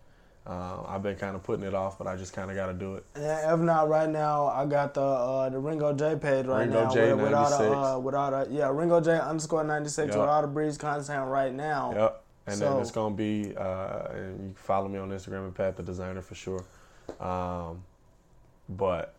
Uh, 0.46 0.82
I've 0.86 1.02
been 1.02 1.16
kind 1.16 1.36
of 1.36 1.42
putting 1.42 1.64
it 1.66 1.74
off, 1.74 1.98
but 1.98 2.06
I 2.06 2.16
just 2.16 2.32
kind 2.32 2.50
of 2.50 2.56
got 2.56 2.66
to 2.68 2.72
do 2.72 2.94
it. 2.94 3.04
Yeah, 3.16 3.52
if 3.52 3.60
not 3.60 3.90
right 3.90 4.08
now, 4.08 4.46
I 4.46 4.64
got 4.64 4.94
the 4.94 5.02
uh, 5.02 5.48
the 5.50 5.58
Ringo 5.58 5.92
J 5.92 6.16
page 6.16 6.46
right 6.46 6.60
Ringo 6.60 6.84
now 6.84 6.90
J 6.90 7.12
with, 7.12 7.24
with 7.24 7.34
all 7.34 7.50
the 7.50 7.76
uh, 7.76 7.98
with 7.98 8.14
all 8.14 8.30
the 8.30 8.48
yeah 8.50 8.70
Ringo 8.70 8.98
J 9.00 9.18
underscore 9.18 9.62
ninety 9.62 9.90
six 9.90 10.08
Yup. 10.08 10.20
with 10.20 10.28
all 10.28 10.40
the 10.40 10.48
breeze 10.48 10.78
content 10.78 11.28
right 11.28 11.52
now. 11.52 11.92
Yep. 11.94 12.24
And 12.46 12.60
then 12.62 12.78
it's 12.78 12.90
gonna 12.90 13.14
be, 13.14 13.54
uh, 13.54 14.08
you 14.14 14.36
can 14.38 14.54
follow 14.56 14.88
me 14.88 14.98
on 14.98 15.10
Instagram 15.10 15.44
and 15.44 15.54
Pat 15.54 15.76
the 15.76 15.82
Designer 15.82 16.22
for 16.22 16.34
sure. 16.34 16.64
Um, 17.20 17.82
but 18.70 19.14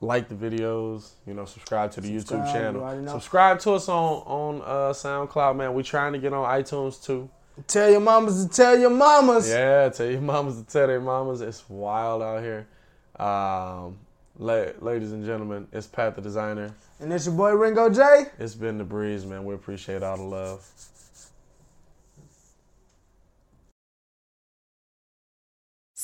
like 0.00 0.28
the 0.28 0.34
videos, 0.34 1.10
you 1.26 1.34
know, 1.34 1.44
subscribe 1.44 1.90
to 1.92 2.00
the 2.00 2.08
YouTube 2.08 2.20
Subscribe, 2.20 2.46
you 2.46 2.52
channel. 2.52 3.08
Subscribe 3.08 3.58
to 3.60 3.72
us 3.72 3.88
on 3.88 4.22
on 4.26 4.62
uh, 4.62 4.92
SoundCloud, 4.92 5.56
man. 5.56 5.74
We're 5.74 5.82
trying 5.82 6.12
to 6.12 6.18
get 6.18 6.32
on 6.32 6.44
iTunes 6.48 7.02
too. 7.02 7.28
Tell 7.66 7.90
your 7.90 8.00
mamas 8.00 8.44
to 8.44 8.50
tell 8.50 8.78
your 8.78 8.90
mamas. 8.90 9.48
Yeah, 9.48 9.88
tell 9.88 10.10
your 10.10 10.20
mamas 10.20 10.60
to 10.60 10.66
tell 10.66 10.86
their 10.86 11.00
mamas. 11.00 11.40
It's 11.40 11.68
wild 11.70 12.22
out 12.22 12.42
here. 12.42 12.66
Um, 13.18 13.96
la- 14.38 14.72
ladies 14.80 15.12
and 15.12 15.24
gentlemen, 15.24 15.66
it's 15.72 15.86
Pat 15.86 16.14
the 16.16 16.20
Designer. 16.20 16.74
And 17.00 17.12
it's 17.12 17.26
your 17.26 17.34
boy 17.34 17.52
Ringo 17.52 17.88
J. 17.88 18.26
It's 18.38 18.54
been 18.54 18.76
the 18.76 18.84
breeze, 18.84 19.24
man. 19.24 19.44
We 19.44 19.54
appreciate 19.54 20.02
all 20.02 20.18
the 20.18 20.22
love. 20.22 20.66